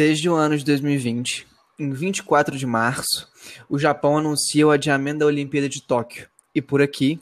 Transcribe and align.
Desde 0.00 0.30
o 0.30 0.34
ano 0.34 0.56
de 0.56 0.64
2020, 0.64 1.46
em 1.78 1.92
24 1.92 2.56
de 2.56 2.64
março, 2.64 3.30
o 3.68 3.78
Japão 3.78 4.16
anuncia 4.16 4.66
o 4.66 4.70
adiamento 4.70 5.18
da 5.18 5.26
Olimpíada 5.26 5.68
de 5.68 5.82
Tóquio. 5.82 6.26
E 6.54 6.62
por 6.62 6.80
aqui, 6.80 7.20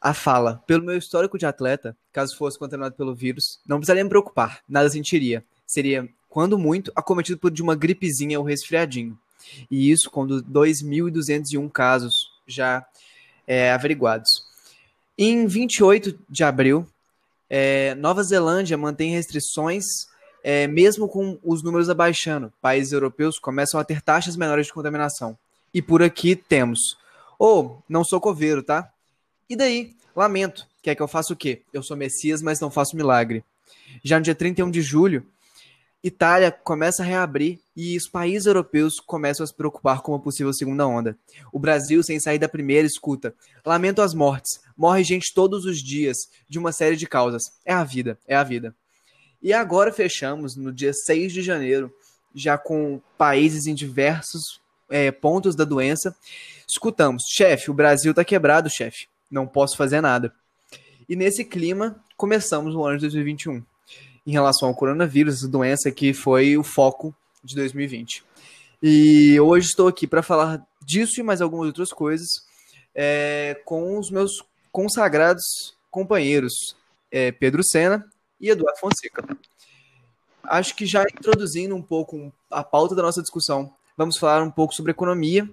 a 0.00 0.12
fala. 0.12 0.60
Pelo 0.66 0.84
meu 0.84 0.98
histórico 0.98 1.38
de 1.38 1.46
atleta, 1.46 1.96
caso 2.12 2.36
fosse 2.36 2.58
contaminado 2.58 2.96
pelo 2.96 3.14
vírus, 3.14 3.60
não 3.64 3.76
precisaria 3.76 4.02
me 4.02 4.10
preocupar, 4.10 4.58
nada 4.68 4.90
sentiria. 4.90 5.44
Seria, 5.64 6.08
quando 6.28 6.58
muito, 6.58 6.90
acometido 6.96 7.38
por 7.38 7.52
de 7.52 7.62
uma 7.62 7.76
gripezinha 7.76 8.40
ou 8.40 8.44
resfriadinho. 8.44 9.16
E 9.70 9.92
isso 9.92 10.10
com 10.10 10.26
2.201 10.26 11.70
casos 11.70 12.14
já 12.48 12.84
é, 13.46 13.70
averiguados. 13.70 14.44
Em 15.16 15.46
28 15.46 16.18
de 16.28 16.42
abril, 16.42 16.84
é, 17.48 17.94
Nova 17.94 18.24
Zelândia 18.24 18.76
mantém 18.76 19.12
restrições 19.12 20.10
é, 20.42 20.66
mesmo 20.66 21.08
com 21.08 21.38
os 21.42 21.62
números 21.62 21.88
abaixando. 21.88 22.52
Países 22.60 22.92
europeus 22.92 23.38
começam 23.38 23.78
a 23.78 23.84
ter 23.84 24.00
taxas 24.00 24.36
menores 24.36 24.66
de 24.66 24.72
contaminação. 24.72 25.36
E 25.72 25.80
por 25.80 26.02
aqui 26.02 26.34
temos. 26.34 26.98
Oh, 27.38 27.76
não 27.88 28.04
sou 28.04 28.20
coveiro, 28.20 28.62
tá? 28.62 28.92
E 29.48 29.56
daí? 29.56 29.94
Lamento. 30.14 30.66
Quer 30.82 30.94
que 30.94 31.02
eu 31.02 31.08
faça 31.08 31.32
o 31.32 31.36
quê? 31.36 31.62
Eu 31.72 31.82
sou 31.82 31.96
Messias, 31.96 32.42
mas 32.42 32.60
não 32.60 32.70
faço 32.70 32.96
milagre. 32.96 33.44
Já 34.02 34.18
no 34.18 34.24
dia 34.24 34.34
31 34.34 34.70
de 34.70 34.80
julho, 34.80 35.26
Itália 36.02 36.50
começa 36.50 37.02
a 37.02 37.06
reabrir 37.06 37.60
e 37.76 37.96
os 37.96 38.08
países 38.08 38.46
europeus 38.46 38.98
começam 38.98 39.44
a 39.44 39.46
se 39.46 39.54
preocupar 39.54 40.00
com 40.00 40.12
uma 40.12 40.20
possível 40.20 40.52
segunda 40.52 40.86
onda. 40.86 41.16
O 41.52 41.58
Brasil, 41.58 42.02
sem 42.02 42.18
sair 42.18 42.38
da 42.38 42.48
primeira, 42.48 42.86
escuta: 42.86 43.34
Lamento 43.64 44.00
as 44.00 44.14
mortes. 44.14 44.60
Morre 44.76 45.04
gente 45.04 45.34
todos 45.34 45.66
os 45.66 45.78
dias, 45.78 46.16
de 46.48 46.58
uma 46.58 46.72
série 46.72 46.96
de 46.96 47.06
causas. 47.06 47.52
É 47.64 47.74
a 47.74 47.84
vida, 47.84 48.18
é 48.26 48.34
a 48.34 48.42
vida. 48.42 48.74
E 49.42 49.52
agora 49.52 49.92
fechamos, 49.92 50.56
no 50.56 50.72
dia 50.72 50.92
6 50.92 51.32
de 51.32 51.42
janeiro, 51.42 51.92
já 52.34 52.58
com 52.58 53.00
países 53.16 53.66
em 53.66 53.74
diversos 53.74 54.60
é, 54.88 55.10
pontos 55.10 55.54
da 55.54 55.64
doença. 55.64 56.14
Escutamos: 56.68 57.24
chefe, 57.28 57.70
o 57.70 57.74
Brasil 57.74 58.10
está 58.10 58.24
quebrado, 58.24 58.68
chefe. 58.68 59.08
Não 59.30 59.46
posso 59.46 59.76
fazer 59.76 60.00
nada. 60.00 60.32
E 61.08 61.16
nesse 61.16 61.44
clima, 61.44 62.02
começamos 62.16 62.74
o 62.74 62.84
ano 62.84 62.98
de 62.98 63.02
2021 63.02 63.62
em 64.26 64.32
relação 64.32 64.68
ao 64.68 64.74
coronavírus, 64.74 65.42
doença 65.48 65.90
que 65.90 66.12
foi 66.12 66.56
o 66.56 66.62
foco 66.62 67.14
de 67.42 67.54
2020. 67.54 68.22
E 68.82 69.40
hoje 69.40 69.68
estou 69.68 69.88
aqui 69.88 70.06
para 70.06 70.22
falar 70.22 70.64
disso 70.84 71.18
e 71.20 71.22
mais 71.22 71.40
algumas 71.40 71.66
outras 71.66 71.90
coisas 71.90 72.28
é, 72.94 73.60
com 73.64 73.98
os 73.98 74.10
meus 74.10 74.44
consagrados 74.70 75.74
companheiros 75.90 76.76
é, 77.10 77.32
Pedro 77.32 77.62
Sena 77.64 78.06
e 78.40 78.48
Eduardo 78.48 78.78
Fonseca. 78.78 79.24
Acho 80.42 80.74
que 80.74 80.86
já 80.86 81.02
introduzindo 81.02 81.76
um 81.76 81.82
pouco 81.82 82.32
a 82.50 82.64
pauta 82.64 82.94
da 82.94 83.02
nossa 83.02 83.20
discussão, 83.20 83.72
vamos 83.96 84.16
falar 84.16 84.42
um 84.42 84.50
pouco 84.50 84.74
sobre 84.74 84.92
economia 84.92 85.48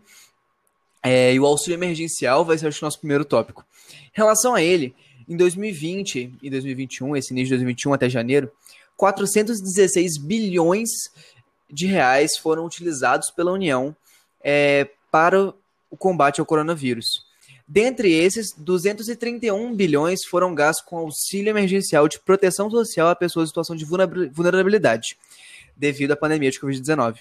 é, 1.03 1.33
e 1.33 1.39
o 1.39 1.45
auxílio 1.45 1.77
emergencial 1.77 2.43
vai 2.43 2.58
ser 2.58 2.67
acho, 2.67 2.83
o 2.83 2.85
nosso 2.85 2.99
primeiro 2.99 3.25
tópico. 3.25 3.65
Em 3.89 4.11
relação 4.13 4.55
a 4.55 4.61
ele, 4.61 4.95
em 5.27 5.35
2020 5.35 6.38
e 6.41 6.49
2021, 6.49 7.15
esse 7.15 7.33
início 7.33 7.47
de 7.47 7.55
2021 7.55 7.93
até 7.93 8.09
janeiro, 8.09 8.52
416 8.95 10.17
bilhões 10.17 10.89
de 11.69 11.85
reais 11.85 12.38
foram 12.38 12.65
utilizados 12.65 13.30
pela 13.30 13.52
União 13.52 13.95
é, 14.41 14.89
para 15.11 15.53
o 15.89 15.97
combate 15.97 16.39
ao 16.39 16.45
coronavírus. 16.45 17.27
Dentre 17.68 18.14
esses, 18.14 18.54
231 18.58 19.76
bilhões 19.76 20.23
foram 20.23 20.56
gastos 20.56 20.86
com 20.86 20.98
auxílio 20.98 21.50
emergencial 21.50 22.08
de 22.08 22.17
proteção 22.17 22.72
social 22.72 23.10
a 23.10 23.16
pessoas 23.16 23.45
em 23.45 23.50
situação 23.50 23.76
de 23.76 23.83
vulnerabilidade, 23.83 25.17
devido 25.76 26.14
à 26.14 26.16
pandemia 26.16 26.50
de 26.50 26.61
Covid-19. 26.61 27.17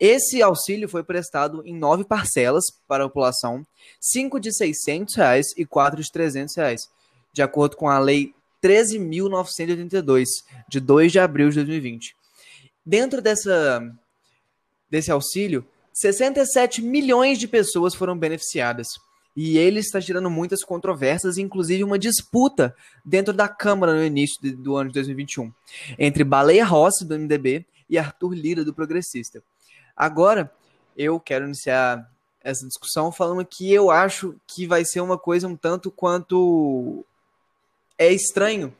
Esse 0.00 0.42
auxílio 0.42 0.88
foi 0.88 1.02
prestado 1.02 1.62
em 1.66 1.74
nove 1.74 2.04
parcelas 2.04 2.64
para 2.88 3.04
a 3.04 3.08
população, 3.08 3.66
cinco 4.00 4.40
de 4.40 4.50
600 4.50 5.14
reais 5.14 5.46
e 5.58 5.66
quatro 5.66 6.02
de 6.02 6.10
300 6.10 6.56
reais, 6.56 6.88
de 7.32 7.42
acordo 7.42 7.76
com 7.76 7.88
a 7.88 7.98
Lei 7.98 8.34
13.982, 8.62 10.24
de 10.68 10.80
2 10.80 11.12
de 11.12 11.18
abril 11.18 11.50
de 11.50 11.56
2020. 11.56 12.16
Dentro 12.84 13.20
dessa, 13.20 13.82
desse 14.90 15.10
auxílio, 15.10 15.66
67 15.92 16.82
milhões 16.82 17.38
de 17.38 17.48
pessoas 17.48 17.94
foram 17.94 18.16
beneficiadas. 18.16 18.86
E 19.36 19.58
ele 19.58 19.80
está 19.80 20.00
gerando 20.00 20.30
muitas 20.30 20.64
controvérsias, 20.64 21.36
inclusive 21.36 21.84
uma 21.84 21.98
disputa 21.98 22.74
dentro 23.04 23.34
da 23.34 23.46
Câmara 23.46 23.94
no 23.94 24.02
início 24.02 24.40
de, 24.40 24.52
do 24.52 24.76
ano 24.76 24.88
de 24.88 24.94
2021, 24.94 25.52
entre 25.98 26.24
Baleia 26.24 26.64
Rossi, 26.64 27.04
do 27.04 27.18
MDB, 27.18 27.66
e 27.88 27.98
Arthur 27.98 28.34
Lira, 28.34 28.64
do 28.64 28.74
Progressista. 28.74 29.42
Agora, 29.94 30.50
eu 30.96 31.20
quero 31.20 31.44
iniciar 31.44 32.10
essa 32.42 32.66
discussão 32.66 33.12
falando 33.12 33.44
que 33.44 33.72
eu 33.72 33.90
acho 33.90 34.34
que 34.46 34.66
vai 34.66 34.84
ser 34.84 35.00
uma 35.00 35.18
coisa 35.18 35.48
um 35.48 35.56
tanto 35.56 35.90
quanto 35.90 37.04
é 37.98 38.12
estranho 38.12 38.74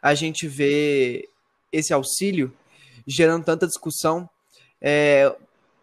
a 0.00 0.14
gente 0.14 0.46
ver 0.46 1.28
esse 1.72 1.92
auxílio 1.92 2.52
gerando 3.06 3.44
tanta 3.44 3.66
discussão, 3.66 4.28
é, 4.80 5.34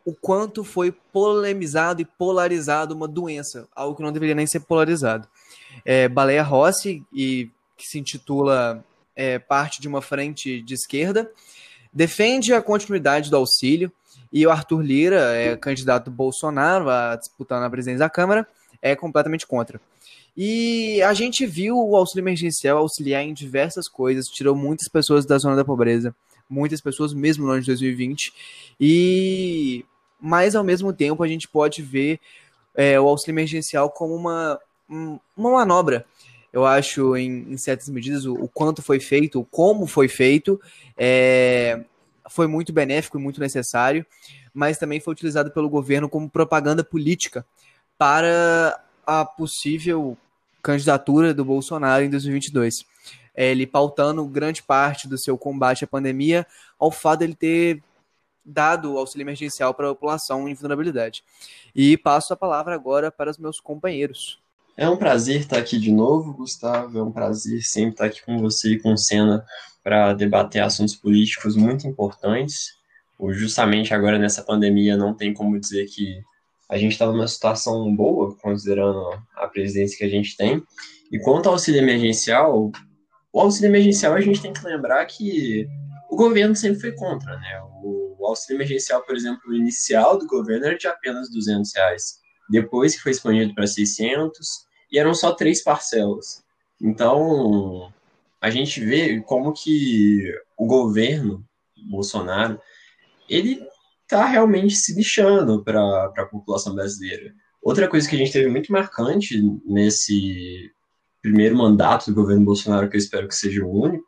o 0.10 0.14
quanto 0.16 0.64
foi 0.64 0.92
polemizado 0.92 2.02
e 2.02 2.06
polarizado 2.06 2.96
uma 2.96 3.08
doença, 3.08 3.68
algo 3.76 3.96
que 3.96 4.02
não 4.02 4.12
deveria 4.12 4.34
nem 4.34 4.48
ser 4.48 4.62
polarizado. 4.62 5.28
É, 5.86 6.10
Baleia 6.10 6.42
Rossi, 6.42 7.04
e, 7.14 7.48
que 7.78 7.88
se 7.88 8.00
intitula 8.00 8.84
é, 9.16 9.38
parte 9.38 9.80
de 9.80 9.88
uma 9.88 10.02
frente 10.02 10.64
de 10.64 10.74
esquerda, 10.74 11.32
defende 11.94 12.54
a 12.54 12.62
continuidade 12.62 13.30
do 13.30 13.38
auxílio, 13.38 13.92
e 14.34 14.46
o 14.46 14.52
Arthur 14.52 14.82
Lira, 14.82 15.36
é, 15.36 15.56
candidato 15.56 16.10
Bolsonaro 16.10 16.90
a 16.90 17.16
disputar 17.16 17.62
na 17.62 17.70
presidência 17.70 18.00
da 18.00 18.10
Câmara, 18.10 18.48
é 18.82 18.96
completamente 18.96 19.46
contra. 19.46 19.80
E 20.36 21.02
a 21.04 21.14
gente 21.14 21.46
viu 21.46 21.78
o 21.78 21.96
auxílio 21.96 22.24
emergencial 22.24 22.80
auxiliar 22.80 23.24
em 23.24 23.34
diversas 23.34 23.88
coisas, 23.88 24.26
tirou 24.26 24.56
muitas 24.56 24.88
pessoas 24.88 25.26
da 25.26 25.38
zona 25.38 25.56
da 25.56 25.66
pobreza, 25.66 26.16
muitas 26.50 26.82
pessoas 26.82 27.14
mesmo 27.14 27.46
no 27.46 27.52
ano 27.52 27.62
de 27.62 27.68
2020. 27.68 28.34
E 28.80 29.86
mas 30.20 30.56
ao 30.56 30.64
mesmo 30.64 30.92
tempo 30.92 31.24
a 31.24 31.28
gente 31.28 31.48
pode 31.48 31.82
ver 31.82 32.20
é, 32.76 33.00
o 33.00 33.08
auxílio 33.08 33.34
emergencial 33.34 33.90
como 33.90 34.16
uma, 34.16 34.60
uma 34.88 35.52
manobra. 35.52 36.06
Eu 36.52 36.66
acho, 36.66 37.16
em, 37.16 37.52
em 37.52 37.58
certas 37.58 37.90
medidas, 37.90 38.26
o, 38.26 38.34
o, 38.34 38.48
quanto 38.48 38.82
foi 38.82 39.00
feito, 39.00 39.40
o 39.40 39.46
como 39.46 39.86
foi 39.86 40.08
feito, 40.08 40.60
é, 40.98 41.84
foi 42.30 42.48
muito 42.48 42.74
benéfico 42.74 43.20
e 43.20 43.22
muito 43.22 43.40
necessário, 43.40 44.06
mas 44.54 44.78
também 44.78 45.00
foi 45.00 45.14
utilizado 45.14 45.52
pelo 45.52 45.70
governo 45.70 46.10
como 46.10 46.30
propaganda 46.30 46.84
política 46.84 47.46
para 47.98 48.82
a 49.06 49.24
possível 49.26 50.18
candidatura 50.62 51.34
do 51.34 51.46
Bolsonaro 51.46 52.04
em 52.04 52.10
2022. 52.10 52.86
É, 53.36 53.52
ele 53.52 53.68
pautando 53.68 54.26
grande 54.26 54.64
parte 54.64 55.08
do 55.08 55.18
seu 55.18 55.38
combate 55.38 55.84
à 55.84 55.88
pandemia 55.88 56.46
ao 56.80 56.92
fato 56.92 57.20
de 57.20 57.26
ele 57.26 57.36
ter 57.36 57.84
dado 58.50 58.98
auxílio 58.98 59.24
emergencial 59.24 59.74
para 59.74 59.90
a 59.90 59.94
população 59.94 60.48
em 60.48 60.54
vulnerabilidade. 60.54 61.24
E 61.76 61.98
passo 61.98 62.34
a 62.34 62.38
palavra 62.38 62.74
agora 62.74 63.12
para 63.12 63.30
os 63.30 63.38
meus 63.38 63.60
companheiros. 63.60 64.40
É 64.76 64.90
um 64.90 64.98
prazer 64.98 65.42
estar 65.42 65.58
aqui 65.58 65.78
de 65.78 65.92
novo, 65.92 66.34
Gustavo. 66.34 66.98
É 66.98 67.04
um 67.04 67.12
prazer 67.12 67.62
sempre 67.64 67.92
estar 67.92 68.06
aqui 68.06 68.24
com 68.26 68.40
você 68.40 68.74
e 68.74 68.80
com 68.80 68.94
o 68.94 68.98
Senna 68.98 69.46
para 69.84 70.14
debater 70.14 70.64
assuntos 70.64 70.96
políticos 70.96 71.56
muito 71.56 71.88
importantes. 71.88 72.78
Justamente 73.32 73.94
agora 73.94 74.18
nessa 74.18 74.42
pandemia 74.42 74.96
não 74.96 75.14
tem 75.14 75.34
como 75.34 75.60
dizer 75.60 75.86
que 75.88 76.22
a 76.70 76.78
gente 76.78 76.94
está 76.94 77.06
numa 77.08 77.28
situação 77.28 77.94
boa, 77.94 78.36
considerando 78.36 79.22
a 79.36 79.48
presidência 79.48 79.98
que 79.98 80.04
a 80.06 80.10
gente 80.10 80.38
tem. 80.38 80.64
E 81.12 81.20
quanto 81.20 81.48
ao 81.48 81.54
auxílio 81.54 81.82
emergencial, 81.82 82.72
o 83.34 83.42
auxílio 83.42 83.70
emergencial 83.70 84.14
a 84.14 84.22
gente 84.22 84.42
tem 84.42 84.54
que 84.54 84.64
lembrar 84.64 85.04
que 85.06 85.68
o 86.10 86.16
governo 86.16 86.56
sempre 86.56 86.80
foi 86.80 86.92
contra, 86.94 87.36
né? 87.38 87.62
O 87.84 88.09
auxílio 88.26 88.58
emergencial, 88.58 89.04
por 89.04 89.16
exemplo, 89.16 89.54
inicial 89.54 90.18
do 90.18 90.28
governo 90.28 90.66
era 90.66 90.78
de 90.78 90.88
apenas 90.88 91.30
200 91.32 91.74
reais. 91.76 92.20
Depois 92.50 92.96
que 92.96 93.02
foi 93.02 93.12
expandido 93.12 93.54
para 93.54 93.68
600, 93.68 94.68
e 94.92 94.98
eram 94.98 95.14
só 95.14 95.32
três 95.34 95.64
parcelas. 95.64 96.44
Então, 96.82 97.92
a 98.42 98.50
gente 98.50 98.80
vê 98.80 99.22
como 99.22 99.54
que 99.54 100.24
o 100.58 100.66
governo 100.66 101.46
Bolsonaro, 101.90 102.60
ele 103.30 103.62
está 104.04 104.26
realmente 104.26 104.76
se 104.76 104.94
lixando 104.96 105.64
para 105.64 106.06
a 106.18 106.26
população 106.26 106.74
brasileira. 106.74 107.34
Outra 107.62 107.88
coisa 107.88 108.10
que 108.10 108.16
a 108.16 108.20
gente 108.20 108.32
teve 108.32 108.50
muito 108.50 108.72
marcante 108.72 109.40
nesse 109.66 110.72
primeiro 111.22 111.56
mandato 111.56 112.08
do 112.08 112.16
governo 112.16 112.46
Bolsonaro, 112.46 112.90
que 112.90 112.96
eu 112.96 113.00
espero 113.00 113.28
que 113.28 113.36
seja 113.36 113.64
o 113.64 113.72
único, 113.72 114.06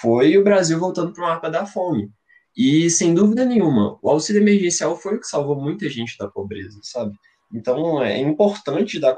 foi 0.00 0.36
o 0.36 0.44
Brasil 0.44 0.78
voltando 0.78 1.12
para 1.12 1.24
o 1.24 1.26
mapa 1.26 1.50
da 1.50 1.66
fome. 1.66 2.10
E, 2.56 2.88
sem 2.88 3.14
dúvida 3.14 3.44
nenhuma, 3.44 3.98
o 4.00 4.10
auxílio 4.10 4.40
emergencial 4.40 4.96
foi 4.96 5.16
o 5.16 5.20
que 5.20 5.26
salvou 5.26 5.60
muita 5.60 5.88
gente 5.88 6.16
da 6.16 6.28
pobreza, 6.28 6.78
sabe? 6.82 7.16
Então, 7.52 8.02
é 8.02 8.18
importante 8.18 9.00
dar 9.00 9.16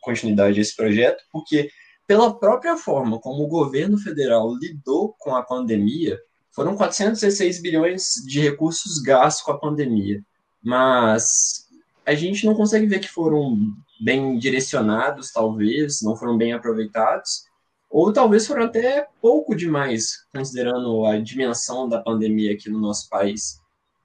continuidade 0.00 0.58
a 0.58 0.62
esse 0.62 0.74
projeto, 0.76 1.22
porque, 1.32 1.70
pela 2.06 2.32
própria 2.32 2.76
forma 2.76 3.18
como 3.18 3.44
o 3.44 3.48
governo 3.48 3.98
federal 3.98 4.54
lidou 4.54 5.14
com 5.18 5.34
a 5.34 5.42
pandemia, 5.42 6.18
foram 6.52 6.76
416 6.76 7.60
bilhões 7.60 8.14
de 8.26 8.40
recursos 8.40 8.98
gastos 9.00 9.44
com 9.44 9.52
a 9.52 9.58
pandemia, 9.58 10.22
mas 10.62 11.68
a 12.04 12.14
gente 12.14 12.44
não 12.44 12.54
consegue 12.54 12.86
ver 12.86 12.98
que 12.98 13.08
foram 13.08 13.56
bem 14.00 14.38
direcionados, 14.38 15.30
talvez, 15.30 16.02
não 16.02 16.16
foram 16.16 16.36
bem 16.36 16.52
aproveitados, 16.52 17.44
ou 17.90 18.12
talvez 18.12 18.46
foram 18.46 18.64
até 18.64 19.08
pouco 19.20 19.54
demais, 19.54 20.24
considerando 20.32 21.04
a 21.06 21.18
dimensão 21.18 21.88
da 21.88 22.00
pandemia 22.00 22.52
aqui 22.54 22.70
no 22.70 22.78
nosso 22.78 23.08
país. 23.08 23.60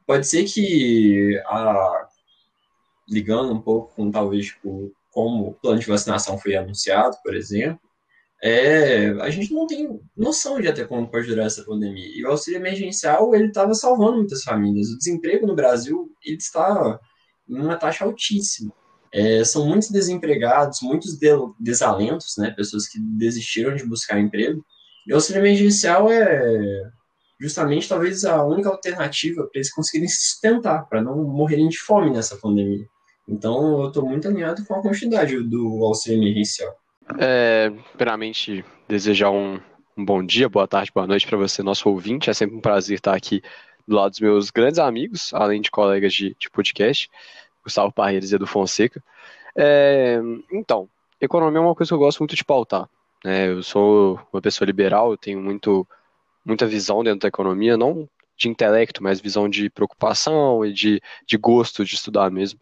Pode 0.07 0.27
ser 0.27 0.43
que, 0.45 1.39
a, 1.45 2.07
ligando 3.07 3.53
um 3.53 3.61
pouco 3.61 3.93
com 3.95 4.09
talvez 4.09 4.47
tipo, 4.47 4.91
como 5.11 5.49
o 5.49 5.53
plano 5.53 5.79
de 5.79 5.87
vacinação 5.87 6.37
foi 6.37 6.55
anunciado, 6.55 7.15
por 7.23 7.35
exemplo, 7.35 7.79
é, 8.43 9.09
a 9.21 9.29
gente 9.29 9.53
não 9.53 9.65
tem 9.65 9.99
noção 10.15 10.59
de 10.59 10.67
até 10.67 10.83
como 10.83 11.09
pode 11.09 11.27
durar 11.27 11.45
essa 11.45 11.63
pandemia. 11.63 12.07
E 12.15 12.23
o 12.23 12.29
auxílio 12.29 12.59
emergencial, 12.59 13.33
ele 13.33 13.47
estava 13.47 13.73
salvando 13.73 14.17
muitas 14.17 14.43
famílias. 14.43 14.89
O 14.89 14.97
desemprego 14.97 15.47
no 15.47 15.55
Brasil, 15.55 16.11
ele 16.23 16.37
está 16.37 16.99
em 17.47 17.59
uma 17.59 17.77
taxa 17.77 18.03
altíssima. 18.03 18.73
É, 19.15 19.45
são 19.45 19.65
muitos 19.65 19.89
desempregados, 19.89 20.81
muitos 20.81 21.17
de, 21.17 21.29
desalentos, 21.57 22.33
né, 22.37 22.51
pessoas 22.51 22.85
que 22.85 22.99
desistiram 22.99 23.73
de 23.73 23.85
buscar 23.85 24.19
emprego. 24.19 24.61
E 25.07 25.13
o 25.13 25.15
auxílio 25.15 25.39
emergencial 25.39 26.11
é 26.11 26.83
justamente 27.39 27.87
talvez 27.87 28.25
a 28.25 28.43
única 28.43 28.67
alternativa 28.67 29.43
para 29.43 29.51
eles 29.55 29.71
conseguirem 29.71 30.09
se 30.09 30.31
sustentar, 30.31 30.85
para 30.89 31.01
não 31.01 31.23
morrerem 31.23 31.69
de 31.69 31.77
fome 31.77 32.09
nessa 32.09 32.35
pandemia. 32.35 32.85
Então, 33.25 33.83
eu 33.83 33.87
estou 33.87 34.05
muito 34.05 34.27
alinhado 34.27 34.65
com 34.65 34.75
a 34.75 34.81
quantidade 34.81 35.41
do 35.41 35.85
auxílio 35.85 36.21
emergencial. 36.21 36.75
É, 37.17 37.71
primeiramente, 37.93 38.65
desejar 38.85 39.31
um, 39.31 39.61
um 39.97 40.03
bom 40.03 40.25
dia, 40.25 40.49
boa 40.49 40.67
tarde, 40.67 40.91
boa 40.93 41.07
noite 41.07 41.25
para 41.25 41.37
você, 41.37 41.63
nosso 41.63 41.87
ouvinte. 41.87 42.29
É 42.29 42.33
sempre 42.33 42.57
um 42.57 42.61
prazer 42.61 42.97
estar 42.97 43.15
aqui 43.15 43.41
do 43.87 43.95
lado 43.95 44.09
dos 44.11 44.19
meus 44.19 44.51
grandes 44.51 44.79
amigos, 44.79 45.33
além 45.33 45.61
de 45.61 45.71
colegas 45.71 46.13
de, 46.13 46.35
de 46.37 46.49
podcast, 46.49 47.09
Gustavo 47.65 47.91
Parreiras 47.91 48.31
e 48.31 48.35
Edu 48.35 48.47
Fonseca. 48.47 49.03
É, 49.57 50.19
então, 50.51 50.87
economia 51.19 51.59
é 51.59 51.61
uma 51.61 51.75
coisa 51.75 51.89
que 51.89 51.93
eu 51.93 51.99
gosto 51.99 52.19
muito 52.19 52.35
de 52.35 52.45
pautar. 52.45 52.87
Né? 53.23 53.49
Eu 53.49 53.63
sou 53.63 54.19
uma 54.31 54.41
pessoa 54.41 54.65
liberal, 54.65 55.11
eu 55.11 55.17
tenho 55.17 55.41
muito, 55.41 55.87
muita 56.45 56.65
visão 56.65 57.03
dentro 57.03 57.21
da 57.21 57.27
economia, 57.27 57.75
não 57.75 58.07
de 58.37 58.49
intelecto, 58.49 59.01
mas 59.01 59.21
visão 59.21 59.49
de 59.49 59.69
preocupação 59.69 60.65
e 60.65 60.73
de, 60.73 61.01
de 61.25 61.37
gosto 61.37 61.85
de 61.85 61.95
estudar 61.95 62.29
mesmo. 62.29 62.59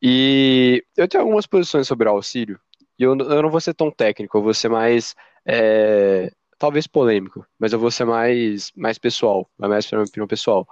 E 0.00 0.84
eu 0.96 1.08
tenho 1.08 1.24
algumas 1.24 1.46
posições 1.46 1.88
sobre 1.88 2.08
auxílio, 2.08 2.60
e 2.98 3.02
eu, 3.02 3.16
eu 3.16 3.42
não 3.42 3.50
vou 3.50 3.60
ser 3.60 3.74
tão 3.74 3.90
técnico, 3.90 4.38
eu 4.38 4.42
vou 4.42 4.54
ser 4.54 4.68
mais, 4.68 5.14
é, 5.44 6.30
talvez 6.58 6.86
polêmico, 6.86 7.44
mas 7.58 7.72
eu 7.72 7.78
vou 7.78 7.90
ser 7.90 8.04
mais, 8.04 8.70
mais 8.76 8.98
pessoal, 8.98 9.48
mais 9.58 9.86
para 9.86 9.98
minha 9.98 10.06
opinião 10.06 10.26
pessoal. 10.28 10.66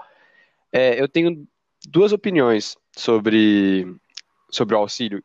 É, 0.73 1.01
eu 1.01 1.09
tenho 1.09 1.47
duas 1.89 2.13
opiniões 2.13 2.77
sobre, 2.97 3.87
sobre 4.51 4.75
o 4.75 4.79
auxílio. 4.79 5.23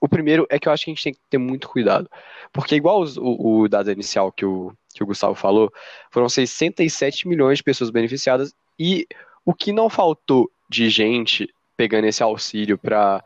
O 0.00 0.08
primeiro 0.08 0.46
é 0.50 0.58
que 0.58 0.68
eu 0.68 0.72
acho 0.72 0.84
que 0.84 0.90
a 0.90 0.94
gente 0.94 1.04
tem 1.04 1.14
que 1.14 1.20
ter 1.30 1.38
muito 1.38 1.68
cuidado, 1.68 2.10
porque 2.52 2.74
igual 2.74 3.04
o, 3.18 3.62
o 3.62 3.68
dado 3.68 3.90
inicial 3.90 4.32
que 4.32 4.44
o, 4.44 4.72
que 4.92 5.02
o 5.02 5.06
Gustavo 5.06 5.34
falou, 5.34 5.72
foram 6.10 6.28
67 6.28 7.28
milhões 7.28 7.58
de 7.58 7.64
pessoas 7.64 7.90
beneficiadas 7.90 8.54
e 8.78 9.06
o 9.44 9.54
que 9.54 9.72
não 9.72 9.88
faltou 9.88 10.50
de 10.68 10.88
gente 10.90 11.48
pegando 11.76 12.06
esse 12.06 12.22
auxílio 12.22 12.78
para 12.78 13.24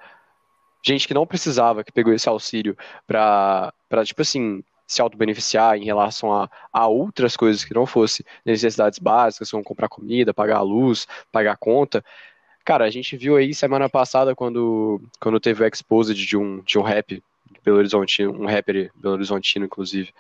gente 0.85 1.09
que 1.09 1.15
não 1.15 1.27
precisava, 1.27 1.83
que 1.83 1.93
pegou 1.93 2.13
esse 2.13 2.29
auxílio 2.29 2.77
para, 3.07 3.73
tipo 4.05 4.23
assim, 4.23 4.63
se 4.87 5.03
auto-beneficiar 5.03 5.77
em 5.77 5.85
relação 5.85 6.33
a, 6.33 6.49
a 6.73 6.87
outras 6.87 7.37
coisas 7.37 7.65
que 7.65 7.75
não 7.75 7.87
fosse 7.87 8.25
necessidades 8.45 8.99
básicas, 8.99 9.51
como 9.51 9.65
comprar 9.65 9.89
comida, 9.89 10.33
pagar 10.33 10.59
a 10.59 10.63
luz, 10.63 11.07
pagar 11.33 11.53
a 11.53 11.57
conta. 11.57 12.05
Cara, 12.67 12.85
a 12.85 12.91
gente 12.91 13.17
viu 13.17 13.37
aí 13.37 13.55
semana 13.55 13.89
passada 13.89 14.35
quando, 14.35 15.01
quando 15.21 15.39
teve 15.39 15.63
o 15.63 15.67
exposed 15.69 16.17
de 16.17 16.37
um, 16.37 16.61
de 16.63 16.77
um 16.77 16.83
rap 16.83 17.23
Belo 17.65 17.79
Horizontino, 17.79 18.33
um 18.33 18.45
rapper 18.45 18.91
Belo 18.97 19.15
Horizontino, 19.15 19.67
inclusive, 19.67 20.13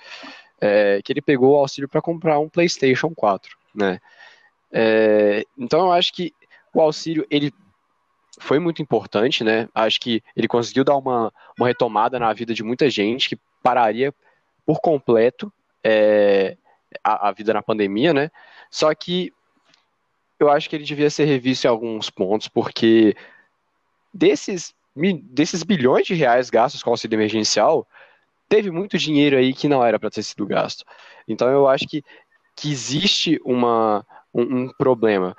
é, 0.60 1.00
que 1.02 1.12
ele 1.12 1.20
pegou 1.20 1.54
o 1.54 1.56
auxílio 1.56 1.88
para 1.88 2.00
comprar 2.00 2.38
um 2.38 2.48
PlayStation 2.48 3.12
4, 3.12 3.56
né? 3.74 3.98
É, 4.70 5.44
então 5.58 5.86
eu 5.86 5.92
acho 5.92 6.12
que 6.12 6.32
o 6.72 6.80
auxílio 6.80 7.26
ele 7.28 7.52
foi 8.38 8.60
muito 8.60 8.80
importante, 8.80 9.42
né? 9.42 9.68
Acho 9.74 10.00
que 10.00 10.22
ele 10.36 10.46
conseguiu 10.46 10.84
dar 10.84 10.96
uma, 10.96 11.32
uma 11.58 11.66
retomada 11.66 12.16
na 12.16 12.32
vida 12.32 12.54
de 12.54 12.62
muita 12.62 12.88
gente 12.88 13.28
que 13.28 13.40
pararia 13.60 14.14
por 14.64 14.80
completo 14.80 15.52
é, 15.82 16.56
a, 17.02 17.28
a, 17.28 17.32
vida 17.32 17.52
na 17.52 17.60
pandemia, 17.60 18.14
né? 18.14 18.30
Só 18.70 18.94
que 18.94 19.32
eu 20.38 20.50
acho 20.50 20.68
que 20.68 20.76
ele 20.76 20.84
devia 20.84 21.10
ser 21.10 21.24
revisto 21.24 21.66
em 21.66 21.70
alguns 21.70 22.10
pontos, 22.10 22.48
porque 22.48 23.16
desses, 24.12 24.74
desses 25.24 25.62
bilhões 25.62 26.06
de 26.06 26.14
reais 26.14 26.50
gastos 26.50 26.82
com 26.82 26.90
auxílio 26.90 27.16
emergencial, 27.16 27.86
teve 28.48 28.70
muito 28.70 28.98
dinheiro 28.98 29.36
aí 29.36 29.52
que 29.52 29.68
não 29.68 29.84
era 29.84 29.98
para 29.98 30.10
ter 30.10 30.22
sido 30.22 30.46
gasto. 30.46 30.84
Então 31.26 31.48
eu 31.48 31.66
acho 31.66 31.86
que, 31.86 32.04
que 32.54 32.70
existe 32.70 33.40
uma, 33.44 34.06
um, 34.32 34.42
um 34.42 34.68
problema 34.76 35.36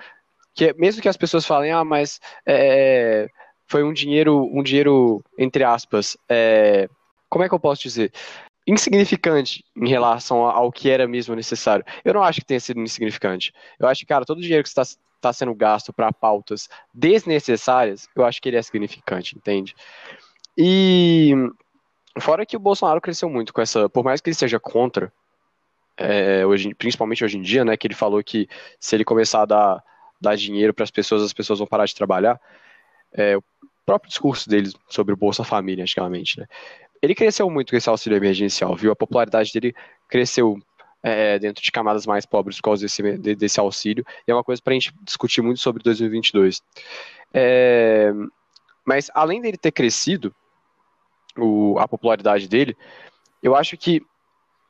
que 0.57 0.73
mesmo 0.73 1.01
que 1.01 1.07
as 1.07 1.15
pessoas 1.15 1.45
falem, 1.45 1.71
ah, 1.71 1.85
mas 1.85 2.19
é, 2.43 3.29
foi 3.67 3.83
um 3.83 3.93
dinheiro, 3.93 4.43
um 4.51 4.63
dinheiro 4.63 5.23
entre 5.37 5.63
aspas, 5.63 6.17
é, 6.27 6.89
como 7.29 7.45
é 7.45 7.47
que 7.47 7.53
eu 7.53 7.59
posso 7.59 7.83
dizer? 7.83 8.11
Insignificante 8.67 9.63
em 9.75 9.87
relação 9.87 10.43
ao 10.43 10.71
que 10.71 10.89
era 10.89 11.07
mesmo 11.07 11.33
necessário. 11.35 11.85
Eu 12.03 12.13
não 12.13 12.21
acho 12.21 12.41
que 12.41 12.45
tenha 12.45 12.59
sido 12.59 12.79
insignificante. 12.81 13.53
Eu 13.79 13.87
acho 13.87 14.01
que, 14.01 14.05
cara, 14.05 14.25
todo 14.25 14.39
o 14.39 14.41
dinheiro 14.41 14.63
que 14.63 14.69
está 14.69 14.83
tá 15.21 15.31
sendo 15.31 15.55
gasto 15.55 15.93
para 15.93 16.11
pautas 16.11 16.67
desnecessárias, 16.93 18.07
eu 18.15 18.25
acho 18.25 18.41
que 18.41 18.49
ele 18.49 18.57
é 18.57 18.61
significante, 18.61 19.35
entende? 19.35 19.73
E 20.57 21.33
fora 22.19 22.45
que 22.45 22.57
o 22.57 22.59
Bolsonaro 22.59 23.01
cresceu 23.01 23.29
muito 23.29 23.53
com 23.53 23.61
essa, 23.61 23.87
por 23.89 24.03
mais 24.03 24.19
que 24.19 24.29
ele 24.29 24.35
seja 24.35 24.59
contra, 24.59 25.11
é, 25.97 26.45
hoje, 26.45 26.73
principalmente 26.75 27.23
hoje 27.23 27.37
em 27.37 27.41
dia, 27.41 27.63
né, 27.63 27.77
que 27.77 27.87
ele 27.87 27.95
falou 27.95 28.23
que 28.23 28.47
se 28.79 28.95
ele 28.95 29.05
começar 29.05 29.43
a 29.43 29.45
dar 29.45 29.83
dar 30.19 30.35
dinheiro 30.35 30.73
para 30.73 30.83
as 30.83 30.91
pessoas, 30.91 31.21
as 31.21 31.33
pessoas 31.33 31.59
vão 31.59 31.67
parar 31.67 31.85
de 31.85 31.95
trabalhar. 31.95 32.39
É, 33.13 33.37
o 33.37 33.43
próprio 33.85 34.09
discurso 34.09 34.49
dele 34.49 34.71
sobre 34.89 35.13
o 35.13 35.17
Bolsa 35.17 35.43
Família, 35.43 35.83
antigamente, 35.83 36.39
né? 36.39 36.47
Ele 37.01 37.15
cresceu 37.15 37.49
muito 37.49 37.71
com 37.71 37.77
esse 37.77 37.89
auxílio 37.89 38.17
emergencial, 38.17 38.75
viu? 38.75 38.91
A 38.91 38.95
popularidade 38.95 39.51
dele 39.53 39.75
cresceu 40.07 40.57
é, 41.03 41.37
dentro 41.39 41.63
de 41.63 41.71
camadas 41.71 42.05
mais 42.05 42.25
pobres 42.25 42.57
por 42.57 42.63
causa 42.63 42.81
desse, 42.83 43.17
desse 43.35 43.59
auxílio, 43.59 44.05
e 44.27 44.31
é 44.31 44.33
uma 44.33 44.43
coisa 44.43 44.61
para 44.61 44.71
a 44.71 44.75
gente 44.75 44.93
discutir 45.03 45.41
muito 45.41 45.59
sobre 45.59 45.83
2022. 45.83 46.61
É, 47.33 48.11
mas 48.85 49.11
além 49.13 49.41
dele 49.41 49.57
ter 49.57 49.71
crescido, 49.71 50.33
o, 51.37 51.77
a 51.77 51.87
popularidade 51.87 52.47
dele, 52.47 52.75
eu 53.43 53.55
acho 53.55 53.77
que 53.77 54.01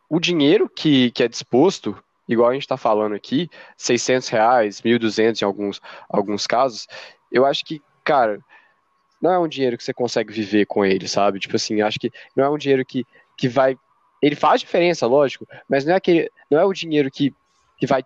o 0.09 0.19
dinheiro 0.19 0.69
que, 0.69 1.11
que 1.11 1.23
é 1.23 1.27
disposto 1.27 1.97
igual 2.27 2.49
a 2.49 2.53
gente 2.53 2.63
está 2.63 2.75
falando 2.75 3.15
aqui, 3.15 3.49
600 3.77 4.27
reais, 4.29 4.81
1.200 4.81 5.41
em 5.41 5.45
alguns, 5.45 5.81
alguns 6.09 6.45
casos, 6.45 6.87
eu 7.31 7.45
acho 7.45 7.63
que, 7.63 7.81
cara, 8.03 8.43
não 9.21 9.31
é 9.31 9.39
um 9.39 9.47
dinheiro 9.47 9.77
que 9.77 9.83
você 9.83 9.93
consegue 9.93 10.31
viver 10.31 10.65
com 10.65 10.85
ele, 10.85 11.07
sabe? 11.07 11.39
Tipo 11.39 11.55
assim, 11.55 11.81
acho 11.81 11.99
que 11.99 12.11
não 12.35 12.43
é 12.43 12.49
um 12.49 12.57
dinheiro 12.57 12.85
que, 12.85 13.05
que 13.37 13.47
vai. 13.47 13.77
Ele 14.21 14.35
faz 14.35 14.61
diferença, 14.61 15.05
lógico, 15.05 15.47
mas 15.69 15.85
não 15.85 15.93
é, 15.93 15.97
aquele, 15.97 16.29
não 16.49 16.59
é 16.59 16.65
o 16.65 16.73
dinheiro 16.73 17.09
que, 17.11 17.33
que 17.77 17.85
vai 17.85 18.03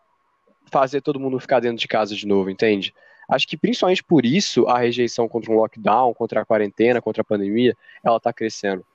fazer 0.72 1.02
todo 1.02 1.20
mundo 1.20 1.40
ficar 1.40 1.60
dentro 1.60 1.78
de 1.78 1.88
casa 1.88 2.16
de 2.16 2.26
novo, 2.26 2.50
entende? 2.50 2.94
Acho 3.30 3.48
que 3.48 3.58
principalmente 3.58 4.04
por 4.04 4.26
isso 4.26 4.68
a 4.68 4.78
rejeição 4.78 5.28
contra 5.28 5.52
um 5.52 5.56
lockdown, 5.56 6.14
contra 6.14 6.42
a 6.42 6.46
quarentena, 6.46 7.02
contra 7.02 7.22
a 7.22 7.26
pandemia, 7.26 7.76
ela 8.04 8.18
está 8.18 8.34
crescendo. 8.34 8.86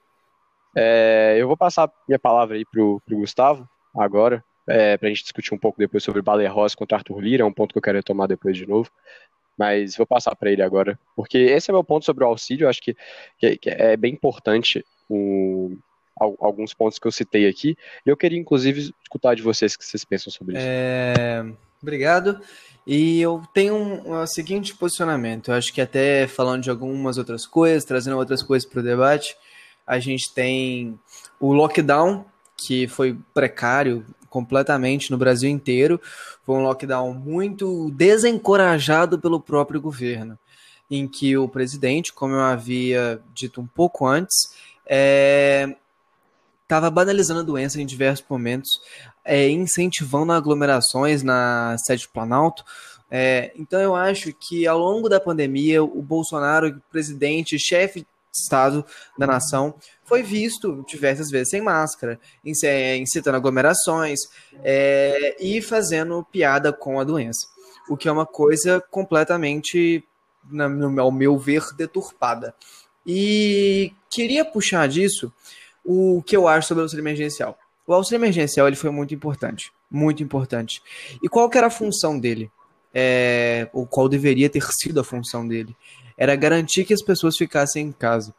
É, 0.77 1.37
eu 1.39 1.47
vou 1.47 1.57
passar 1.57 1.91
minha 2.07 2.19
palavra 2.19 2.57
aí 2.57 2.65
pro, 2.67 3.01
pro 3.07 3.17
Gustavo 3.17 3.67
agora, 3.97 4.45
é, 4.69 4.97
para 4.99 5.09
a 5.09 5.11
gente 5.11 5.23
discutir 5.23 5.55
um 5.55 5.59
pouco 5.59 5.79
depois 5.79 6.05
sobre 6.05 6.21
Baleia 6.21 6.51
Ross 6.51 6.75
contra 6.75 6.99
Arthur 6.99 7.21
Lira, 7.21 7.43
é 7.45 7.47
um 7.47 7.53
ponto 7.53 7.73
que 7.73 7.79
eu 7.79 7.83
quero 7.83 7.97
retomar 7.97 8.29
depois 8.29 8.57
de 8.57 8.67
novo. 8.67 8.91
Mas 9.57 9.97
vou 9.97 10.07
passar 10.07 10.35
para 10.37 10.51
ele 10.51 10.63
agora, 10.63 10.99
porque 11.15 11.39
esse 11.39 11.71
é 11.71 11.73
meu 11.73 11.85
ponto 11.85 12.05
sobre 12.05 12.25
o 12.25 12.27
auxílio. 12.27 12.69
Acho 12.69 12.83
que, 12.83 12.97
que, 13.39 13.57
que 13.57 13.71
é 13.71 13.97
bem 13.97 14.13
importante 14.13 14.85
o, 15.09 15.77
alguns 16.19 16.73
pontos 16.75 16.99
que 16.99 17.07
eu 17.07 17.13
citei 17.13 17.49
aqui. 17.49 17.77
E 18.05 18.09
eu 18.11 18.17
queria, 18.17 18.39
inclusive, 18.39 18.95
escutar 19.03 19.35
de 19.35 19.43
vocês 19.43 19.75
o 19.75 19.79
que 19.79 19.85
vocês 19.85 20.05
pensam 20.05 20.33
sobre 20.33 20.57
isso. 20.57 20.67
É... 20.67 21.45
Obrigado. 21.81 22.41
E 22.87 23.21
eu 23.21 23.43
tenho 23.53 23.75
um, 23.75 24.21
um, 24.21 24.27
seguinte 24.27 24.75
posicionamento. 24.75 25.51
Eu 25.51 25.55
acho 25.55 25.73
que 25.73 25.81
até 25.81 26.27
falando 26.27 26.63
de 26.63 26.71
algumas 26.71 27.19
outras 27.19 27.47
coisas, 27.47 27.85
trazendo 27.85 28.17
outras 28.17 28.43
coisas 28.43 28.69
para 28.69 28.81
o 28.81 28.83
debate, 28.83 29.37
a 29.87 29.99
gente 29.99 30.33
tem 30.33 30.99
o 31.39 31.53
lockdown, 31.53 32.25
que 32.57 32.89
foi 32.89 33.19
precário, 33.35 34.05
completamente 34.37 35.11
no 35.11 35.17
Brasil 35.17 35.49
inteiro. 35.49 35.99
Foi 36.45 36.57
um 36.57 36.63
lockdown 36.63 37.15
muito 37.15 37.91
desencorajado 37.93 39.19
pelo 39.19 39.41
próprio 39.41 39.81
governo, 39.81 40.39
em 40.91 41.09
que 41.09 41.39
o 41.39 41.49
presidente, 41.49 42.13
como 42.13 42.35
eu 42.35 42.43
havia 42.43 43.19
dito 43.33 43.63
um 43.63 43.67
pouco 43.67 44.07
antes, 44.07 44.37
é, 44.87 45.75
estava 46.63 46.91
banalizando 46.91 47.41
a 47.41 47.45
doença 47.45 47.81
em 47.81 47.87
diversos 47.87 48.27
momentos, 48.29 48.69
é, 49.25 49.49
incentivando 49.49 50.33
aglomerações 50.33 51.23
na 51.23 51.75
sede 51.79 52.03
do 52.03 52.11
Planalto. 52.11 52.63
É, 53.11 53.53
então 53.57 53.81
eu 53.81 53.97
acho 53.97 54.35
que 54.35 54.67
ao 54.67 54.79
longo 54.79 55.09
da 55.09 55.19
pandemia, 55.19 55.83
o 55.83 56.03
Bolsonaro, 56.03 56.79
presidente, 56.91 57.59
chefe 57.59 58.07
Estado 58.43 58.85
da 59.19 59.27
nação, 59.27 59.75
foi 60.05 60.23
visto 60.23 60.85
diversas 60.89 61.31
vezes 61.31 61.51
sem 61.51 61.61
máscara, 61.61 62.19
incitando 62.45 63.35
aglomerações 63.35 64.21
é, 64.63 65.37
e 65.41 65.61
fazendo 65.61 66.25
piada 66.31 66.73
com 66.73 67.01
a 67.01 67.05
doença. 67.05 67.47
O 67.89 67.97
que 67.97 68.09
é 68.09 68.13
uma 68.13 68.27
coisa 68.27 68.83
completamente, 68.91 70.05
ao 70.99 71.13
meu 71.13 71.39
ver, 71.39 71.63
deturpada. 71.77 72.55
E 73.07 73.93
queria 74.11 74.45
puxar 74.45 74.89
disso 74.89 75.33
o 75.85 76.23
que 76.23 76.37
eu 76.37 76.49
acho 76.49 76.69
sobre 76.69 76.83
o 76.83 76.85
auxílio 76.85 77.03
emergencial. 77.03 77.57
O 77.87 77.95
auxílio 77.95 78.19
emergencial 78.19 78.67
ele 78.67 78.75
foi 78.75 78.91
muito 78.91 79.15
importante, 79.15 79.73
muito 79.89 80.23
importante. 80.23 80.83
E 81.23 81.29
qual 81.29 81.49
que 81.49 81.57
era 81.57 81.69
a 81.69 81.71
função 81.71 82.19
dele? 82.19 82.51
É, 82.93 83.69
ou 83.73 83.87
qual 83.87 84.09
deveria 84.09 84.51
ter 84.51 84.65
sido 84.73 84.99
a 84.99 85.05
função 85.05 85.47
dele? 85.47 85.77
Era 86.17 86.35
garantir 86.37 86.85
que 86.85 86.95
as 86.95 87.03
pessoas 87.03 87.37
ficassem 87.37 87.87
em 87.87 87.93
casa. 87.93 88.35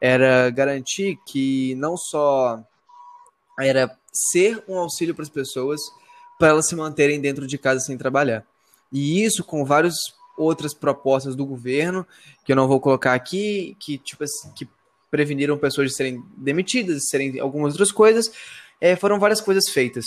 Era 0.00 0.50
garantir 0.50 1.18
que 1.26 1.74
não 1.76 1.96
só 1.96 2.62
era 3.58 3.90
ser 4.12 4.62
um 4.68 4.78
auxílio 4.78 5.14
para 5.14 5.22
as 5.22 5.28
pessoas, 5.28 5.80
para 6.38 6.48
elas 6.48 6.68
se 6.68 6.76
manterem 6.76 7.20
dentro 7.20 7.46
de 7.46 7.58
casa 7.58 7.80
sem 7.80 7.98
trabalhar. 7.98 8.44
E 8.92 9.22
isso 9.22 9.44
com 9.44 9.64
várias 9.64 9.94
outras 10.36 10.72
propostas 10.72 11.34
do 11.34 11.44
governo, 11.44 12.06
que 12.44 12.52
eu 12.52 12.56
não 12.56 12.68
vou 12.68 12.80
colocar 12.80 13.14
aqui, 13.14 13.76
que 13.80 13.98
tipo 13.98 14.24
que 14.54 14.68
preveniram 15.10 15.58
pessoas 15.58 15.88
de 15.88 15.96
serem 15.96 16.22
demitidas, 16.36 16.96
de 16.98 17.08
serem 17.08 17.40
algumas 17.40 17.72
outras 17.72 17.90
coisas. 17.90 18.30
É, 18.80 18.94
foram 18.94 19.18
várias 19.18 19.40
coisas 19.40 19.68
feitas. 19.68 20.04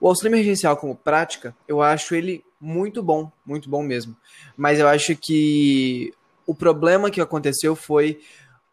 O 0.00 0.08
auxílio 0.08 0.34
emergencial 0.34 0.76
como 0.76 0.96
prática, 0.96 1.54
eu 1.68 1.82
acho 1.82 2.14
ele 2.14 2.42
muito 2.60 3.02
bom, 3.02 3.30
muito 3.44 3.68
bom 3.68 3.82
mesmo. 3.82 4.16
Mas 4.56 4.78
eu 4.78 4.88
acho 4.88 5.14
que 5.16 6.12
o 6.46 6.54
problema 6.54 7.10
que 7.10 7.20
aconteceu 7.20 7.74
foi 7.74 8.20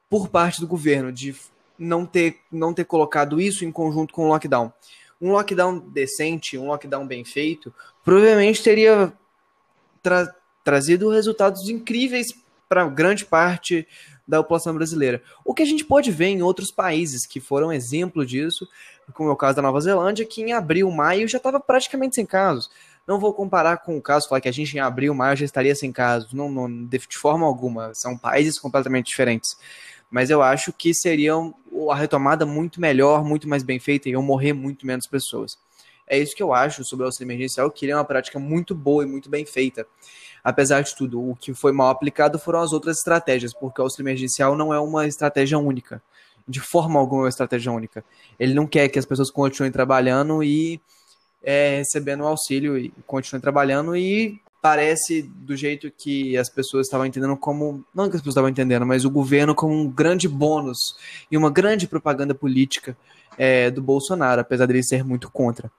por 0.10 0.28
parte 0.30 0.60
do 0.60 0.68
governo 0.68 1.12
de 1.12 1.36
não 1.78 2.06
ter, 2.06 2.38
não 2.52 2.74
ter 2.74 2.86
colocado 2.86 3.40
isso 3.40 3.66
em 3.66 3.72
conjunto 3.72 4.14
com 4.14 4.26
o 4.26 4.28
lockdown. 4.28 4.72
Um 5.22 5.32
lockdown 5.32 5.80
decente, 5.80 6.58
um 6.58 6.68
lockdown 6.68 7.08
bem 7.08 7.24
feito, 7.24 7.74
provavelmente 8.04 8.62
teria 8.62 9.14
tra 10.02 10.36
trazido 10.64 11.10
resultados 11.10 11.68
incríveis 11.70 12.28
para 12.70 12.88
grande 12.88 13.26
parte 13.26 13.88
da 14.28 14.42
população 14.42 14.74
brasileira. 14.74 15.22
O 15.44 15.54
que 15.54 15.64
a 15.64 15.66
gente 15.66 15.84
pode 15.84 16.12
ver 16.12 16.28
em 16.28 16.42
outros 16.42 16.72
países 16.72 17.26
que 17.26 17.40
foram 17.40 17.74
exemplo 17.74 18.26
disso, 18.26 18.68
como 19.14 19.30
é 19.30 19.34
o 19.34 19.36
caso 19.36 19.56
da 19.56 19.62
Nova 19.62 19.82
Zelândia, 19.82 20.26
que 20.26 20.42
em 20.42 20.54
abril, 20.54 20.90
maio 20.92 21.28
já 21.28 21.38
estava 21.38 21.60
praticamente 21.60 22.16
sem 22.16 22.26
casos. 22.26 22.70
Não 23.08 23.20
vou 23.20 23.34
comparar 23.34 23.78
com 23.78 23.98
o 23.98 24.02
caso, 24.02 24.30
falar 24.30 24.42
que 24.42 24.50
a 24.50 24.52
gente 24.52 24.76
em 24.78 24.80
abril, 24.80 25.14
maio 25.14 25.36
já 25.36 25.46
estaria 25.46 25.76
sem 25.76 25.92
casos, 25.92 26.34
não, 26.34 26.50
não 26.50 26.86
de 26.86 27.00
forma 27.18 27.46
alguma. 27.46 27.94
São 27.94 28.18
países 28.18 28.60
completamente 28.60 29.08
diferentes. 29.08 29.58
Mas 30.10 30.30
eu 30.30 30.42
acho 30.42 30.72
que 30.74 30.94
seria 30.94 31.34
a 31.90 31.96
retomada 31.96 32.46
muito 32.46 32.80
melhor, 32.80 33.24
muito 33.24 33.48
mais 33.48 33.64
bem 33.64 33.80
feita 33.80 34.10
e 34.10 34.12
iam 34.12 34.22
morrer 34.22 34.54
muito 34.54 34.86
menos 34.86 35.08
pessoas. 35.08 35.58
É 36.06 36.18
isso 36.18 36.36
que 36.36 36.44
eu 36.44 36.54
acho 36.54 36.84
sobre 36.84 37.04
o 37.04 37.06
auxílio 37.06 37.28
emergencial, 37.28 37.72
que 37.72 37.86
ele 37.86 37.94
é 37.94 37.96
uma 37.96 38.04
prática 38.04 38.38
muito 38.38 38.76
boa 38.76 39.04
e 39.04 39.08
muito 39.08 39.30
bem 39.30 39.46
feita. 39.46 39.88
Apesar 40.44 40.82
de 40.82 40.94
tudo, 40.94 41.22
o 41.22 41.36
que 41.36 41.54
foi 41.54 41.72
mal 41.72 41.90
aplicado 41.90 42.38
foram 42.38 42.60
as 42.60 42.74
outras 42.74 42.98
estratégias, 42.98 43.54
porque 43.54 43.80
o 43.80 43.86
auxílio 43.86 44.04
emergencial 44.04 44.56
não 44.56 44.74
é 44.74 44.80
uma 44.80 45.08
estratégia 45.08 45.58
única. 45.58 46.02
De 46.46 46.60
forma 46.60 47.00
alguma 47.00 47.22
é 47.22 47.24
uma 47.24 47.30
estratégia 47.30 47.72
única. 47.72 48.04
Ele 48.38 48.54
não 48.54 48.68
quer 48.68 48.90
que 48.90 49.00
as 49.00 49.06
pessoas 49.06 49.32
continuem 49.32 49.72
trabalhando 49.72 50.44
e 50.44 50.82
é, 51.44 51.78
recebendo 51.78 52.22
o 52.22 52.28
auxílio 52.28 52.78
e 52.78 52.94
continuem 53.06 53.42
trabalhando 53.42 53.96
e 53.96 54.40
parece 54.62 55.24
do 55.24 55.56
jeito 55.56 55.92
que 55.92 56.38
as 56.38 56.48
pessoas 56.48 56.86
estavam 56.86 57.06
entendendo 57.06 57.36
como 57.36 57.84
não 57.94 58.10
que 58.10 58.16
as 58.16 58.22
pessoas 58.22 58.34
estavam 58.34 58.50
entendendo, 58.50 58.86
mas 58.86 59.04
o 59.04 59.10
governo 59.10 59.56
como 59.56 59.74
um 59.74 59.90
grande 59.90 60.28
bônus 60.28 60.78
e 61.32 61.36
uma 61.36 61.50
grande 61.50 61.88
propaganda 61.88 62.36
política 62.36 62.96
é, 63.38 63.72
do 63.72 63.82
Bolsonaro, 63.82 64.42
apesar 64.42 64.68
dele 64.68 64.84
ser 64.84 65.04
muito 65.04 65.32
contra. 65.32 65.72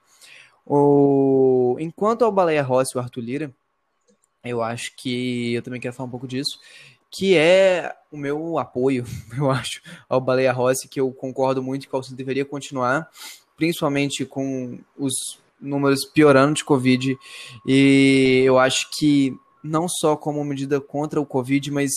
O... 0.65 1.77
Enquanto 1.79 2.25
ao 2.25 2.31
Baleia 2.31 2.61
Rossi 2.61 2.91
e 2.93 2.97
o 2.97 3.01
Arthur 3.01 3.21
Lira, 3.21 3.53
eu 4.43 4.61
acho 4.61 4.93
que 4.97 5.53
eu 5.53 5.61
também 5.61 5.79
quero 5.79 5.93
falar 5.93 6.07
um 6.07 6.11
pouco 6.11 6.27
disso, 6.27 6.59
que 7.09 7.37
é 7.37 7.95
o 8.11 8.17
meu 8.17 8.57
apoio, 8.57 9.05
eu 9.37 9.49
acho, 9.49 9.81
ao 10.09 10.19
Baleia 10.19 10.51
Rossi, 10.51 10.89
que 10.89 10.99
eu 10.99 11.11
concordo 11.11 11.63
muito 11.63 11.87
que 11.87 11.93
o 11.93 11.97
auxílio 11.97 12.17
deveria 12.17 12.43
continuar, 12.43 13.09
principalmente 13.55 14.25
com 14.25 14.79
os 14.97 15.41
números 15.63 16.05
piorando 16.05 16.55
de 16.55 16.63
Covid, 16.63 17.17
e 17.65 18.43
eu 18.45 18.59
acho 18.59 18.89
que 18.91 19.37
não 19.63 19.87
só 19.87 20.15
como 20.15 20.43
medida 20.43 20.81
contra 20.81 21.21
o 21.21 21.25
Covid, 21.25 21.71
mas 21.71 21.91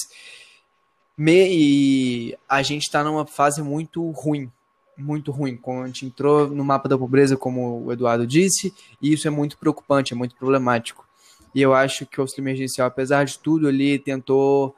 me, 1.18 2.36
a 2.48 2.62
gente 2.62 2.82
está 2.82 3.02
numa 3.02 3.26
fase 3.26 3.62
muito 3.62 4.08
ruim, 4.10 4.50
muito 4.96 5.32
ruim. 5.32 5.56
Quando 5.56 5.82
a 5.82 5.86
gente 5.86 6.06
entrou 6.06 6.48
no 6.48 6.64
mapa 6.64 6.88
da 6.88 6.96
pobreza, 6.96 7.36
como 7.36 7.84
o 7.84 7.92
Eduardo 7.92 8.26
disse, 8.26 8.72
e 9.02 9.12
isso 9.12 9.26
é 9.26 9.30
muito 9.30 9.58
preocupante, 9.58 10.12
é 10.12 10.16
muito 10.16 10.36
problemático. 10.36 11.06
E 11.54 11.62
eu 11.62 11.74
acho 11.74 12.06
que 12.06 12.20
o 12.20 12.22
auxílio 12.22 12.44
emergencial, 12.44 12.86
apesar 12.86 13.24
de 13.24 13.38
tudo, 13.38 13.68
ele 13.68 13.98
tentou 13.98 14.76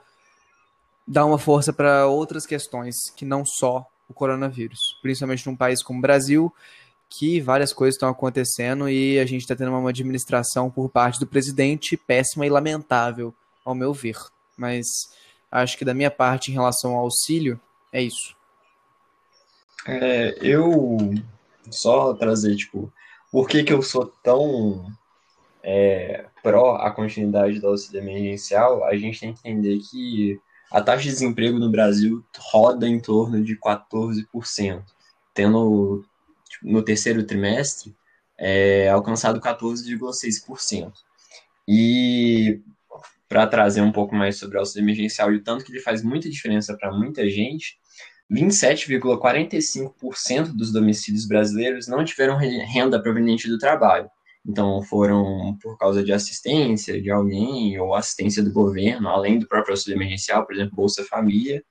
dar 1.07 1.26
uma 1.26 1.38
força 1.38 1.73
para 1.73 2.07
outras 2.07 2.47
questões 2.47 3.11
que 3.16 3.25
não 3.25 3.45
só 3.45 3.85
o 4.09 4.14
coronavírus, 4.14 4.97
principalmente 5.02 5.47
num 5.47 5.57
país 5.57 5.83
como 5.83 5.99
o 5.99 6.02
Brasil, 6.02 6.52
que 7.09 7.41
várias 7.41 7.73
coisas 7.73 7.95
estão 7.95 8.09
acontecendo 8.09 8.88
e 8.88 9.19
a 9.19 9.25
gente 9.25 9.43
está 9.43 9.57
tendo 9.57 9.71
uma 9.71 9.88
administração 9.88 10.71
por 10.71 10.88
parte 10.88 11.19
do 11.19 11.27
presidente 11.27 11.97
péssima 11.97 12.47
e 12.47 12.50
lamentável, 12.50 13.35
ao 13.65 13.75
meu 13.75 13.93
ver. 13.93 14.17
Mas 14.57 14.87
acho 15.50 15.79
que 15.79 15.85
da 15.85 15.95
minha 15.95 16.11
parte, 16.11 16.50
em 16.50 16.55
relação 16.55 16.95
ao 16.95 17.05
auxílio, 17.05 17.61
é 17.93 18.03
isso. 18.03 18.37
É, 19.87 20.37
eu 20.43 20.99
só 21.71 22.12
trazer, 22.15 22.57
tipo, 22.57 22.93
por 23.31 23.49
que, 23.49 23.62
que 23.62 23.73
eu 23.73 23.83
sou 23.83 24.07
tão 24.23 24.93
é, 25.62 26.27
pró 26.43 26.77
a 26.77 26.91
continuidade 26.91 27.59
do 27.61 27.69
auxílio 27.69 28.00
emergencial, 28.00 28.85
a 28.85 28.97
gente 28.97 29.21
tem 29.21 29.33
que 29.33 29.49
entender 29.49 29.79
que 29.81 30.41
a 30.71 30.83
taxa 30.83 31.05
de 31.05 31.11
desemprego 31.11 31.59
no 31.59 31.71
Brasil 31.71 32.23
roda 32.37 32.87
em 32.87 33.00
torno 33.00 33.43
de 33.43 33.57
14%, 33.57 34.83
tendo 35.33 36.05
no 36.62 36.83
terceiro 36.83 37.25
trimestre 37.25 37.95
é, 38.38 38.88
alcançado 38.88 39.41
14,6%. 39.41 40.93
E 41.67 42.61
para 43.29 43.47
trazer 43.47 43.81
um 43.83 43.93
pouco 43.93 44.15
mais 44.15 44.38
sobre 44.38 44.57
o 44.57 44.61
auxílio 44.61 44.85
emergencial 44.85 45.31
e 45.33 45.37
o 45.37 45.43
tanto 45.43 45.65
que 45.65 45.73
ele 45.73 45.81
faz 45.81 46.03
muita 46.03 46.31
diferença 46.31 46.75
para 46.77 46.91
muita 46.91 47.29
gente, 47.29 47.79
27,45% 48.33 50.55
dos 50.55 50.73
domicílios 50.73 51.27
brasileiros 51.27 51.88
não 51.88 52.05
tiveram 52.05 52.37
renda 52.37 53.03
proveniente 53.03 53.49
do 53.49 53.59
trabalho. 53.59 54.09
Então, 54.47 54.81
foram 54.83 55.59
por 55.61 55.77
causa 55.77 56.03
de 56.03 56.12
assistência 56.12 57.03
de 57.03 57.11
alguém 57.11 57.79
ou 57.79 57.95
assistência 57.95 58.43
do 58.43 58.53
governo, 58.53 59.09
além 59.09 59.38
do 59.38 59.47
próprio 59.47 59.73
auxílio 59.73 59.99
emergencial, 59.99 60.47
por 60.47 60.55
exemplo, 60.55 60.77
Bolsa 60.77 61.05
Família. 61.05 61.62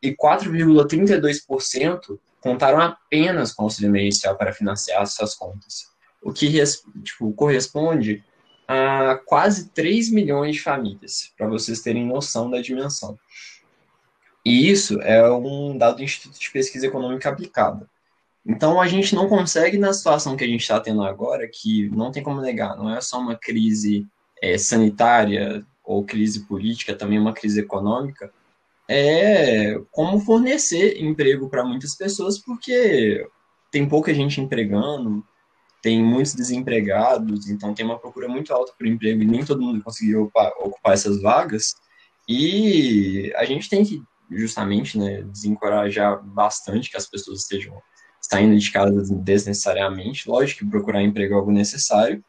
E 0.00 0.14
4,32% 0.14 2.18
contaram 2.42 2.80
apenas 2.80 3.52
com 3.52 3.62
o 3.62 3.66
auxílio 3.66 3.88
emergencial 3.88 4.36
para 4.36 4.52
financiar 4.52 5.06
suas 5.06 5.34
contas, 5.34 5.86
o 6.20 6.32
que 6.32 6.52
tipo, 7.02 7.32
corresponde 7.32 8.22
a 8.66 9.18
quase 9.26 9.68
3 9.70 10.10
milhões 10.10 10.56
de 10.56 10.62
famílias, 10.62 11.32
para 11.36 11.46
vocês 11.46 11.80
terem 11.80 12.06
noção 12.06 12.50
da 12.50 12.60
dimensão. 12.60 13.18
E 14.44 14.68
isso 14.68 15.00
é 15.02 15.30
um 15.30 15.78
dado 15.78 15.96
do 15.96 16.02
Instituto 16.02 16.38
de 16.38 16.50
Pesquisa 16.50 16.86
Econômica 16.86 17.28
Aplicada. 17.28 17.88
Então 18.44 18.80
a 18.80 18.88
gente 18.88 19.14
não 19.14 19.28
consegue, 19.28 19.78
na 19.78 19.92
situação 19.92 20.36
que 20.36 20.42
a 20.42 20.48
gente 20.48 20.62
está 20.62 20.80
tendo 20.80 21.02
agora, 21.04 21.48
que 21.48 21.88
não 21.90 22.10
tem 22.10 22.24
como 22.24 22.40
negar, 22.40 22.76
não 22.76 22.92
é 22.92 23.00
só 23.00 23.20
uma 23.20 23.36
crise 23.36 24.04
é, 24.42 24.58
sanitária 24.58 25.64
ou 25.84 26.04
crise 26.04 26.44
política, 26.46 26.94
também 26.94 27.20
uma 27.20 27.32
crise 27.32 27.60
econômica, 27.60 28.32
é 28.88 29.78
como 29.90 30.20
fornecer 30.20 31.00
emprego 31.02 31.48
para 31.48 31.64
muitas 31.64 31.96
pessoas, 31.96 32.38
porque 32.38 33.26
tem 33.70 33.88
pouca 33.88 34.12
gente 34.12 34.40
empregando, 34.40 35.24
tem 35.82 36.02
muitos 36.02 36.34
desempregados, 36.34 37.48
então 37.48 37.74
tem 37.74 37.84
uma 37.84 37.98
procura 37.98 38.28
muito 38.28 38.52
alta 38.52 38.72
por 38.78 38.86
emprego 38.86 39.22
e 39.22 39.26
nem 39.26 39.44
todo 39.44 39.62
mundo 39.62 39.82
conseguiu 39.82 40.22
ocupar, 40.22 40.92
essas 40.92 41.20
vagas. 41.20 41.74
E 42.28 43.32
a 43.34 43.44
gente 43.44 43.68
tem 43.68 43.84
que 43.84 44.02
justamente 44.30 44.96
né, 44.96 45.22
desencorajar 45.22 46.22
bastante 46.24 46.90
que 46.90 46.96
as 46.96 47.08
pessoas 47.08 47.40
estejam 47.40 47.82
saindo 48.20 48.56
de 48.56 48.70
casa 48.70 49.02
desnecessariamente. 49.16 50.28
Lógico 50.28 50.60
que 50.60 50.70
procurar 50.70 51.02
emprego 51.02 51.34
é 51.34 51.36
algo 51.36 51.50
necessário, 51.50 52.24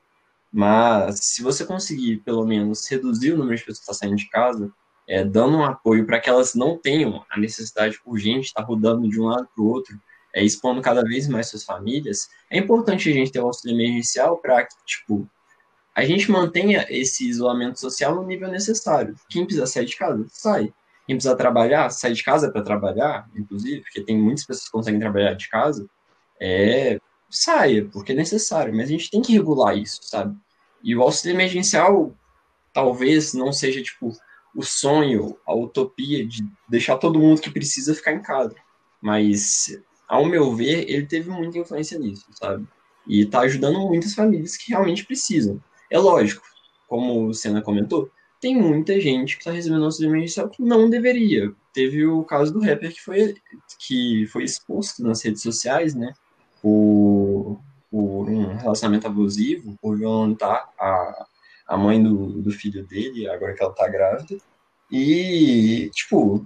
mas 0.52 1.20
se 1.24 1.44
você 1.44 1.66
conseguir, 1.66 2.18
pelo 2.18 2.46
menos, 2.46 2.88
reduzir 2.88 3.34
o 3.34 3.38
número 3.38 3.56
de 3.56 3.62
pessoas 3.62 3.78
que 3.78 3.92
estão 3.92 3.94
saindo 3.94 4.18
de 4.18 4.30
casa, 4.30 4.72
é, 5.08 5.24
dando 5.24 5.58
um 5.58 5.64
apoio 5.64 6.06
para 6.06 6.20
que 6.20 6.30
elas 6.30 6.56
não 6.56 6.78
tenham 6.78 7.26
a 7.30 7.40
necessidade 7.40 8.00
urgente 8.06 8.42
de 8.42 8.46
estar 8.48 8.64
rodando 8.64 9.08
de 9.10 9.20
um 9.20 9.26
lado 9.26 9.48
para 9.54 9.64
o 9.64 9.68
outro, 9.68 10.00
é, 10.34 10.44
expondo 10.44 10.82
cada 10.82 11.04
vez 11.04 11.28
mais 11.28 11.48
suas 11.50 11.64
famílias, 11.64 12.28
é 12.50 12.58
importante 12.58 13.10
a 13.10 13.14
gente 13.14 13.32
ter 13.32 13.40
um 13.40 13.46
auxílio 13.46 13.76
emergencial 13.76 14.38
para 14.38 14.66
que, 14.66 14.76
tipo, 14.86 15.30
a 15.96 16.04
gente 16.04 16.32
mantenha 16.32 16.88
esse 16.90 17.28
isolamento 17.28 17.80
social 17.80 18.16
no 18.16 18.24
nível 18.24 18.50
necessário. 18.50 19.16
Quem 19.30 19.46
precisa 19.46 19.68
sair 19.68 19.86
de 19.86 19.96
casa, 19.96 20.26
sai. 20.30 20.74
Quem 21.06 21.16
precisa 21.16 21.36
trabalhar, 21.36 21.90
sai 21.92 22.14
de 22.14 22.24
casa 22.24 22.52
para 22.52 22.64
trabalhar, 22.64 23.30
inclusive, 23.36 23.82
porque 23.82 24.02
tem 24.02 24.18
muitas 24.18 24.46
pessoas 24.46 24.66
que 24.66 24.72
conseguem 24.72 25.00
trabalhar 25.00 25.34
de 25.34 25.48
casa, 25.50 25.88
é, 26.42 27.00
saia, 27.30 27.86
porque 27.92 28.14
é 28.14 28.16
necessário, 28.16 28.74
mas 28.74 28.88
a 28.88 28.92
gente 28.92 29.12
tem 29.12 29.22
que 29.22 29.34
regular 29.34 29.78
isso, 29.78 30.00
sabe? 30.04 30.36
E 30.84 30.96
o 30.96 31.02
auxílio 31.04 31.36
emergencial 31.36 32.16
talvez 32.74 33.34
não 33.34 33.52
seja, 33.54 33.82
tipo, 33.84 34.12
o 34.56 34.64
sonho, 34.64 35.38
a 35.46 35.54
utopia 35.56 36.26
de 36.26 36.46
deixar 36.68 36.98
todo 36.98 37.20
mundo 37.20 37.42
que 37.42 37.50
precisa 37.50 37.96
ficar 37.96 38.14
em 38.14 38.22
casa. 38.22 38.56
Mas, 39.02 39.80
ao 40.08 40.26
meu 40.26 40.56
ver, 40.56 40.90
ele 40.90 41.06
teve 41.06 41.30
muita 41.30 41.58
influência 41.58 41.98
nisso, 41.98 42.26
sabe? 42.32 42.68
E 43.08 43.26
tá 43.26 43.42
ajudando 43.42 43.80
muitas 43.80 44.14
famílias 44.14 44.56
que 44.56 44.72
realmente 44.72 45.06
precisam. 45.06 45.62
É 45.90 45.98
lógico, 45.98 46.46
como 46.88 47.28
o 47.28 47.34
Senna 47.34 47.62
comentou, 47.62 48.10
tem 48.40 48.56
muita 48.56 49.00
gente 49.00 49.38
que 49.38 49.44
tá 49.44 49.52
recebendo 49.52 49.86
auxílio 49.86 50.12
emergencial 50.12 50.50
que 50.50 50.62
não 50.62 50.90
deveria. 50.90 51.54
Teve 51.74 52.06
o 52.06 52.24
caso 52.24 52.54
do 52.54 52.60
rapper 52.60 52.94
que 52.94 53.02
foi, 53.02 53.36
que 53.80 54.28
foi 54.28 54.44
exposto 54.44 55.02
nas 55.02 55.22
redes 55.24 55.42
sociais, 55.42 55.96
né? 55.96 56.14
Por, 56.62 57.60
por 57.90 58.30
um 58.30 58.56
relacionamento 58.56 59.08
abusivo, 59.08 59.78
por 59.82 59.98
violentar 59.98 60.70
a, 60.80 61.26
a 61.74 61.78
mãe 61.78 62.02
do, 62.02 62.28
do 62.42 62.52
filho 62.52 62.86
dele, 62.86 63.28
agora 63.28 63.54
que 63.54 63.64
ela 63.64 63.74
tá 63.74 63.88
grávida. 63.88 64.38
E, 64.92 65.90
tipo, 65.92 66.46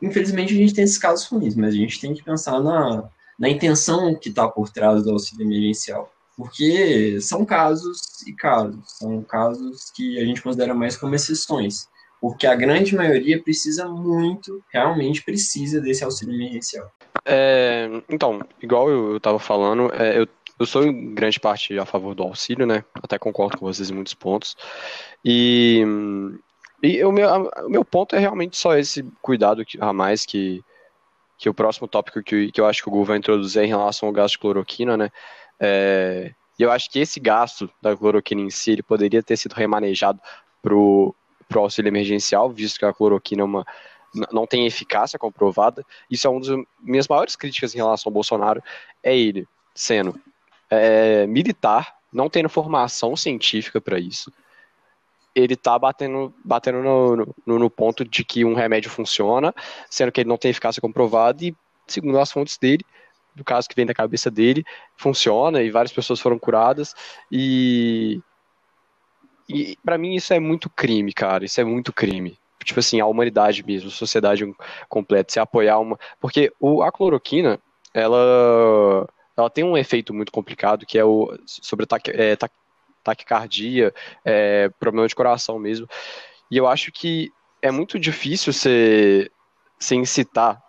infelizmente 0.00 0.52
a 0.52 0.56
gente 0.56 0.74
tem 0.74 0.84
esses 0.84 0.98
casos 0.98 1.26
ruins, 1.26 1.54
mas 1.56 1.72
a 1.72 1.78
gente 1.78 1.98
tem 1.98 2.12
que 2.12 2.22
pensar 2.22 2.60
na, 2.60 3.08
na 3.38 3.48
intenção 3.48 4.14
que 4.14 4.28
está 4.28 4.46
por 4.46 4.68
trás 4.68 5.02
do 5.02 5.10
auxílio 5.10 5.46
emergencial. 5.46 6.12
Porque 6.36 7.18
são 7.20 7.46
casos 7.46 8.20
e 8.26 8.34
casos, 8.34 8.76
são 8.98 9.22
casos 9.22 9.90
que 9.94 10.20
a 10.20 10.24
gente 10.26 10.42
considera 10.42 10.74
mais 10.74 10.98
como 10.98 11.14
exceções. 11.14 11.88
Porque 12.20 12.46
a 12.46 12.54
grande 12.54 12.94
maioria 12.94 13.42
precisa 13.42 13.88
muito, 13.88 14.62
realmente 14.70 15.22
precisa 15.22 15.80
desse 15.80 16.04
auxílio 16.04 16.34
emergencial. 16.34 16.90
É, 17.24 17.88
então, 18.10 18.42
igual 18.60 18.90
eu 18.90 19.16
estava 19.16 19.38
falando, 19.38 19.90
é, 19.94 20.18
eu 20.18 20.28
eu 20.64 20.66
sou 20.66 20.82
em 20.84 21.14
grande 21.14 21.38
parte 21.38 21.78
a 21.78 21.84
favor 21.84 22.14
do 22.14 22.22
auxílio, 22.22 22.66
né? 22.66 22.84
Até 22.94 23.18
concordo 23.18 23.58
com 23.58 23.66
vocês 23.66 23.90
em 23.90 23.94
muitos 23.94 24.14
pontos. 24.14 24.56
E, 25.24 25.84
e 26.82 27.04
o, 27.04 27.12
meu, 27.12 27.50
o 27.66 27.68
meu 27.68 27.84
ponto 27.84 28.16
é 28.16 28.18
realmente 28.18 28.56
só 28.56 28.76
esse 28.76 29.02
cuidado 29.20 29.62
a 29.78 29.92
mais 29.92 30.24
que, 30.24 30.64
que 31.38 31.48
o 31.48 31.54
próximo 31.54 31.86
tópico 31.86 32.22
que, 32.22 32.50
que 32.50 32.60
eu 32.60 32.66
acho 32.66 32.82
que 32.82 32.88
o 32.88 32.90
Google 32.90 33.06
vai 33.06 33.18
introduzir 33.18 33.62
é 33.62 33.64
em 33.66 33.68
relação 33.68 34.08
ao 34.08 34.12
gasto 34.12 34.32
de 34.32 34.38
cloroquina, 34.38 34.96
né? 34.96 35.10
É, 35.60 36.32
e 36.58 36.62
eu 36.62 36.70
acho 36.70 36.90
que 36.90 36.98
esse 36.98 37.20
gasto 37.20 37.70
da 37.82 37.94
cloroquina 37.96 38.40
em 38.40 38.50
si 38.50 38.72
ele 38.72 38.82
poderia 38.82 39.22
ter 39.22 39.36
sido 39.36 39.52
remanejado 39.52 40.20
para 40.62 40.74
o 40.74 41.14
auxílio 41.54 41.90
emergencial, 41.90 42.50
visto 42.50 42.78
que 42.78 42.86
a 42.86 42.92
cloroquina 42.92 43.42
é 43.42 43.44
uma, 43.44 43.66
não 44.32 44.46
tem 44.46 44.66
eficácia 44.66 45.18
comprovada. 45.18 45.84
Isso 46.10 46.26
é 46.26 46.30
uma 46.30 46.40
das 46.40 46.56
minhas 46.80 47.06
maiores 47.06 47.36
críticas 47.36 47.74
em 47.74 47.78
relação 47.78 48.08
ao 48.08 48.14
Bolsonaro, 48.14 48.62
é 49.02 49.14
ele 49.14 49.46
sendo 49.74 50.18
é, 50.80 51.26
militar, 51.26 51.94
não 52.12 52.28
tendo 52.28 52.48
formação 52.48 53.16
científica 53.16 53.80
para 53.80 53.98
isso, 53.98 54.32
ele 55.34 55.56
tá 55.56 55.78
batendo, 55.78 56.32
batendo 56.44 56.82
no, 56.82 57.34
no, 57.44 57.58
no, 57.58 57.70
ponto 57.70 58.04
de 58.04 58.24
que 58.24 58.44
um 58.44 58.54
remédio 58.54 58.90
funciona, 58.90 59.52
sendo 59.90 60.12
que 60.12 60.20
ele 60.20 60.28
não 60.28 60.36
tem 60.36 60.50
eficácia 60.50 60.80
comprovada 60.80 61.44
e, 61.44 61.54
segundo 61.88 62.18
as 62.20 62.30
fontes 62.30 62.56
dele, 62.56 62.84
do 63.34 63.42
caso 63.42 63.68
que 63.68 63.74
vem 63.74 63.84
da 63.84 63.92
cabeça 63.92 64.30
dele, 64.30 64.64
funciona 64.96 65.60
e 65.60 65.70
várias 65.70 65.92
pessoas 65.92 66.20
foram 66.20 66.38
curadas 66.38 66.94
e 67.30 68.20
e 69.46 69.76
para 69.84 69.98
mim 69.98 70.14
isso 70.14 70.32
é 70.32 70.40
muito 70.40 70.70
crime, 70.70 71.12
cara, 71.12 71.44
isso 71.44 71.60
é 71.60 71.64
muito 71.64 71.92
crime. 71.92 72.38
Tipo 72.64 72.80
assim, 72.80 72.98
a 72.98 73.06
humanidade 73.06 73.62
mesmo, 73.62 73.88
a 73.88 73.92
sociedade 73.92 74.44
completa, 74.88 75.32
se 75.32 75.38
apoiar 75.38 75.78
uma, 75.78 75.98
porque 76.18 76.50
o 76.58 76.82
a 76.82 76.90
cloroquina, 76.90 77.60
ela 77.92 79.06
ela 79.36 79.50
tem 79.50 79.64
um 79.64 79.76
efeito 79.76 80.14
muito 80.14 80.32
complicado, 80.32 80.86
que 80.86 80.98
é 80.98 81.04
o 81.04 81.36
sobre 81.46 81.86
é, 82.08 82.36
taquicardia, 83.02 83.92
é, 84.24 84.68
problema 84.78 85.06
de 85.06 85.14
coração 85.14 85.58
mesmo. 85.58 85.88
E 86.50 86.56
eu 86.56 86.66
acho 86.66 86.92
que 86.92 87.32
é 87.60 87.70
muito 87.70 87.98
difícil 87.98 88.52
você, 88.52 89.30
você 89.78 89.94
incitar 89.94 90.62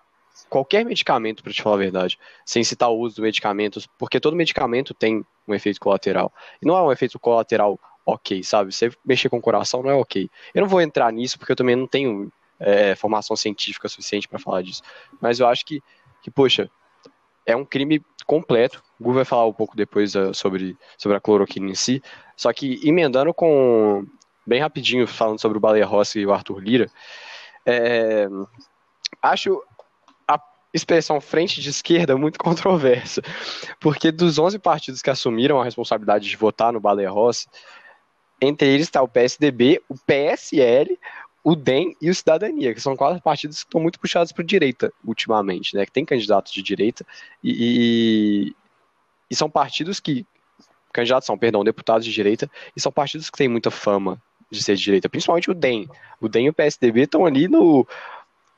qualquer 0.50 0.86
medicamento, 0.86 1.44
para 1.44 1.52
te 1.52 1.62
falar 1.62 1.76
a 1.76 1.80
verdade, 1.80 2.18
sem 2.46 2.62
incitar 2.62 2.90
o 2.90 2.98
uso 2.98 3.16
de 3.16 3.22
medicamentos, 3.22 3.88
porque 3.98 4.20
todo 4.20 4.36
medicamento 4.36 4.94
tem 4.94 5.26
um 5.48 5.54
efeito 5.54 5.80
colateral. 5.80 6.32
E 6.62 6.66
não 6.66 6.78
é 6.78 6.82
um 6.82 6.92
efeito 6.92 7.20
colateral 7.20 7.80
ok, 8.06 8.44
sabe? 8.44 8.74
Você 8.74 8.92
mexer 9.04 9.30
com 9.30 9.38
o 9.38 9.42
coração 9.42 9.82
não 9.82 9.90
é 9.90 9.96
ok. 9.96 10.30
Eu 10.54 10.62
não 10.62 10.70
vou 10.70 10.82
entrar 10.82 11.12
nisso 11.12 11.38
porque 11.38 11.52
eu 11.52 11.56
também 11.56 11.76
não 11.76 11.88
tenho 11.88 12.32
é, 12.60 12.96
formação 12.96 13.36
científica 13.36 13.88
suficiente 13.88 14.28
para 14.28 14.40
falar 14.40 14.62
disso. 14.62 14.82
Mas 15.20 15.40
eu 15.40 15.48
acho 15.48 15.66
que, 15.66 15.82
que, 16.22 16.30
poxa, 16.30 16.70
é 17.46 17.56
um 17.56 17.66
crime 17.66 18.02
completo. 18.26 18.84
O 19.00 19.04
Gu 19.04 19.14
vai 19.14 19.26
falar 19.26 19.46
um 19.46 19.54
pouco 19.54 19.76
depois 19.76 20.16
uh, 20.16 20.34
sobre, 20.34 20.78
sobre 20.98 21.18
a 21.18 21.22
cloroquina 21.22 21.70
em 21.70 21.76
si. 21.76 22.02
Só 22.36 22.52
que 22.52 22.80
emendando 22.88 23.34
com. 23.34 24.06
Bem 24.48 24.60
rapidinho, 24.60 25.08
falando 25.08 25.42
sobre 25.42 25.58
o 25.58 25.62
Baleia 25.62 25.86
Rossi 25.86 26.20
e 26.20 26.26
o 26.26 26.32
Arthur 26.32 26.60
Lira. 26.60 26.88
É, 27.66 28.28
acho 29.20 29.60
a 30.28 30.40
expressão 30.72 31.20
frente 31.20 31.60
de 31.60 31.70
esquerda 31.72 32.16
muito 32.18 32.38
controversa. 32.38 33.24
Porque 33.80 34.12
dos 34.12 34.38
11 34.38 34.60
partidos 34.60 35.02
que 35.02 35.10
assumiram 35.10 35.60
a 35.60 35.64
responsabilidade 35.64 36.30
de 36.30 36.38
votar 36.38 36.72
no 36.72 36.80
Baleia 36.80 37.10
Rossi, 37.10 37.48
entre 38.40 38.68
eles 38.68 38.88
está 38.88 39.02
o 39.02 39.08
PSDB, 39.08 39.82
o 39.90 39.96
PSL, 39.96 41.00
o 41.46 41.56
DEM 41.56 41.96
e 42.02 42.10
o 42.10 42.16
Cidadania, 42.16 42.74
que 42.74 42.82
são 42.82 42.98
quatro 42.98 43.22
partidos 43.22 43.60
que 43.60 43.68
estão 43.68 43.80
muito 43.80 44.00
puxados 44.00 44.32
para 44.32 44.44
direita 44.44 44.92
ultimamente, 45.06 45.76
né? 45.76 45.86
Que 45.86 45.92
tem 45.92 46.04
candidatos 46.04 46.52
de 46.52 46.64
direita 46.64 47.06
e, 47.44 48.50
e, 48.50 48.56
e, 49.30 49.36
são 49.36 49.48
partidos 49.48 50.00
que 50.00 50.26
candidatos 50.92 51.28
são, 51.28 51.38
perdão, 51.38 51.64
deputados 51.64 52.04
de 52.04 52.12
direita 52.12 52.50
e 52.76 52.82
são 52.82 52.92
partidos 52.92 53.30
que 53.30 53.38
têm 53.38 53.48
muita 53.48 53.70
fama 53.70 54.20
de 54.50 54.64
ser 54.64 54.76
de 54.76 54.82
direita, 54.82 55.08
principalmente 55.08 55.52
o 55.52 55.54
DEM. 55.54 55.88
O 56.20 56.28
DEM 56.28 56.48
e 56.48 56.50
o 56.50 56.54
PSDB 56.54 57.02
estão 57.02 57.28
ali 57.28 57.48
no 57.48 57.88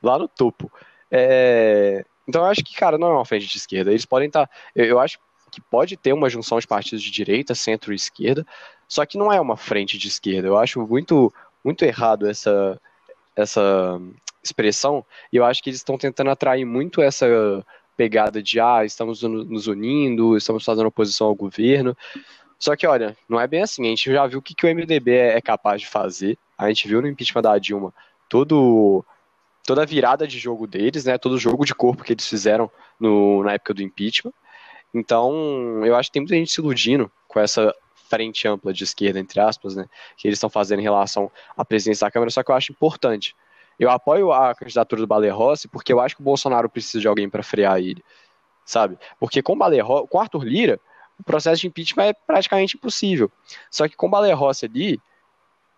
lá 0.02 0.18
no 0.18 0.26
topo. 0.26 0.72
É, 1.10 2.06
então 2.26 2.40
eu 2.40 2.48
acho 2.48 2.64
que, 2.64 2.74
cara, 2.74 2.96
não 2.96 3.08
é 3.08 3.12
uma 3.12 3.24
frente 3.26 3.46
de 3.46 3.58
esquerda. 3.58 3.90
Eles 3.90 4.06
podem 4.06 4.28
estar. 4.28 4.46
Tá, 4.46 4.52
eu, 4.74 4.86
eu 4.86 4.98
acho 4.98 5.18
que 5.50 5.60
pode 5.60 5.94
ter 5.98 6.14
uma 6.14 6.30
junção 6.30 6.58
de 6.58 6.66
partidos 6.66 7.02
de 7.02 7.10
direita, 7.10 7.54
centro 7.54 7.92
e 7.92 7.96
esquerda, 7.96 8.46
só 8.86 9.04
que 9.04 9.18
não 9.18 9.30
é 9.30 9.38
uma 9.38 9.58
frente 9.58 9.98
de 9.98 10.08
esquerda. 10.08 10.48
Eu 10.48 10.56
acho 10.56 10.80
muito 10.86 11.30
muito 11.64 11.84
errado 11.84 12.28
essa, 12.28 12.80
essa 13.34 14.00
expressão, 14.42 15.04
e 15.32 15.36
eu 15.36 15.44
acho 15.44 15.62
que 15.62 15.70
eles 15.70 15.80
estão 15.80 15.98
tentando 15.98 16.30
atrair 16.30 16.64
muito 16.64 17.00
essa 17.02 17.26
pegada 17.96 18.40
de, 18.40 18.60
ah, 18.60 18.84
estamos 18.84 19.22
nos 19.22 19.66
unindo, 19.66 20.36
estamos 20.36 20.64
fazendo 20.64 20.86
oposição 20.86 21.26
ao 21.26 21.34
governo. 21.34 21.96
Só 22.58 22.76
que, 22.76 22.86
olha, 22.86 23.16
não 23.28 23.40
é 23.40 23.46
bem 23.46 23.62
assim. 23.62 23.86
A 23.86 23.88
gente 23.88 24.12
já 24.12 24.26
viu 24.26 24.38
o 24.38 24.42
que, 24.42 24.54
que 24.54 24.66
o 24.66 24.68
MDB 24.68 25.12
é, 25.12 25.36
é 25.36 25.40
capaz 25.40 25.80
de 25.80 25.88
fazer. 25.88 26.38
A 26.56 26.68
gente 26.68 26.86
viu 26.86 27.02
no 27.02 27.08
impeachment 27.08 27.42
da 27.42 27.58
Dilma 27.58 27.92
todo, 28.28 29.04
toda 29.66 29.82
a 29.82 29.86
virada 29.86 30.26
de 30.26 30.38
jogo 30.38 30.66
deles, 30.66 31.04
né? 31.04 31.18
Todo 31.18 31.32
o 31.32 31.38
jogo 31.38 31.64
de 31.64 31.74
corpo 31.74 32.04
que 32.04 32.12
eles 32.12 32.26
fizeram 32.26 32.70
no, 33.00 33.42
na 33.42 33.54
época 33.54 33.74
do 33.74 33.82
impeachment. 33.82 34.32
Então, 34.94 35.84
eu 35.84 35.94
acho 35.96 36.08
que 36.08 36.14
tem 36.14 36.22
muita 36.22 36.36
gente 36.36 36.52
se 36.52 36.60
iludindo 36.60 37.10
com 37.26 37.40
essa 37.40 37.74
frente 38.08 38.46
ampla 38.46 38.72
de 38.72 38.84
esquerda, 38.84 39.18
entre 39.18 39.40
aspas, 39.40 39.76
né, 39.76 39.86
que 40.16 40.26
eles 40.26 40.36
estão 40.36 40.50
fazendo 40.50 40.80
em 40.80 40.82
relação 40.82 41.30
à 41.56 41.64
presidência 41.64 42.06
da 42.06 42.10
Câmara, 42.10 42.30
só 42.30 42.42
que 42.42 42.50
eu 42.50 42.54
acho 42.54 42.72
importante. 42.72 43.34
Eu 43.78 43.90
apoio 43.90 44.32
a 44.32 44.54
candidatura 44.54 45.00
do 45.00 45.06
Baleia 45.06 45.32
Rossi 45.32 45.68
porque 45.68 45.92
eu 45.92 46.00
acho 46.00 46.16
que 46.16 46.20
o 46.20 46.24
Bolsonaro 46.24 46.68
precisa 46.68 47.00
de 47.00 47.06
alguém 47.06 47.28
para 47.30 47.42
frear 47.42 47.78
ele, 47.78 48.02
sabe? 48.64 48.98
Porque 49.20 49.40
com, 49.40 49.56
Baleia 49.56 49.84
com 49.84 50.20
Arthur 50.20 50.44
Lira, 50.44 50.80
o 51.18 51.22
processo 51.22 51.60
de 51.60 51.68
impeachment 51.68 52.04
é 52.04 52.12
praticamente 52.12 52.76
impossível. 52.76 53.30
Só 53.70 53.86
que 53.86 53.96
com 53.96 54.06
o 54.06 54.10
Baleia 54.10 54.34
Rossi 54.34 54.66
ali, 54.66 55.00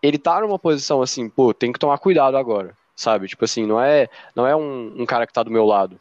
ele 0.03 0.19
tá 0.19 0.41
numa 0.41 0.59
posição 0.59 1.03
assim, 1.03 1.29
pô, 1.29 1.53
tem 1.53 1.73
que 1.73 1.79
tomar 1.79 1.99
cuidado 1.99 2.37
agora, 2.37 2.77
sabe? 2.97 3.29
Tipo 3.29 3.45
assim, 3.45 3.67
não 3.67 3.81
é, 3.81 4.09
não 4.35 4.47
é 4.47 4.57
um, 4.57 5.03
um 5.03 5.07
cara 5.07 5.27
que 5.27 5.33
tá 5.33 5.43
do 5.43 5.51
meu 5.51 5.67
lado, 5.67 6.01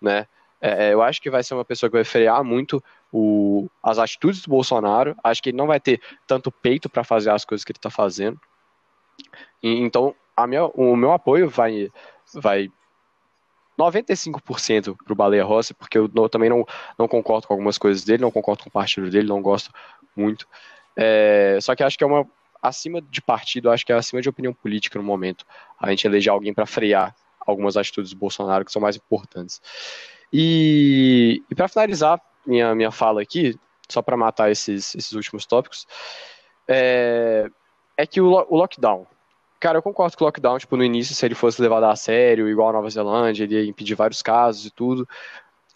né? 0.00 0.26
É, 0.60 0.88
é 0.88 0.94
eu 0.94 1.02
acho 1.02 1.20
que 1.20 1.30
vai 1.30 1.42
ser 1.42 1.54
uma 1.54 1.64
pessoa 1.64 1.90
que 1.90 1.96
vai 1.96 2.04
frear 2.04 2.42
muito 2.44 2.82
o, 3.12 3.68
as 3.82 3.98
atitudes 3.98 4.42
do 4.42 4.50
Bolsonaro. 4.50 5.16
Acho 5.22 5.42
que 5.42 5.50
ele 5.50 5.56
não 5.56 5.66
vai 5.66 5.80
ter 5.80 6.00
tanto 6.26 6.50
peito 6.50 6.88
para 6.88 7.04
fazer 7.04 7.30
as 7.30 7.44
coisas 7.44 7.64
que 7.64 7.72
ele 7.72 7.78
está 7.78 7.90
fazendo. 7.90 8.40
E, 9.62 9.80
então, 9.80 10.14
minha, 10.46 10.66
o 10.66 10.96
meu 10.96 11.12
apoio 11.12 11.48
vai, 11.48 11.90
vai 12.34 12.70
95% 13.78 14.96
para 15.04 15.12
o 15.12 15.16
Baleia 15.16 15.44
Rossi, 15.44 15.74
porque 15.74 15.98
eu, 15.98 16.10
eu, 16.14 16.28
também 16.28 16.50
não, 16.50 16.64
não 16.98 17.06
concordo 17.06 17.46
com 17.46 17.54
algumas 17.54 17.78
coisas 17.78 18.04
dele, 18.04 18.22
não 18.22 18.30
concordo 18.30 18.64
com 18.64 18.68
o 18.68 18.72
partido 18.72 19.10
dele, 19.10 19.28
não 19.28 19.40
gosto 19.40 19.70
muito. 20.14 20.48
É, 20.96 21.58
só 21.60 21.74
que 21.76 21.82
acho 21.82 21.96
que 21.96 22.04
é 22.04 22.06
uma. 22.06 22.26
Acima 22.62 23.00
de 23.00 23.20
partido, 23.20 23.70
acho 23.70 23.86
que 23.86 23.92
é 23.92 23.94
acima 23.94 24.20
de 24.20 24.28
opinião 24.28 24.52
política 24.52 24.98
no 24.98 25.04
momento. 25.04 25.44
A 25.78 25.90
gente 25.90 26.06
eleger 26.06 26.32
alguém 26.32 26.52
para 26.52 26.66
frear 26.66 27.14
algumas 27.46 27.76
atitudes 27.76 28.10
do 28.10 28.18
Bolsonaro 28.18 28.64
que 28.64 28.72
são 28.72 28.82
mais 28.82 28.96
importantes. 28.96 29.60
E, 30.32 31.42
e 31.50 31.54
para 31.54 31.68
finalizar 31.68 32.20
minha, 32.46 32.74
minha 32.74 32.90
fala 32.90 33.22
aqui, 33.22 33.58
só 33.88 34.02
para 34.02 34.16
matar 34.16 34.50
esses, 34.50 34.94
esses 34.94 35.12
últimos 35.12 35.46
tópicos, 35.46 35.86
é, 36.68 37.48
é 37.96 38.06
que 38.06 38.20
o, 38.20 38.30
o 38.30 38.56
lockdown, 38.56 39.06
Cara, 39.58 39.78
eu 39.78 39.82
concordo 39.82 40.16
com 40.16 40.24
o 40.24 40.26
lockdown, 40.26 40.58
tipo, 40.58 40.76
no 40.76 40.84
início, 40.84 41.14
se 41.14 41.24
ele 41.24 41.34
fosse 41.34 41.60
levado 41.62 41.84
a 41.84 41.96
sério, 41.96 42.48
igual 42.48 42.68
a 42.68 42.72
Nova 42.74 42.90
Zelândia, 42.90 43.44
ele 43.44 43.54
ia 43.54 43.68
impedir 43.68 43.94
vários 43.94 44.22
casos 44.22 44.66
e 44.66 44.70
tudo. 44.70 45.08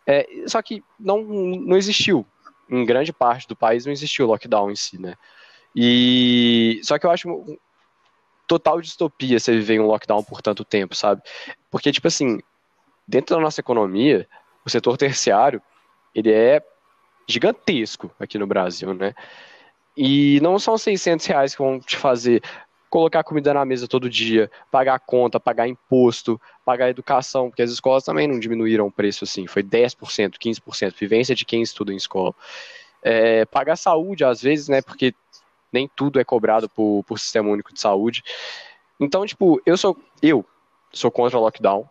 É, 0.06 0.26
só 0.46 0.60
que 0.60 0.84
não, 0.98 1.22
não 1.22 1.76
existiu. 1.76 2.26
Em 2.68 2.84
grande 2.84 3.12
parte 3.12 3.48
do 3.48 3.56
país 3.56 3.86
não 3.86 3.92
existiu 3.92 4.26
lockdown 4.26 4.70
em 4.70 4.76
si, 4.76 5.00
né? 5.00 5.14
E 5.74 6.80
só 6.82 6.98
que 6.98 7.06
eu 7.06 7.10
acho 7.10 7.58
total 8.46 8.80
distopia 8.80 9.38
você 9.38 9.52
viver 9.52 9.80
um 9.80 9.86
lockdown 9.86 10.22
por 10.22 10.42
tanto 10.42 10.64
tempo, 10.64 10.94
sabe? 10.94 11.22
Porque, 11.70 11.90
tipo 11.90 12.06
assim, 12.06 12.38
dentro 13.08 13.34
da 13.34 13.42
nossa 13.42 13.60
economia, 13.60 14.28
o 14.64 14.70
setor 14.70 14.96
terciário, 14.96 15.62
ele 16.14 16.33
é 16.33 16.62
gigantesco 17.29 18.11
aqui 18.18 18.38
no 18.38 18.46
Brasil, 18.46 18.92
né? 18.94 19.14
E 19.96 20.40
não 20.40 20.59
são 20.59 20.79
600 20.79 21.27
reais 21.27 21.55
que 21.55 21.62
vão 21.62 21.79
te 21.79 21.96
fazer 21.96 22.42
colocar 22.90 23.23
comida 23.23 23.55
na 23.55 23.64
mesa 23.64 23.87
todo 23.87 24.11
dia, 24.11 24.51
pagar 24.70 24.99
conta, 24.99 25.38
pagar 25.38 25.68
imposto, 25.68 26.40
pagar 26.64 26.90
educação, 26.90 27.49
porque 27.49 27.62
as 27.62 27.70
escolas 27.70 28.03
também 28.03 28.27
não 28.27 28.40
diminuíram 28.40 28.88
o 28.88 28.92
preço 28.92 29.23
assim, 29.23 29.46
foi 29.46 29.62
10%, 29.62 30.35
15%, 30.37 30.94
vivência 30.99 31.35
de 31.35 31.44
quem 31.44 31.62
estuda 31.62 31.92
em 31.92 31.96
escola. 31.96 32.35
É, 33.01 33.44
pagar 33.44 33.77
saúde, 33.77 34.25
às 34.25 34.42
vezes, 34.42 34.68
né, 34.68 34.83
porque 34.83 35.14
nem 35.73 35.88
tudo 35.94 36.18
é 36.18 36.25
cobrado 36.25 36.68
por, 36.68 37.05
por 37.05 37.18
sistema 37.18 37.49
único 37.49 37.73
de 37.73 37.81
saúde. 37.81 38.25
Então, 38.99 39.25
tipo, 39.25 39.62
eu 39.64 39.77
sou, 39.77 39.96
eu 40.20 40.44
sou 40.92 41.11
contra 41.12 41.38
o 41.38 41.40
lockdown. 41.40 41.88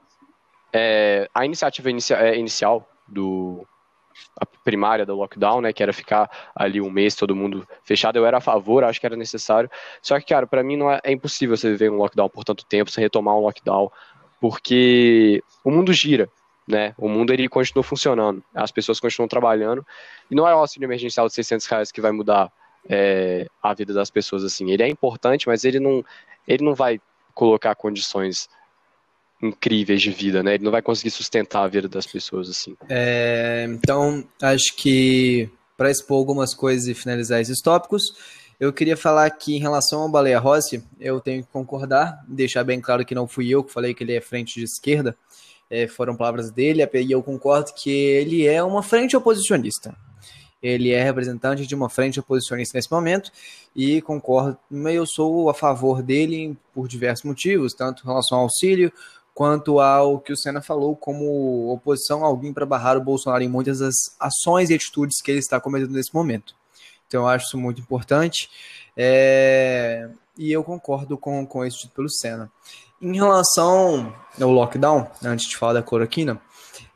É, 0.71 1.29
a 1.33 1.45
iniciativa 1.45 1.89
inicia, 1.89 2.17
é, 2.17 2.37
inicial 2.37 2.87
do, 3.07 3.65
a 4.39 4.45
primária 4.45 5.05
do 5.05 5.15
lockdown, 5.15 5.61
né, 5.61 5.73
que 5.73 5.83
era 5.83 5.93
ficar 5.93 6.29
ali 6.55 6.79
um 6.81 6.89
mês 6.89 7.15
todo 7.15 7.35
mundo 7.35 7.67
fechado, 7.83 8.17
eu 8.17 8.25
era 8.25 8.37
a 8.37 8.41
favor, 8.41 8.83
acho 8.83 8.99
que 8.99 9.05
era 9.05 9.15
necessário. 9.15 9.69
Só 10.01 10.19
que, 10.19 10.27
cara, 10.27 10.47
para 10.47 10.63
mim 10.63 10.77
não 10.77 10.91
é, 10.91 10.99
é, 11.03 11.11
impossível 11.11 11.57
você 11.57 11.69
viver 11.69 11.91
um 11.91 11.97
lockdown 11.97 12.29
por 12.29 12.43
tanto 12.43 12.65
tempo, 12.65 12.89
você 12.89 13.01
retomar 13.01 13.35
um 13.35 13.41
lockdown, 13.41 13.91
porque 14.39 15.43
o 15.63 15.71
mundo 15.71 15.91
gira, 15.91 16.29
né? 16.67 16.93
O 16.97 17.09
mundo 17.09 17.33
ele 17.33 17.49
continua 17.49 17.83
funcionando, 17.83 18.43
as 18.53 18.71
pessoas 18.71 18.99
continuam 18.99 19.27
trabalhando 19.27 19.85
e 20.29 20.35
não 20.35 20.47
é 20.47 20.55
o 20.55 20.59
auxílio 20.59 20.85
emergencial 20.85 21.27
de 21.27 21.33
600 21.33 21.65
reais 21.65 21.91
que 21.91 21.99
vai 21.99 22.11
mudar 22.11 22.51
é, 22.87 23.47
a 23.61 23.73
vida 23.73 23.93
das 23.93 24.09
pessoas 24.09 24.43
assim. 24.43 24.71
Ele 24.71 24.83
é 24.83 24.87
importante, 24.87 25.47
mas 25.47 25.63
ele 25.65 25.79
não, 25.79 26.05
ele 26.47 26.63
não 26.63 26.75
vai 26.75 27.01
colocar 27.33 27.75
condições 27.75 28.49
incríveis 29.41 30.01
de 30.01 30.11
vida, 30.11 30.43
né? 30.43 30.55
Ele 30.55 30.63
não 30.63 30.71
vai 30.71 30.81
conseguir 30.81 31.11
sustentar 31.11 31.63
a 31.63 31.67
vida 31.67 31.87
das 31.87 32.05
pessoas 32.05 32.49
assim. 32.49 32.75
É, 32.89 33.65
então, 33.69 34.23
acho 34.41 34.75
que 34.75 35.49
para 35.77 35.89
expor 35.89 36.17
algumas 36.17 36.53
coisas 36.53 36.87
e 36.87 36.93
finalizar 36.93 37.39
esses 37.39 37.61
tópicos, 37.61 38.03
eu 38.59 38.73
queria 38.73 38.97
falar 38.97 39.29
que 39.29 39.55
em 39.55 39.59
relação 39.59 40.01
ao 40.01 40.09
Baleia 40.09 40.37
Rossi, 40.37 40.83
eu 40.99 41.21
tenho 41.21 41.41
que 41.41 41.49
concordar, 41.49 42.21
deixar 42.27 42.65
bem 42.65 42.81
claro 42.81 43.05
que 43.05 43.15
não 43.15 43.27
fui 43.27 43.49
eu 43.49 43.63
que 43.63 43.71
falei 43.71 43.93
que 43.93 44.03
ele 44.03 44.13
é 44.13 44.19
frente 44.19 44.59
de 44.59 44.65
esquerda, 44.65 45.15
é, 45.69 45.87
foram 45.87 46.17
palavras 46.17 46.51
dele, 46.51 46.85
e 46.93 47.11
eu 47.11 47.23
concordo 47.23 47.71
que 47.73 47.89
ele 47.89 48.45
é 48.45 48.61
uma 48.61 48.83
frente 48.83 49.15
oposicionista. 49.15 49.95
Ele 50.61 50.91
é 50.91 51.01
representante 51.01 51.65
de 51.65 51.73
uma 51.73 51.89
frente 51.89 52.19
oposicionista 52.19 52.77
nesse 52.77 52.91
momento 52.91 53.31
e 53.73 54.01
concordo, 54.01 54.57
eu 54.91 55.05
sou 55.05 55.49
a 55.49 55.53
favor 55.53 56.03
dele 56.03 56.57
por 56.73 56.85
diversos 56.85 57.23
motivos, 57.23 57.73
tanto 57.73 58.03
em 58.03 58.07
relação 58.07 58.39
ao 58.39 58.43
auxílio, 58.43 58.91
quanto 59.39 59.79
ao 59.79 60.19
que 60.19 60.33
o 60.33 60.35
Senna 60.35 60.61
falou 60.61 60.97
como 60.97 61.71
oposição 61.71 62.25
a 62.25 62.27
alguém 62.27 62.51
para 62.51 62.65
barrar 62.65 62.97
o 62.97 63.01
Bolsonaro 63.01 63.41
em 63.41 63.47
muitas 63.47 63.79
das 63.79 63.95
ações 64.19 64.69
e 64.69 64.73
atitudes 64.73 65.21
que 65.21 65.31
ele 65.31 65.39
está 65.39 65.61
cometendo 65.61 65.93
nesse 65.93 66.13
momento. 66.13 66.53
Então 67.07 67.21
eu 67.21 67.27
acho 67.29 67.45
isso 67.45 67.57
muito 67.57 67.79
importante 67.79 68.49
é... 68.97 70.09
e 70.37 70.51
eu 70.51 70.61
concordo 70.61 71.17
com, 71.17 71.47
com 71.47 71.65
isso 71.65 71.83
dito 71.83 71.93
pelo 71.93 72.09
Senna. 72.09 72.51
Em 73.01 73.15
relação 73.15 74.13
ao 74.41 74.51
lockdown, 74.51 75.09
antes 75.23 75.47
de 75.47 75.55
falar 75.55 75.71
da 75.71 75.83
cloroquina, 75.83 76.41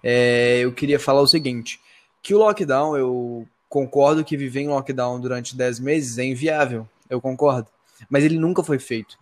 é... 0.03 0.59
eu 0.59 0.73
queria 0.73 0.99
falar 0.99 1.21
o 1.21 1.27
seguinte, 1.29 1.79
que 2.21 2.35
o 2.35 2.39
lockdown, 2.39 2.97
eu 2.97 3.47
concordo 3.69 4.25
que 4.25 4.35
viver 4.35 4.63
em 4.63 4.67
lockdown 4.67 5.17
durante 5.21 5.55
10 5.55 5.79
meses 5.79 6.17
é 6.17 6.25
inviável, 6.25 6.85
eu 7.09 7.21
concordo, 7.21 7.69
mas 8.09 8.21
ele 8.21 8.37
nunca 8.37 8.61
foi 8.61 8.79
feito. 8.79 9.17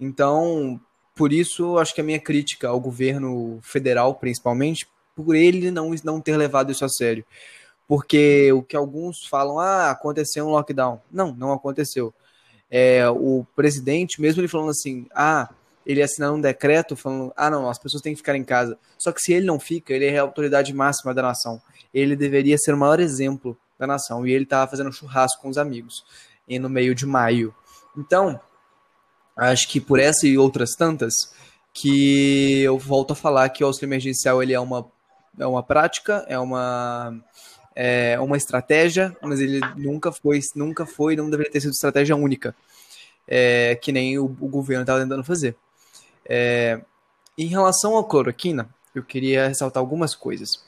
Então, 0.00 0.80
por 1.14 1.32
isso, 1.32 1.78
acho 1.78 1.94
que 1.94 2.00
a 2.00 2.04
minha 2.04 2.18
crítica 2.18 2.68
ao 2.68 2.80
governo 2.80 3.60
federal, 3.62 4.14
principalmente, 4.16 4.88
por 5.14 5.34
ele 5.34 5.70
não, 5.70 5.94
não 6.02 6.20
ter 6.20 6.36
levado 6.36 6.72
isso 6.72 6.84
a 6.84 6.88
sério. 6.88 7.24
Porque 7.86 8.50
o 8.52 8.62
que 8.62 8.74
alguns 8.74 9.26
falam, 9.26 9.58
ah, 9.58 9.90
aconteceu 9.90 10.46
um 10.46 10.50
lockdown. 10.50 11.00
Não, 11.10 11.32
não 11.32 11.52
aconteceu. 11.52 12.12
É, 12.70 13.08
o 13.08 13.46
presidente, 13.54 14.20
mesmo 14.20 14.40
ele 14.40 14.48
falando 14.48 14.70
assim, 14.70 15.06
ah, 15.14 15.48
ele 15.86 16.02
assinando 16.02 16.38
um 16.38 16.40
decreto 16.40 16.96
falando, 16.96 17.32
ah, 17.36 17.50
não, 17.50 17.68
as 17.68 17.78
pessoas 17.78 18.02
têm 18.02 18.14
que 18.14 18.18
ficar 18.18 18.34
em 18.34 18.42
casa. 18.42 18.78
Só 18.98 19.12
que 19.12 19.20
se 19.20 19.32
ele 19.32 19.46
não 19.46 19.60
fica, 19.60 19.92
ele 19.92 20.06
é 20.06 20.18
a 20.18 20.22
autoridade 20.22 20.72
máxima 20.72 21.14
da 21.14 21.22
nação. 21.22 21.60
Ele 21.92 22.16
deveria 22.16 22.58
ser 22.58 22.74
o 22.74 22.78
maior 22.78 22.98
exemplo 22.98 23.56
da 23.78 23.86
nação. 23.86 24.26
E 24.26 24.32
ele 24.32 24.44
estava 24.44 24.68
fazendo 24.68 24.92
churrasco 24.92 25.42
com 25.42 25.48
os 25.48 25.58
amigos 25.58 26.04
e 26.48 26.58
no 26.58 26.68
meio 26.68 26.94
de 26.94 27.06
maio. 27.06 27.54
Então, 27.96 28.40
Acho 29.36 29.68
que 29.68 29.80
por 29.80 29.98
essa 29.98 30.26
e 30.26 30.38
outras 30.38 30.70
tantas 30.76 31.12
que 31.72 32.62
eu 32.62 32.78
volto 32.78 33.12
a 33.12 33.16
falar 33.16 33.48
que 33.48 33.64
o 33.64 33.66
auxílio 33.66 33.88
emergencial 33.88 34.42
ele 34.42 34.52
é 34.52 34.60
uma, 34.60 34.86
é 35.38 35.46
uma 35.46 35.62
prática, 35.62 36.24
é 36.28 36.38
uma 36.38 37.20
é 37.74 38.18
uma 38.20 38.36
estratégia, 38.36 39.16
mas 39.20 39.40
ele 39.40 39.60
nunca 39.76 40.12
foi, 40.12 40.40
nunca 40.54 40.86
foi, 40.86 41.16
não 41.16 41.28
deveria 41.28 41.50
ter 41.50 41.60
sido 41.60 41.72
estratégia 41.72 42.14
única, 42.14 42.54
é, 43.26 43.74
que 43.74 43.90
nem 43.90 44.16
o, 44.16 44.26
o 44.26 44.48
governo 44.48 44.82
estava 44.82 45.00
tentando 45.00 45.24
fazer. 45.24 45.56
É, 46.24 46.80
em 47.36 47.46
relação 47.46 47.98
à 47.98 48.04
cloroquina, 48.04 48.68
eu 48.94 49.02
queria 49.02 49.48
ressaltar 49.48 49.80
algumas 49.80 50.14
coisas. 50.14 50.62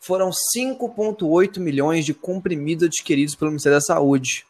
Foram 0.00 0.30
5,8 0.56 1.58
milhões 1.58 2.06
de 2.06 2.14
comprimidos 2.14 2.86
adquiridos 2.86 3.34
pelo 3.34 3.50
Ministério 3.50 3.76
da 3.76 3.82
Saúde 3.82 4.46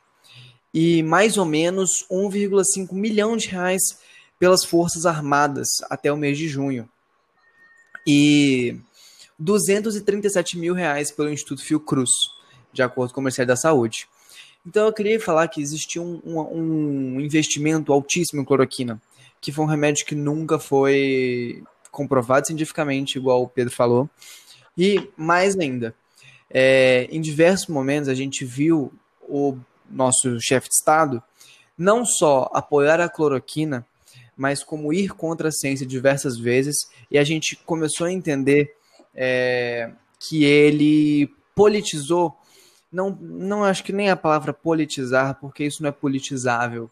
e 0.72 1.02
mais 1.02 1.36
ou 1.36 1.44
menos 1.44 2.06
1,5 2.10 2.92
milhão 2.92 3.36
de 3.36 3.48
reais 3.48 3.98
pelas 4.38 4.64
Forças 4.64 5.06
Armadas 5.06 5.68
até 5.90 6.12
o 6.12 6.16
mês 6.16 6.38
de 6.38 6.48
junho. 6.48 6.88
E 8.06 8.76
237 9.38 10.58
mil 10.58 10.74
reais 10.74 11.10
pelo 11.10 11.30
Instituto 11.30 11.62
Fiocruz, 11.62 12.10
de 12.72 12.82
acordo 12.82 13.12
com 13.12 13.20
o 13.20 13.24
Ministério 13.24 13.48
da 13.48 13.56
Saúde. 13.56 14.08
Então 14.66 14.86
eu 14.86 14.92
queria 14.92 15.20
falar 15.20 15.48
que 15.48 15.60
existia 15.60 16.02
um, 16.02 16.20
um, 16.24 17.16
um 17.16 17.20
investimento 17.20 17.92
altíssimo 17.92 18.42
em 18.42 18.44
cloroquina, 18.44 19.00
que 19.40 19.52
foi 19.52 19.64
um 19.64 19.68
remédio 19.68 20.04
que 20.04 20.14
nunca 20.14 20.58
foi 20.58 21.62
comprovado 21.90 22.46
cientificamente, 22.46 23.18
igual 23.18 23.42
o 23.42 23.48
Pedro 23.48 23.72
falou. 23.72 24.08
E 24.76 25.08
mais 25.16 25.56
ainda, 25.58 25.94
é, 26.50 27.08
em 27.10 27.20
diversos 27.20 27.68
momentos 27.68 28.08
a 28.08 28.14
gente 28.14 28.44
viu 28.44 28.92
o 29.22 29.56
nosso 29.88 30.40
chefe 30.40 30.68
de 30.68 30.74
Estado, 30.74 31.22
não 31.76 32.04
só 32.04 32.50
apoiar 32.52 33.00
a 33.00 33.08
cloroquina, 33.08 33.86
mas 34.36 34.62
como 34.62 34.92
ir 34.92 35.10
contra 35.14 35.48
a 35.48 35.52
ciência 35.52 35.86
diversas 35.86 36.38
vezes, 36.38 36.76
e 37.10 37.18
a 37.18 37.24
gente 37.24 37.56
começou 37.56 38.06
a 38.06 38.12
entender 38.12 38.74
é, 39.14 39.90
que 40.20 40.44
ele 40.44 41.32
politizou, 41.54 42.36
não, 42.90 43.10
não 43.20 43.64
acho 43.64 43.82
que 43.84 43.92
nem 43.92 44.10
a 44.10 44.16
palavra 44.16 44.52
politizar, 44.52 45.38
porque 45.40 45.64
isso 45.64 45.82
não 45.82 45.88
é 45.88 45.92
politizável, 45.92 46.90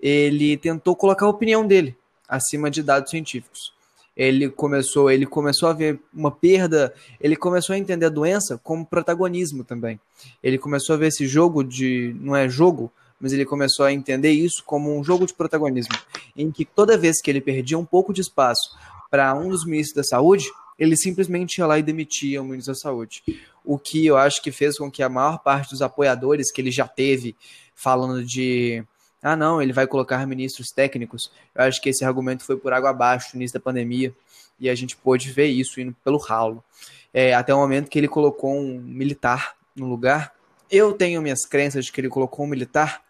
ele 0.00 0.56
tentou 0.56 0.96
colocar 0.96 1.26
a 1.26 1.30
opinião 1.30 1.66
dele 1.66 1.96
acima 2.28 2.70
de 2.70 2.82
dados 2.82 3.10
científicos 3.10 3.72
ele 4.20 4.50
começou, 4.50 5.10
ele 5.10 5.24
começou 5.24 5.70
a 5.70 5.72
ver 5.72 5.98
uma 6.12 6.30
perda, 6.30 6.92
ele 7.18 7.34
começou 7.34 7.74
a 7.74 7.78
entender 7.78 8.04
a 8.04 8.10
doença 8.10 8.60
como 8.62 8.84
protagonismo 8.84 9.64
também. 9.64 9.98
Ele 10.42 10.58
começou 10.58 10.94
a 10.94 10.98
ver 10.98 11.06
esse 11.06 11.26
jogo 11.26 11.64
de, 11.64 12.14
não 12.20 12.36
é 12.36 12.46
jogo, 12.46 12.92
mas 13.18 13.32
ele 13.32 13.46
começou 13.46 13.86
a 13.86 13.92
entender 13.94 14.30
isso 14.30 14.62
como 14.66 14.94
um 14.94 15.02
jogo 15.02 15.26
de 15.26 15.32
protagonismo, 15.32 15.96
em 16.36 16.50
que 16.50 16.66
toda 16.66 16.98
vez 16.98 17.22
que 17.22 17.30
ele 17.30 17.40
perdia 17.40 17.78
um 17.78 17.84
pouco 17.84 18.12
de 18.12 18.20
espaço 18.20 18.76
para 19.10 19.34
um 19.34 19.48
dos 19.48 19.64
ministros 19.64 19.96
da 19.96 20.04
saúde, 20.04 20.44
ele 20.78 20.98
simplesmente 20.98 21.56
ia 21.56 21.66
lá 21.66 21.78
e 21.78 21.82
demitia 21.82 22.42
o 22.42 22.44
ministro 22.44 22.74
da 22.74 22.78
saúde. 22.78 23.22
O 23.64 23.78
que 23.78 24.04
eu 24.04 24.18
acho 24.18 24.42
que 24.42 24.52
fez 24.52 24.76
com 24.76 24.90
que 24.90 25.02
a 25.02 25.08
maior 25.08 25.38
parte 25.38 25.70
dos 25.70 25.80
apoiadores 25.80 26.52
que 26.52 26.60
ele 26.60 26.70
já 26.70 26.86
teve 26.86 27.34
falando 27.74 28.22
de 28.22 28.84
ah, 29.22 29.36
não, 29.36 29.60
ele 29.60 29.72
vai 29.72 29.86
colocar 29.86 30.26
ministros 30.26 30.68
técnicos. 30.68 31.30
Eu 31.54 31.64
acho 31.64 31.80
que 31.80 31.90
esse 31.90 32.04
argumento 32.04 32.44
foi 32.44 32.56
por 32.56 32.72
água 32.72 32.90
abaixo 32.90 33.30
no 33.34 33.40
início 33.40 33.58
da 33.58 33.62
pandemia 33.62 34.14
e 34.58 34.68
a 34.68 34.74
gente 34.74 34.96
pôde 34.96 35.30
ver 35.30 35.46
isso 35.46 35.80
indo 35.80 35.94
pelo 36.02 36.18
ralo. 36.18 36.64
É, 37.12 37.34
até 37.34 37.52
o 37.54 37.58
momento 37.58 37.90
que 37.90 37.98
ele 37.98 38.08
colocou 38.08 38.54
um 38.54 38.78
militar 38.80 39.54
no 39.76 39.86
lugar. 39.86 40.32
Eu 40.70 40.92
tenho 40.92 41.20
minhas 41.20 41.44
crenças 41.44 41.84
de 41.84 41.92
que 41.92 42.00
ele 42.00 42.08
colocou 42.08 42.46
um 42.46 42.48
militar, 42.48 43.02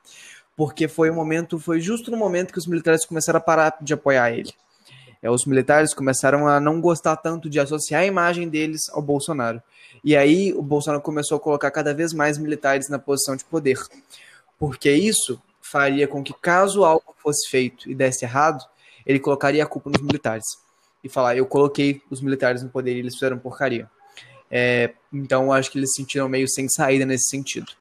porque 0.56 0.88
foi 0.88 1.10
o 1.10 1.14
momento, 1.14 1.58
foi 1.58 1.80
justo 1.80 2.10
no 2.10 2.16
momento 2.16 2.52
que 2.52 2.58
os 2.58 2.66
militares 2.66 3.04
começaram 3.04 3.36
a 3.36 3.40
parar 3.40 3.76
de 3.80 3.92
apoiar 3.92 4.32
ele. 4.32 4.52
É, 5.22 5.30
os 5.30 5.44
militares 5.44 5.92
começaram 5.92 6.48
a 6.48 6.58
não 6.58 6.80
gostar 6.80 7.16
tanto 7.16 7.48
de 7.48 7.60
associar 7.60 8.02
a 8.02 8.06
imagem 8.06 8.48
deles 8.48 8.88
ao 8.90 9.02
Bolsonaro. 9.02 9.62
E 10.02 10.16
aí 10.16 10.52
o 10.54 10.62
Bolsonaro 10.62 11.02
começou 11.02 11.36
a 11.36 11.40
colocar 11.40 11.70
cada 11.70 11.92
vez 11.92 12.12
mais 12.12 12.38
militares 12.38 12.88
na 12.88 12.98
posição 12.98 13.36
de 13.36 13.44
poder. 13.44 13.78
Porque 14.58 14.90
isso 14.90 15.40
faria 15.70 16.08
com 16.08 16.22
que, 16.22 16.34
caso 16.34 16.84
algo 16.84 17.14
fosse 17.22 17.48
feito 17.48 17.90
e 17.90 17.94
desse 17.94 18.24
errado, 18.24 18.64
ele 19.06 19.20
colocaria 19.20 19.62
a 19.62 19.66
culpa 19.66 19.90
nos 19.90 20.02
militares. 20.02 20.44
E 21.02 21.08
falar, 21.08 21.36
eu 21.36 21.46
coloquei 21.46 22.02
os 22.10 22.20
militares 22.20 22.62
no 22.62 22.68
poder 22.68 22.96
e 22.96 22.98
eles 22.98 23.14
fizeram 23.14 23.38
porcaria. 23.38 23.88
É, 24.50 24.92
então 25.12 25.52
acho 25.52 25.70
que 25.70 25.78
eles 25.78 25.90
se 25.90 26.02
sentiram 26.02 26.28
meio 26.28 26.48
sem 26.48 26.68
saída 26.68 27.06
nesse 27.06 27.30
sentido. 27.30 27.72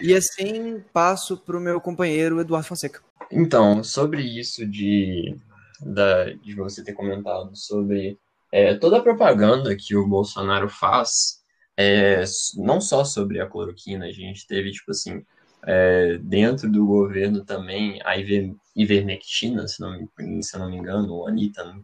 E 0.00 0.14
assim 0.14 0.82
passo 0.92 1.36
para 1.36 1.56
o 1.56 1.60
meu 1.60 1.80
companheiro 1.80 2.40
Eduardo 2.40 2.66
Fonseca. 2.66 3.00
Então, 3.30 3.84
sobre 3.84 4.22
isso 4.22 4.66
de, 4.66 5.36
da, 5.80 6.32
de 6.32 6.54
você 6.54 6.82
ter 6.82 6.94
comentado 6.94 7.54
sobre 7.54 8.18
é, 8.50 8.74
toda 8.74 8.98
a 8.98 9.02
propaganda 9.02 9.76
que 9.76 9.94
o 9.94 10.06
Bolsonaro 10.06 10.68
faz, 10.68 11.42
é, 11.76 12.24
não 12.56 12.80
só 12.80 13.04
sobre 13.04 13.40
a 13.40 13.46
cloroquina, 13.46 14.06
a 14.06 14.12
gente 14.12 14.46
teve, 14.46 14.70
tipo 14.70 14.90
assim, 14.90 15.24
é, 15.66 16.18
dentro 16.18 16.70
do 16.70 16.86
governo 16.86 17.44
também 17.44 18.00
a 18.04 18.16
iver, 18.16 18.54
ivermectina, 18.74 19.66
se 19.66 19.80
não, 19.80 20.08
se 20.40 20.56
não 20.56 20.70
me 20.70 20.76
engano, 20.76 21.12
ou 21.12 21.26
Anitta. 21.26 21.64
Né? 21.64 21.80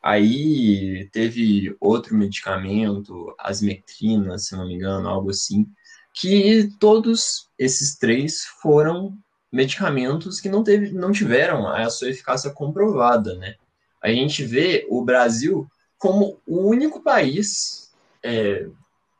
Aí 0.00 1.08
teve 1.12 1.76
outro 1.80 2.14
medicamento, 2.14 3.34
asmetrina, 3.36 4.38
se 4.38 4.56
não 4.56 4.68
me 4.68 4.74
engano, 4.74 5.08
algo 5.08 5.30
assim, 5.30 5.66
que 6.14 6.70
todos 6.78 7.48
esses 7.58 7.96
três 7.98 8.44
foram 8.62 9.18
medicamentos 9.50 10.40
que 10.40 10.48
não, 10.48 10.62
teve, 10.62 10.92
não 10.92 11.10
tiveram 11.10 11.66
a 11.66 11.90
sua 11.90 12.10
eficácia 12.10 12.50
comprovada, 12.50 13.34
né? 13.36 13.56
A 14.00 14.10
gente 14.10 14.44
vê 14.44 14.86
o 14.88 15.02
Brasil 15.02 15.66
como 15.98 16.40
o 16.46 16.68
único 16.68 17.02
país, 17.02 17.92
é, 18.22 18.68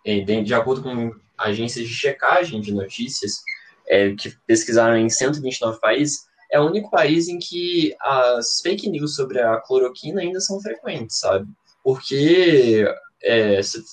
é 0.04 0.20
de 0.20 0.54
acordo 0.54 0.82
com 0.82 1.12
agências 1.36 1.88
de 1.88 1.94
checagem 1.94 2.60
de 2.60 2.72
notícias, 2.72 3.42
é, 3.88 4.14
que 4.14 4.36
pesquisaram 4.46 4.96
em 4.96 5.08
129 5.08 5.80
países, 5.80 6.28
é 6.50 6.58
o 6.60 6.66
único 6.66 6.90
país 6.90 7.28
em 7.28 7.38
que 7.38 7.94
as 8.00 8.60
fake 8.62 8.88
news 8.88 9.14
sobre 9.14 9.40
a 9.40 9.56
cloroquina 9.58 10.20
ainda 10.20 10.40
são 10.40 10.60
frequentes, 10.60 11.18
sabe? 11.18 11.46
Porque 11.82 12.86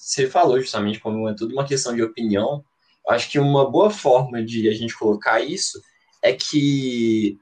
você 0.08 0.24
é, 0.24 0.30
falou 0.30 0.60
justamente 0.60 1.00
como 1.00 1.28
é 1.28 1.34
tudo 1.34 1.54
uma 1.54 1.66
questão 1.66 1.96
de 1.96 2.04
opinião, 2.04 2.64
acho 3.10 3.30
que 3.30 3.40
uma 3.40 3.70
boa 3.70 3.90
forma 3.90 4.44
de 4.44 4.70
a 4.70 4.74
gente 4.74 4.98
colocar 4.98 5.42
isso 5.42 5.82
é 6.22 6.34
que 6.34 7.38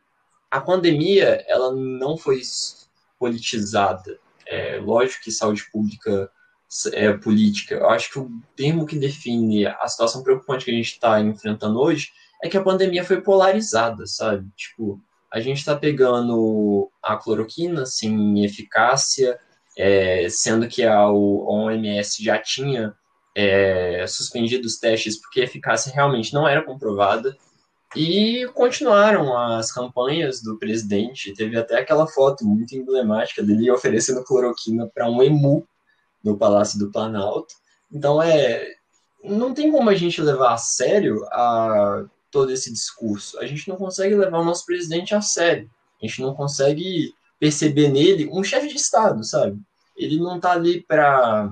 a 0.49 0.59
pandemia 0.59 1.43
ela 1.47 1.73
não 1.73 2.17
foi 2.17 2.41
politizada. 3.17 4.19
É, 4.45 4.77
lógico 4.77 5.23
que 5.23 5.31
saúde 5.31 5.63
pública 5.71 6.29
é 6.91 7.13
política. 7.13 7.75
Eu 7.75 7.89
acho 7.89 8.11
que 8.11 8.19
o 8.19 8.29
termo 8.55 8.85
que 8.85 8.97
define 8.97 9.65
a 9.65 9.87
situação 9.87 10.23
preocupante 10.23 10.65
que 10.65 10.71
a 10.71 10.73
gente 10.73 10.91
está 10.91 11.19
enfrentando 11.21 11.79
hoje 11.79 12.09
é 12.43 12.49
que 12.49 12.57
a 12.57 12.61
pandemia 12.61 13.05
foi 13.05 13.21
polarizada, 13.21 14.05
sabe? 14.05 14.45
Tipo, 14.57 15.01
a 15.31 15.39
gente 15.39 15.59
está 15.59 15.75
pegando 15.77 16.91
a 17.01 17.15
cloroquina 17.15 17.85
sem 17.85 18.43
eficácia, 18.43 19.39
é, 19.77 20.27
sendo 20.29 20.67
que 20.67 20.83
a, 20.83 21.09
OMS 21.09 22.21
já 22.21 22.37
tinha 22.37 22.93
é, 23.33 24.05
suspendido 24.07 24.67
os 24.67 24.77
testes 24.77 25.19
porque 25.19 25.39
a 25.39 25.45
eficácia 25.45 25.93
realmente 25.93 26.33
não 26.33 26.45
era 26.45 26.61
comprovada. 26.61 27.35
E 27.95 28.45
continuaram 28.55 29.37
as 29.37 29.71
campanhas 29.71 30.41
do 30.41 30.59
presidente. 30.59 31.33
Teve 31.35 31.57
até 31.57 31.79
aquela 31.79 32.07
foto 32.07 32.43
muito 32.43 32.75
emblemática 32.75 33.41
dele 33.41 33.71
oferecendo 33.71 34.23
cloroquina 34.23 34.89
para 34.93 35.09
um 35.09 35.23
emu 35.23 35.65
no 36.21 36.37
Palácio 36.37 36.77
do 36.77 36.91
Planalto. 36.91 37.53
Então 37.89 38.21
é, 38.21 38.67
não 39.23 39.53
tem 39.53 39.71
como 39.71 39.89
a 39.89 39.95
gente 39.95 40.21
levar 40.21 40.55
a 40.55 40.57
sério 40.57 41.23
a 41.31 42.03
todo 42.33 42.51
esse 42.51 42.73
discurso. 42.73 43.39
A 43.39 43.45
gente 43.45 43.69
não 43.69 43.77
consegue 43.77 44.15
levar 44.15 44.39
o 44.39 44.43
nosso 44.43 44.65
presidente 44.65 45.13
a 45.15 45.21
sério. 45.21 45.69
A 46.01 46.05
gente 46.05 46.21
não 46.21 46.33
consegue 46.33 47.13
perceber 47.39 47.89
nele 47.89 48.27
um 48.31 48.43
chefe 48.43 48.67
de 48.67 48.75
Estado, 48.75 49.23
sabe? 49.23 49.61
Ele 49.95 50.17
não 50.17 50.37
está 50.37 50.51
ali 50.51 50.81
para 50.81 51.49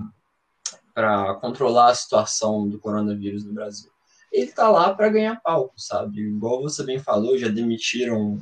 para 0.94 1.36
controlar 1.36 1.92
a 1.92 1.96
situação 1.96 2.68
do 2.68 2.78
coronavírus 2.78 3.46
no 3.46 3.54
Brasil. 3.54 3.90
Ele 4.32 4.50
está 4.50 4.70
lá 4.70 4.94
para 4.94 5.08
ganhar 5.08 5.40
palco, 5.42 5.74
sabe? 5.78 6.22
Igual 6.22 6.62
você 6.62 6.84
bem 6.84 7.00
falou, 7.00 7.38
já 7.38 7.48
demitiram, 7.48 8.38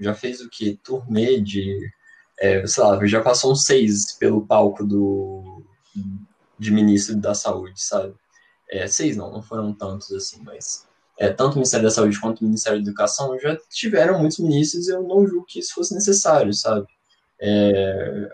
já 0.00 0.12
fez 0.12 0.40
o 0.40 0.50
que? 0.50 0.80
Turnê 0.82 1.40
de, 1.40 1.78
é, 2.40 2.66
sei 2.66 2.82
lá, 2.82 3.06
já 3.06 3.20
passou 3.22 3.52
um 3.52 3.54
seis 3.54 4.12
pelo 4.18 4.44
palco 4.44 4.84
do 4.84 5.62
de 6.58 6.70
ministro 6.70 7.16
da 7.16 7.34
Saúde, 7.34 7.80
sabe? 7.80 8.14
É, 8.68 8.86
seis 8.86 9.16
não, 9.16 9.30
não 9.30 9.42
foram 9.42 9.72
tantos 9.72 10.10
assim, 10.12 10.42
mas 10.42 10.86
é, 11.18 11.28
tanto 11.28 11.52
o 11.52 11.56
Ministério 11.56 11.86
da 11.86 11.90
Saúde 11.90 12.20
quanto 12.20 12.40
o 12.40 12.44
Ministério 12.44 12.78
da 12.78 12.88
Educação 12.88 13.38
já 13.38 13.56
tiveram 13.70 14.18
muitos 14.18 14.38
ministros 14.38 14.88
e 14.88 14.92
eu 14.92 15.02
não 15.02 15.26
julgo 15.26 15.46
que 15.46 15.58
isso 15.58 15.74
fosse 15.74 15.94
necessário, 15.94 16.52
sabe? 16.52 16.86
É, 17.40 18.30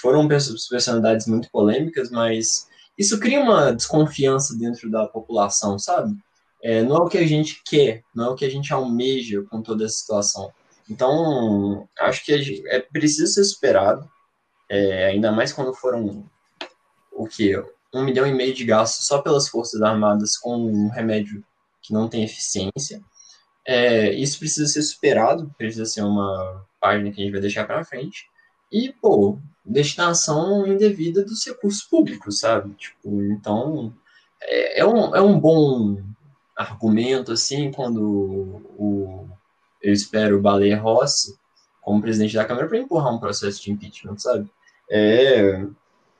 foram 0.00 0.28
personalidades 0.28 1.26
muito 1.26 1.50
polêmicas, 1.50 2.10
mas 2.10 2.68
isso 2.96 3.18
cria 3.18 3.40
uma 3.40 3.72
desconfiança 3.72 4.56
dentro 4.56 4.90
da 4.90 5.06
população, 5.06 5.78
sabe? 5.78 6.16
É, 6.62 6.82
não 6.82 6.96
é 6.96 7.00
o 7.00 7.08
que 7.08 7.18
a 7.18 7.26
gente 7.26 7.60
quer, 7.66 8.02
não 8.14 8.26
é 8.26 8.28
o 8.30 8.34
que 8.34 8.44
a 8.44 8.50
gente 8.50 8.72
almeja 8.72 9.42
com 9.50 9.60
toda 9.60 9.84
essa 9.84 9.96
situação. 9.96 10.52
Então, 10.88 11.88
acho 11.98 12.24
que 12.24 12.62
é 12.68 12.80
preciso 12.80 13.26
ser 13.26 13.44
superado, 13.44 14.08
é, 14.68 15.06
ainda 15.06 15.32
mais 15.32 15.52
quando 15.52 15.74
foram 15.74 16.24
o 17.12 17.26
que 17.26 17.54
um 17.92 18.02
milhão 18.02 18.26
e 18.26 18.32
meio 18.32 18.54
de 18.54 18.64
gastos 18.64 19.06
só 19.06 19.20
pelas 19.20 19.48
forças 19.48 19.80
armadas 19.82 20.36
com 20.36 20.56
um 20.56 20.88
remédio 20.88 21.44
que 21.84 21.92
não 21.92 22.08
tem 22.08 22.24
eficiência. 22.24 23.02
É, 23.66 24.12
isso 24.14 24.38
precisa 24.38 24.66
ser 24.66 24.82
superado, 24.82 25.54
precisa 25.56 25.84
ser 25.84 26.02
uma 26.02 26.64
página 26.80 27.12
que 27.12 27.20
a 27.20 27.24
gente 27.24 27.32
vai 27.32 27.40
deixar 27.42 27.66
para 27.66 27.84
frente. 27.84 28.26
E, 28.72 28.90
pô, 28.90 29.38
destinação 29.64 30.66
indevida 30.66 31.22
dos 31.22 31.46
recursos 31.46 31.82
públicos, 31.82 32.40
sabe? 32.40 32.74
Tipo, 32.74 33.22
então, 33.24 33.94
é, 34.40 34.80
é, 34.80 34.86
um, 34.86 35.14
é 35.14 35.20
um 35.20 35.38
bom 35.38 36.02
argumento, 36.56 37.32
assim, 37.32 37.70
quando 37.70 38.00
o, 38.78 39.28
eu 39.82 39.92
espero 39.92 40.38
o 40.38 40.42
Baleia 40.42 40.80
Rossi, 40.80 41.38
como 41.82 42.00
presidente 42.00 42.34
da 42.34 42.46
Câmara, 42.46 42.66
para 42.66 42.78
empurrar 42.78 43.14
um 43.14 43.20
processo 43.20 43.62
de 43.62 43.70
impeachment, 43.70 44.18
sabe? 44.18 44.50
É, 44.90 45.66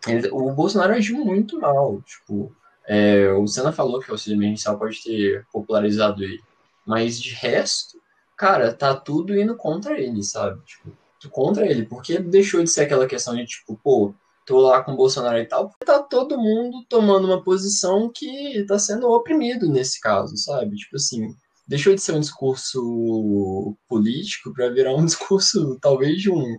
ele, 0.06 0.28
o 0.30 0.52
Bolsonaro 0.52 0.92
agiu 0.92 1.24
muito 1.24 1.58
mal, 1.58 2.02
tipo, 2.02 2.54
é, 2.86 3.32
o 3.32 3.46
Senna 3.46 3.72
falou 3.72 4.00
que 4.00 4.10
o 4.10 4.14
auxílio 4.14 4.36
emergencial 4.36 4.78
pode 4.78 5.02
ter 5.02 5.46
popularizado 5.52 6.22
ele. 6.22 6.40
Mas 6.86 7.20
de 7.20 7.30
resto, 7.34 7.98
cara, 8.36 8.72
tá 8.72 8.94
tudo 8.94 9.38
indo 9.38 9.56
contra 9.56 9.98
ele, 9.98 10.22
sabe? 10.22 10.60
Tipo, 10.64 10.92
contra 11.30 11.66
ele. 11.66 11.86
Porque 11.86 12.18
deixou 12.18 12.62
de 12.62 12.70
ser 12.70 12.82
aquela 12.82 13.06
questão 13.06 13.34
de 13.34 13.46
tipo, 13.46 13.78
pô, 13.82 14.14
tô 14.46 14.60
lá 14.60 14.82
com 14.82 14.92
o 14.92 14.96
Bolsonaro 14.96 15.38
e 15.38 15.46
tal. 15.46 15.72
Tá 15.84 16.02
todo 16.02 16.38
mundo 16.38 16.84
tomando 16.88 17.26
uma 17.26 17.42
posição 17.42 18.10
que 18.14 18.64
tá 18.66 18.78
sendo 18.78 19.10
oprimido 19.10 19.68
nesse 19.68 20.00
caso, 20.00 20.36
sabe? 20.36 20.76
Tipo 20.76 20.96
assim, 20.96 21.34
deixou 21.66 21.94
de 21.94 22.02
ser 22.02 22.12
um 22.12 22.20
discurso 22.20 23.76
político 23.88 24.52
para 24.52 24.68
virar 24.70 24.94
um 24.94 25.04
discurso, 25.06 25.78
talvez, 25.80 26.20
de 26.20 26.30
um, 26.30 26.58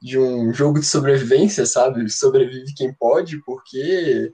de 0.00 0.18
um 0.18 0.52
jogo 0.52 0.80
de 0.80 0.86
sobrevivência, 0.86 1.64
sabe? 1.66 2.08
Sobrevive 2.10 2.74
quem 2.74 2.92
pode, 2.94 3.40
porque 3.44 4.32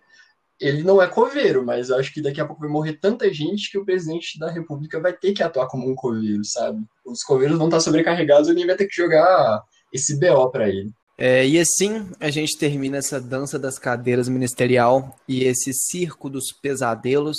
ele 0.60 0.82
não 0.82 1.00
é 1.00 1.06
coveiro, 1.06 1.64
mas 1.64 1.90
acho 1.90 2.12
que 2.12 2.20
daqui 2.20 2.40
a 2.40 2.44
pouco 2.44 2.60
vai 2.60 2.70
morrer 2.70 2.94
tanta 2.94 3.32
gente 3.32 3.70
que 3.70 3.78
o 3.78 3.84
presidente 3.84 4.38
da 4.38 4.50
república 4.50 5.00
vai 5.00 5.12
ter 5.12 5.32
que 5.32 5.42
atuar 5.42 5.68
como 5.68 5.88
um 5.88 5.94
coveiro, 5.94 6.44
sabe? 6.44 6.82
Os 7.04 7.22
coveiros 7.22 7.56
vão 7.56 7.68
estar 7.68 7.80
sobrecarregados 7.80 8.48
e 8.48 8.52
ninguém 8.52 8.66
vai 8.66 8.76
ter 8.76 8.86
que 8.86 8.96
jogar 8.96 9.62
esse 9.92 10.18
BO 10.18 10.50
para 10.50 10.68
ele. 10.68 10.90
É, 11.16 11.46
e 11.46 11.58
assim 11.58 12.08
a 12.20 12.30
gente 12.30 12.56
termina 12.56 12.96
essa 12.96 13.20
dança 13.20 13.58
das 13.58 13.78
cadeiras 13.78 14.28
ministerial 14.28 15.16
e 15.26 15.44
esse 15.44 15.72
circo 15.72 16.28
dos 16.30 16.52
pesadelos, 16.52 17.38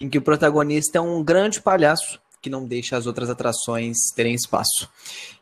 em 0.00 0.08
que 0.08 0.18
o 0.18 0.22
protagonista 0.22 0.98
é 0.98 1.00
um 1.00 1.22
grande 1.22 1.60
palhaço 1.60 2.20
que 2.40 2.50
não 2.50 2.64
deixa 2.64 2.96
as 2.96 3.06
outras 3.06 3.28
atrações 3.28 3.96
terem 4.14 4.34
espaço. 4.34 4.88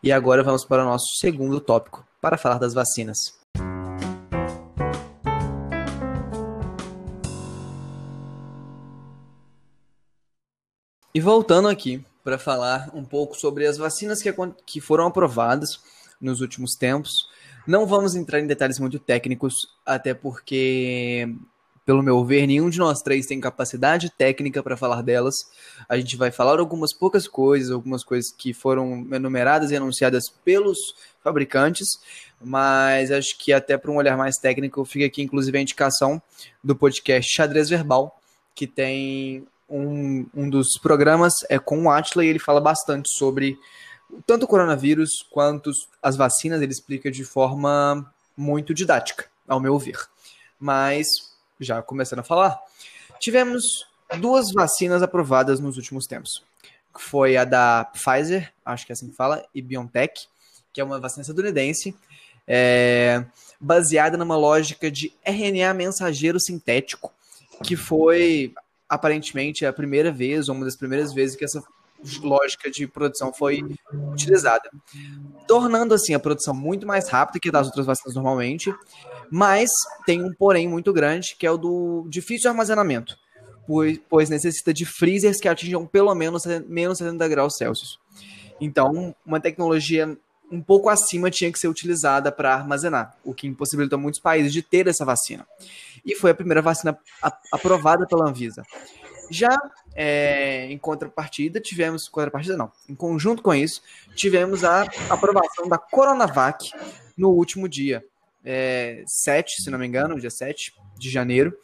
E 0.02 0.10
agora 0.10 0.42
vamos 0.42 0.64
para 0.64 0.82
o 0.82 0.86
nosso 0.86 1.18
segundo 1.18 1.60
tópico, 1.60 2.06
para 2.20 2.38
falar 2.38 2.58
das 2.58 2.72
vacinas. 2.72 3.43
E 11.14 11.20
voltando 11.20 11.68
aqui 11.68 12.04
para 12.24 12.38
falar 12.38 12.90
um 12.92 13.04
pouco 13.04 13.36
sobre 13.38 13.66
as 13.66 13.76
vacinas 13.76 14.20
que, 14.20 14.34
que 14.66 14.80
foram 14.80 15.06
aprovadas 15.06 15.80
nos 16.20 16.40
últimos 16.40 16.74
tempos. 16.74 17.28
Não 17.66 17.86
vamos 17.86 18.16
entrar 18.16 18.40
em 18.40 18.46
detalhes 18.48 18.80
muito 18.80 18.98
técnicos, 18.98 19.54
até 19.86 20.12
porque 20.12 21.28
pelo 21.86 22.02
meu 22.02 22.24
ver, 22.24 22.46
nenhum 22.46 22.70
de 22.70 22.78
nós 22.78 23.02
três 23.02 23.26
tem 23.26 23.38
capacidade 23.40 24.10
técnica 24.10 24.62
para 24.62 24.76
falar 24.76 25.02
delas. 25.02 25.34
A 25.88 25.96
gente 25.96 26.16
vai 26.16 26.30
falar 26.30 26.58
algumas 26.58 26.92
poucas 26.92 27.28
coisas, 27.28 27.70
algumas 27.70 28.02
coisas 28.02 28.32
que 28.32 28.54
foram 28.54 29.06
enumeradas 29.12 29.70
e 29.70 29.76
anunciadas 29.76 30.24
pelos 30.44 30.78
fabricantes, 31.22 31.86
mas 32.40 33.10
acho 33.10 33.38
que 33.38 33.52
até 33.52 33.76
para 33.76 33.90
um 33.90 33.96
olhar 33.96 34.16
mais 34.16 34.36
técnico, 34.36 34.84
fica 34.84 35.06
aqui 35.06 35.22
inclusive 35.22 35.56
a 35.56 35.60
indicação 35.60 36.20
do 36.62 36.74
podcast 36.74 37.30
Xadrez 37.32 37.68
Verbal, 37.68 38.18
que 38.54 38.66
tem 38.66 39.46
um, 39.68 40.26
um 40.34 40.48
dos 40.48 40.78
programas 40.82 41.32
é 41.48 41.58
com 41.58 41.84
o 41.84 41.90
Atila 41.90 42.24
e 42.24 42.28
ele 42.28 42.38
fala 42.38 42.60
bastante 42.60 43.08
sobre 43.16 43.58
tanto 44.26 44.44
o 44.44 44.48
coronavírus 44.48 45.10
quanto 45.30 45.70
as 46.02 46.16
vacinas, 46.16 46.62
ele 46.62 46.72
explica 46.72 47.10
de 47.10 47.24
forma 47.24 48.12
muito 48.36 48.74
didática, 48.74 49.26
ao 49.48 49.60
meu 49.60 49.78
ver. 49.78 49.98
Mas, 50.58 51.06
já 51.58 51.82
começando 51.82 52.20
a 52.20 52.24
falar, 52.24 52.58
tivemos 53.18 53.62
duas 54.18 54.52
vacinas 54.52 55.02
aprovadas 55.02 55.60
nos 55.60 55.76
últimos 55.76 56.06
tempos. 56.06 56.42
Foi 56.96 57.36
a 57.36 57.44
da 57.44 57.84
Pfizer, 57.84 58.52
acho 58.64 58.86
que 58.86 58.92
é 58.92 58.94
assim 58.94 59.08
que 59.08 59.16
fala, 59.16 59.44
e 59.54 59.60
BioNTech, 59.60 60.28
que 60.72 60.80
é 60.80 60.84
uma 60.84 61.00
vacina 61.00 61.22
estadunidense, 61.22 61.94
é, 62.46 63.24
baseada 63.60 64.16
numa 64.16 64.36
lógica 64.36 64.90
de 64.90 65.12
RNA 65.24 65.74
mensageiro 65.74 66.38
sintético, 66.38 67.12
que 67.64 67.76
foi 67.76 68.52
aparentemente 68.88 69.64
a 69.64 69.72
primeira 69.72 70.12
vez, 70.12 70.48
ou 70.48 70.54
uma 70.54 70.64
das 70.64 70.76
primeiras 70.76 71.12
vezes 71.12 71.36
que 71.36 71.44
essa 71.44 71.62
lógica 72.22 72.70
de 72.70 72.86
produção 72.86 73.32
foi 73.32 73.62
utilizada, 74.12 74.70
tornando 75.48 75.94
assim 75.94 76.14
a 76.14 76.20
produção 76.20 76.54
muito 76.54 76.86
mais 76.86 77.08
rápida 77.08 77.40
que 77.40 77.50
das 77.50 77.66
outras 77.66 77.86
vacinas 77.86 78.14
normalmente, 78.14 78.74
mas 79.30 79.70
tem 80.04 80.22
um 80.22 80.32
porém 80.32 80.68
muito 80.68 80.92
grande 80.92 81.34
que 81.38 81.46
é 81.46 81.50
o 81.50 81.56
do 81.56 82.06
difícil 82.08 82.50
armazenamento, 82.50 83.16
pois, 83.66 83.98
pois 84.08 84.28
necessita 84.28 84.72
de 84.72 84.84
freezers 84.84 85.40
que 85.40 85.48
atinjam 85.48 85.86
pelo 85.86 86.14
menos 86.14 86.44
menos 86.66 86.98
70 86.98 87.28
graus 87.28 87.56
Celsius. 87.56 87.98
Então, 88.60 89.14
uma 89.26 89.40
tecnologia 89.40 90.16
um 90.50 90.60
pouco 90.60 90.88
acima 90.88 91.30
tinha 91.30 91.50
que 91.50 91.58
ser 91.58 91.68
utilizada 91.68 92.30
para 92.30 92.54
armazenar, 92.54 93.16
o 93.24 93.34
que 93.34 93.46
impossibilitou 93.46 93.98
muitos 93.98 94.20
países 94.20 94.52
de 94.52 94.62
ter 94.62 94.86
essa 94.86 95.04
vacina. 95.04 95.46
E 96.04 96.14
foi 96.14 96.30
a 96.30 96.34
primeira 96.34 96.62
vacina 96.62 96.98
aprovada 97.50 98.06
pela 98.06 98.28
Anvisa. 98.28 98.62
Já 99.30 99.56
é, 99.94 100.66
em 100.70 100.78
contrapartida, 100.78 101.60
tivemos. 101.60 102.08
Contrapartida 102.08 102.56
não. 102.56 102.70
Em 102.88 102.94
conjunto 102.94 103.42
com 103.42 103.54
isso, 103.54 103.82
tivemos 104.14 104.64
a 104.64 104.82
aprovação 105.08 105.68
da 105.68 105.78
Coronavac 105.78 106.70
no 107.16 107.30
último 107.30 107.68
dia. 107.68 108.04
É, 108.44 109.02
7, 109.06 109.62
se 109.62 109.70
não 109.70 109.78
me 109.78 109.86
engano, 109.86 110.20
dia 110.20 110.30
7 110.30 110.74
de 110.98 111.10
janeiro, 111.10 111.56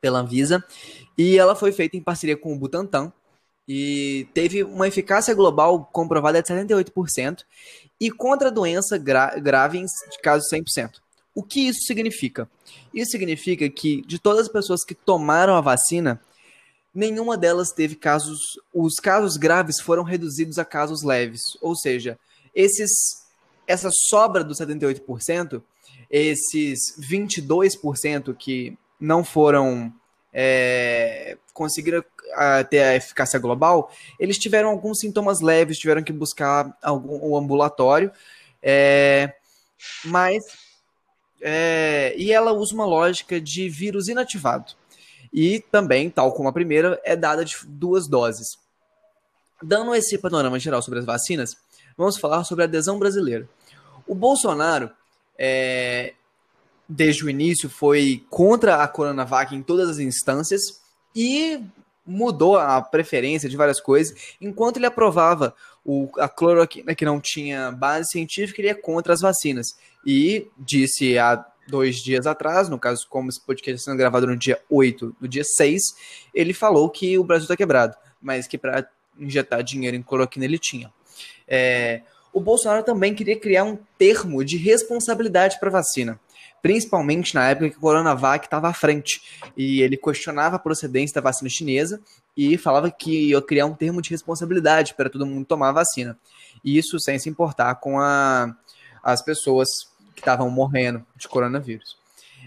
pela 0.00 0.20
Anvisa. 0.20 0.64
E 1.18 1.38
ela 1.38 1.54
foi 1.54 1.72
feita 1.72 1.96
em 1.96 2.02
parceria 2.02 2.36
com 2.36 2.52
o 2.52 2.58
Butantan. 2.58 3.12
E 3.66 4.28
teve 4.34 4.62
uma 4.62 4.86
eficácia 4.86 5.34
global 5.34 5.88
comprovada 5.92 6.42
de 6.42 6.48
78% 6.48 7.44
e 7.98 8.10
contra 8.10 8.50
doença 8.50 8.98
gra 8.98 9.38
grave 9.38 9.80
de 9.80 10.18
casos 10.22 10.48
100%. 10.52 11.00
O 11.34 11.42
que 11.42 11.68
isso 11.68 11.80
significa? 11.86 12.48
Isso 12.92 13.10
significa 13.10 13.68
que 13.68 14.02
de 14.06 14.18
todas 14.18 14.42
as 14.42 14.48
pessoas 14.52 14.84
que 14.84 14.94
tomaram 14.94 15.56
a 15.56 15.60
vacina, 15.60 16.20
nenhuma 16.94 17.36
delas 17.36 17.72
teve 17.72 17.96
casos. 17.96 18.38
Os 18.72 18.94
casos 18.96 19.36
graves 19.36 19.80
foram 19.80 20.04
reduzidos 20.04 20.58
a 20.58 20.64
casos 20.64 21.02
leves. 21.02 21.42
Ou 21.60 21.74
seja, 21.74 22.18
esses, 22.54 23.24
essa 23.66 23.90
sobra 24.08 24.44
dos 24.44 24.58
78%, 24.58 25.60
esses 26.08 26.78
22% 27.00 28.36
que 28.36 28.78
não 29.00 29.24
foram. 29.24 29.92
É, 30.36 31.38
conseguiram 31.52 32.04
ter 32.68 32.82
a 32.82 32.96
eficácia 32.96 33.38
global, 33.38 33.90
eles 34.18 34.38
tiveram 34.38 34.70
alguns 34.70 35.00
sintomas 35.00 35.40
leves, 35.40 35.78
tiveram 35.78 36.02
que 36.02 36.12
buscar 36.12 36.76
algum 36.82 37.18
o 37.22 37.36
ambulatório, 37.36 38.10
é, 38.62 39.34
mas 40.04 40.44
é, 41.46 42.14
e 42.16 42.32
ela 42.32 42.52
usa 42.52 42.74
uma 42.74 42.86
lógica 42.86 43.38
de 43.38 43.68
vírus 43.68 44.08
inativado. 44.08 44.72
E 45.30 45.60
também, 45.70 46.08
tal 46.08 46.32
como 46.32 46.48
a 46.48 46.52
primeira, 46.52 46.98
é 47.04 47.14
dada 47.14 47.44
de 47.44 47.54
duas 47.66 48.08
doses. 48.08 48.56
Dando 49.62 49.94
esse 49.94 50.16
panorama 50.16 50.58
geral 50.58 50.80
sobre 50.80 51.00
as 51.00 51.04
vacinas, 51.04 51.56
vamos 51.98 52.16
falar 52.16 52.44
sobre 52.44 52.64
a 52.64 52.66
adesão 52.66 52.98
brasileira. 52.98 53.48
O 54.06 54.14
Bolsonaro, 54.14 54.90
é, 55.38 56.14
desde 56.88 57.24
o 57.24 57.30
início, 57.30 57.68
foi 57.68 58.24
contra 58.30 58.82
a 58.82 58.88
Coronavac 58.88 59.54
em 59.54 59.62
todas 59.62 59.90
as 59.90 59.98
instâncias 59.98 60.80
e 61.14 61.60
mudou 62.06 62.58
a 62.58 62.80
preferência 62.82 63.48
de 63.48 63.56
várias 63.56 63.80
coisas. 63.80 64.34
Enquanto 64.40 64.76
ele 64.76 64.86
aprovava 64.86 65.54
o, 65.84 66.08
a 66.18 66.28
cloroquina 66.28 66.94
que 66.94 67.04
não 67.04 67.20
tinha 67.20 67.70
base 67.70 68.10
científica, 68.10 68.60
ele 68.60 68.68
é 68.68 68.74
contra 68.74 69.12
as 69.12 69.20
vacinas. 69.20 69.76
E 70.06 70.46
disse 70.58 71.18
há 71.18 71.44
dois 71.66 71.96
dias 71.96 72.26
atrás, 72.26 72.68
no 72.68 72.78
caso, 72.78 73.06
como 73.08 73.30
esse 73.30 73.40
podcast 73.40 73.76
está 73.76 73.90
sendo 73.90 73.98
gravado 73.98 74.26
no 74.26 74.36
dia 74.36 74.60
8, 74.70 75.16
no 75.20 75.28
dia 75.28 75.44
6, 75.44 75.82
ele 76.34 76.52
falou 76.52 76.90
que 76.90 77.18
o 77.18 77.24
Brasil 77.24 77.44
está 77.44 77.56
quebrado, 77.56 77.96
mas 78.20 78.46
que 78.46 78.58
para 78.58 78.86
injetar 79.18 79.62
dinheiro 79.62 79.96
em 79.96 80.02
cloroquina 80.02 80.44
ele 80.44 80.58
tinha. 80.58 80.92
É, 81.48 82.02
o 82.32 82.40
Bolsonaro 82.40 82.82
também 82.82 83.14
queria 83.14 83.38
criar 83.38 83.64
um 83.64 83.78
termo 83.96 84.44
de 84.44 84.56
responsabilidade 84.56 85.58
para 85.58 85.70
vacina 85.70 86.20
principalmente 86.64 87.34
na 87.34 87.46
época 87.50 87.68
que 87.68 87.76
o 87.76 87.80
Coronavac 87.80 88.46
estava 88.46 88.70
à 88.70 88.72
frente. 88.72 89.20
E 89.54 89.82
ele 89.82 89.98
questionava 89.98 90.56
a 90.56 90.58
procedência 90.58 91.16
da 91.16 91.20
vacina 91.20 91.50
chinesa 91.50 92.00
e 92.34 92.56
falava 92.56 92.90
que 92.90 93.28
ia 93.28 93.42
criar 93.42 93.66
um 93.66 93.74
termo 93.74 94.00
de 94.00 94.08
responsabilidade 94.08 94.94
para 94.94 95.10
todo 95.10 95.26
mundo 95.26 95.44
tomar 95.44 95.68
a 95.68 95.72
vacina. 95.72 96.18
Isso 96.64 96.98
sem 96.98 97.18
se 97.18 97.28
importar 97.28 97.74
com 97.74 98.00
a, 98.00 98.56
as 99.02 99.20
pessoas 99.20 99.68
que 100.14 100.22
estavam 100.22 100.48
morrendo 100.48 101.04
de 101.14 101.28
coronavírus. 101.28 101.98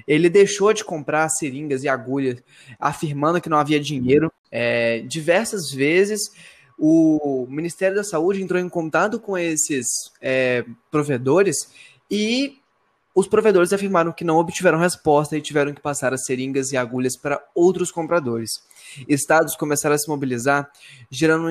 Ele 0.07 0.31
deixou 0.31 0.73
de 0.73 0.83
comprar 0.83 1.29
seringas 1.29 1.83
e 1.83 1.87
agulhas, 1.87 2.41
afirmando 2.79 3.39
que 3.39 3.49
não 3.49 3.59
havia 3.59 3.79
dinheiro. 3.79 4.33
É, 4.51 5.01
diversas 5.01 5.69
vezes 5.69 6.31
o 6.75 7.45
Ministério 7.47 7.95
da 7.95 8.03
Saúde 8.03 8.41
entrou 8.41 8.59
em 8.59 8.67
contato 8.67 9.19
com 9.19 9.37
esses 9.37 9.85
é, 10.19 10.65
provedores 10.89 11.71
e 12.09 12.57
os 13.17 13.27
provedores 13.27 13.73
afirmaram 13.73 14.11
que 14.11 14.23
não 14.23 14.37
obtiveram 14.37 14.77
resposta 14.77 15.35
e 15.35 15.41
tiveram 15.41 15.73
que 15.73 15.81
passar 15.81 16.13
as 16.13 16.23
seringas 16.23 16.71
e 16.71 16.77
agulhas 16.77 17.17
para 17.17 17.43
outros 17.55 17.89
compradores. 17.89 18.61
Estados 19.07 19.55
começaram 19.55 19.95
a 19.95 19.97
se 19.97 20.07
mobilizar, 20.07 20.71
gerando, 21.09 21.47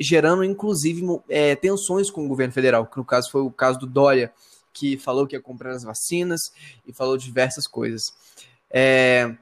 gerando 0.00 0.42
inclusive 0.42 1.02
é, 1.28 1.54
tensões 1.54 2.10
com 2.10 2.24
o 2.24 2.28
governo 2.28 2.54
federal, 2.54 2.86
que 2.86 2.96
no 2.96 3.04
caso 3.04 3.30
foi 3.30 3.42
o 3.42 3.50
caso 3.50 3.78
do 3.78 3.86
Dória, 3.86 4.32
que 4.72 4.96
falou 4.96 5.26
que 5.26 5.36
ia 5.36 5.42
comprar 5.42 5.72
as 5.72 5.82
vacinas 5.82 6.40
e 6.86 6.94
falou 6.94 7.18
diversas 7.18 7.66
coisas. 7.66 8.04
É, 8.70 9.36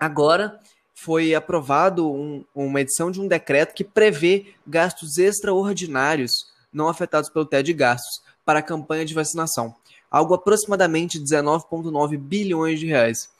agora 0.00 0.58
foi 0.96 1.32
aprovado 1.32 2.10
um, 2.10 2.44
uma 2.52 2.80
edição 2.80 3.08
de 3.08 3.20
um 3.20 3.28
decreto 3.28 3.72
que 3.72 3.84
prevê 3.84 4.52
gastos 4.66 5.16
extraordinários 5.16 6.50
não 6.72 6.88
afetados 6.88 7.30
pelo 7.30 7.46
teto 7.46 7.66
de 7.66 7.72
gastos 7.72 8.20
para 8.44 8.58
a 8.58 8.62
campanha 8.62 9.04
de 9.04 9.14
vacinação 9.14 9.76
algo 10.12 10.34
aproximadamente 10.34 11.18
19,9 11.18 12.18
bilhões 12.18 12.78
de 12.78 12.86
reais. 12.86 13.30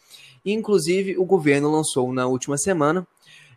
Inclusive, 0.45 1.19
o 1.19 1.25
governo 1.25 1.71
lançou 1.71 2.11
na 2.15 2.27
última 2.27 2.57
semana 2.57 3.07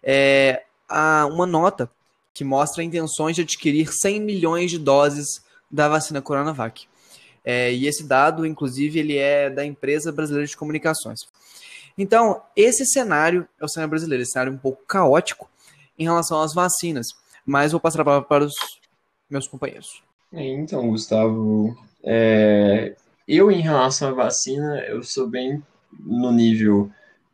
é, 0.03 0.63
a, 0.87 1.25
uma 1.25 1.45
nota 1.45 1.89
que 2.33 2.43
mostra 2.43 2.83
intenções 2.83 3.37
de 3.37 3.41
adquirir 3.41 3.87
100 3.89 4.19
milhões 4.19 4.69
de 4.69 4.77
doses 4.77 5.41
da 5.71 5.87
vacina 5.87 6.21
Coronavac. 6.21 6.87
É, 7.43 7.71
e 7.73 7.87
esse 7.87 8.03
dado, 8.03 8.45
inclusive, 8.45 8.99
ele 8.99 9.17
é 9.17 9.49
da 9.49 9.65
empresa 9.65 10.11
brasileira 10.11 10.45
de 10.45 10.57
comunicações. 10.57 11.21
Então, 11.97 12.41
esse 12.53 12.85
cenário 12.85 13.47
é 13.59 13.63
o 13.63 13.69
cenário 13.69 13.91
brasileiro, 13.91 14.21
esse 14.21 14.33
cenário 14.33 14.51
um 14.51 14.57
pouco 14.57 14.83
caótico 14.85 15.49
em 15.97 16.03
relação 16.03 16.41
às 16.41 16.53
vacinas. 16.53 17.07
Mas 17.45 17.71
vou 17.71 17.79
passar 17.79 18.01
a 18.01 18.05
palavra 18.05 18.27
para 18.27 18.43
os 18.43 18.53
meus 19.29 19.47
companheiros. 19.47 20.03
Então, 20.33 20.89
Gustavo, 20.89 21.77
é, 22.03 22.95
eu, 23.27 23.51
em 23.51 23.61
relação 23.61 24.09
à 24.09 24.11
vacina, 24.11 24.79
eu 24.81 25.03
sou 25.03 25.27
bem 25.27 25.63
no 25.99 26.31
nível. 26.31 26.91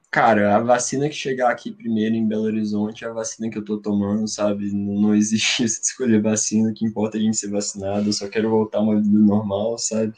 Cara, 0.10 0.56
a 0.56 0.60
vacina 0.60 1.08
que 1.10 1.16
chegar 1.16 1.52
aqui 1.52 1.72
primeiro 1.72 2.16
em 2.16 2.28
Belo 2.28 2.44
Horizonte 2.44 3.06
é 3.06 3.08
a 3.08 3.14
vacina 3.14 3.50
que 3.50 3.58
eu 3.58 3.64
tô 3.64 3.78
tomando, 3.78 4.28
sabe? 4.28 4.72
Não, 4.74 5.02
não 5.02 5.16
existe 5.16 5.64
isso 5.66 5.82
de 5.82 5.88
escolher 5.88 6.22
vacina, 6.22 6.70
o 6.70 6.74
que 6.74 6.86
importa 6.86 7.18
é 7.18 7.22
a 7.22 7.24
gente 7.24 7.38
ser 7.38 7.50
vacinado, 7.50 8.10
eu 8.10 8.14
só 8.14 8.28
quero 8.28 8.50
voltar 8.50 8.80
a 8.80 8.82
uma 8.82 9.02
vida 9.02 9.18
normal, 9.18 9.78
sabe? 9.78 10.14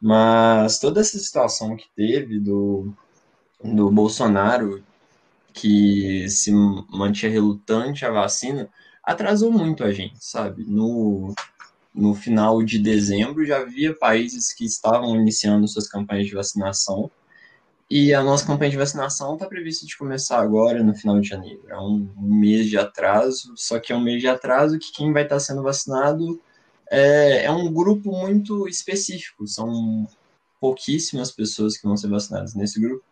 Mas 0.00 0.78
toda 0.78 1.00
essa 1.00 1.18
situação 1.18 1.76
que 1.76 1.86
teve 1.96 2.38
do, 2.38 2.92
do 3.62 3.90
Bolsonaro, 3.90 4.82
que 5.52 6.28
se 6.28 6.52
mantinha 6.52 7.30
relutante 7.32 8.04
à 8.04 8.10
vacina, 8.10 8.68
atrasou 9.02 9.50
muito 9.52 9.84
a 9.84 9.92
gente, 9.92 10.16
sabe? 10.24 10.64
No, 10.64 11.34
no 11.94 12.14
final 12.14 12.62
de 12.62 12.78
dezembro 12.78 13.46
já 13.46 13.58
havia 13.58 13.94
países 13.94 14.52
que 14.52 14.64
estavam 14.64 15.14
iniciando 15.16 15.68
suas 15.68 15.88
campanhas 15.88 16.26
de 16.26 16.34
vacinação 16.34 17.10
E 17.88 18.14
a 18.14 18.22
nossa 18.22 18.46
campanha 18.46 18.70
de 18.70 18.76
vacinação 18.76 19.34
está 19.34 19.46
prevista 19.46 19.86
de 19.86 19.96
começar 19.96 20.40
agora, 20.40 20.82
no 20.82 20.94
final 20.94 21.20
de 21.20 21.28
janeiro. 21.28 21.62
É 21.68 21.78
um 21.78 22.08
mês 22.16 22.66
de 22.68 22.78
atraso, 22.78 23.54
só 23.56 23.78
que 23.78 23.92
é 23.92 23.96
um 23.96 24.00
mês 24.02 24.20
de 24.20 24.28
atraso 24.28 24.78
que 24.78 24.92
quem 24.92 25.12
vai 25.12 25.22
estar 25.24 25.38
sendo 25.40 25.62
vacinado 25.62 26.40
é, 26.90 27.44
é 27.44 27.50
um 27.52 27.72
grupo 27.72 28.10
muito 28.12 28.66
específico. 28.68 29.46
São 29.46 30.08
pouquíssimas 30.60 31.30
pessoas 31.30 31.76
que 31.76 31.86
vão 31.86 31.96
ser 31.96 32.08
vacinadas 32.08 32.54
nesse 32.54 32.80
grupo. 32.80 33.04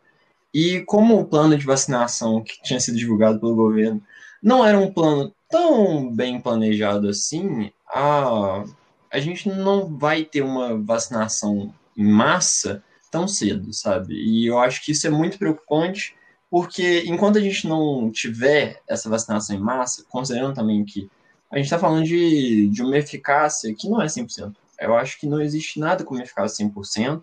E 0.55 0.81
como 0.83 1.19
o 1.21 1.27
plano 1.27 1.57
de 1.57 1.65
vacinação 1.67 2.43
que 2.43 2.63
tinha 2.63 2.81
sido 2.81 2.99
divulgado 2.99 3.41
pelo 3.41 3.55
governo 3.55 4.03
não 4.43 4.65
era 4.65 4.79
um 4.79 4.93
plano 4.93 5.35
tão 5.49 6.13
bem 6.15 6.41
planejado 6.41 7.09
assim, 7.09 7.71
a, 7.93 8.65
a 9.11 9.21
gente 9.21 9.49
não 9.49 9.87
vai 9.97 10.25
ter 10.25 10.43
uma 10.43 10.77
vacinação 10.83 11.73
em 11.97 12.05
massa 12.05 12.83
tão 13.11 13.29
cedo, 13.29 13.73
sabe? 13.73 14.15
E 14.15 14.47
eu 14.47 14.59
acho 14.59 14.83
que 14.83 14.93
isso 14.93 15.07
é 15.07 15.11
muito 15.11 15.39
preocupante, 15.39 16.17
porque 16.51 17.05
enquanto 17.07 17.37
a 17.37 17.41
gente 17.41 17.69
não 17.69 18.11
tiver 18.11 18.81
essa 18.89 19.11
vacinação 19.11 19.55
em 19.55 19.61
massa, 19.61 20.05
considerando 20.09 20.55
também 20.55 20.85
que 20.85 21.11
a 21.51 21.57
gente 21.57 21.67
está 21.67 21.79
falando 21.79 22.05
de, 22.05 22.69
de 22.69 22.83
uma 22.83 22.97
eficácia 22.97 23.75
que 23.75 23.89
não 23.89 24.01
é 24.01 24.07
100%. 24.07 24.55
Eu 24.81 24.97
acho 24.97 25.21
que 25.21 25.27
não 25.27 25.41
existe 25.41 25.79
nada 25.79 26.03
com 26.03 26.19
eficácia 26.19 26.67
100%, 26.67 27.23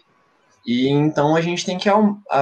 e 0.65 0.87
então 0.87 1.35
a 1.35 1.41
gente 1.41 1.65
tem 1.65 1.77
que 1.79 1.89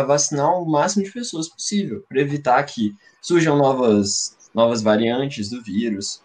vacinar 0.05 0.51
o 0.59 0.69
máximo 0.69 1.05
de 1.05 1.11
pessoas 1.11 1.47
possível, 1.47 2.03
para 2.09 2.19
evitar 2.19 2.61
que 2.63 2.93
surjam 3.21 3.57
novas, 3.57 4.35
novas 4.53 4.81
variantes 4.81 5.49
do 5.49 5.63
vírus, 5.63 6.21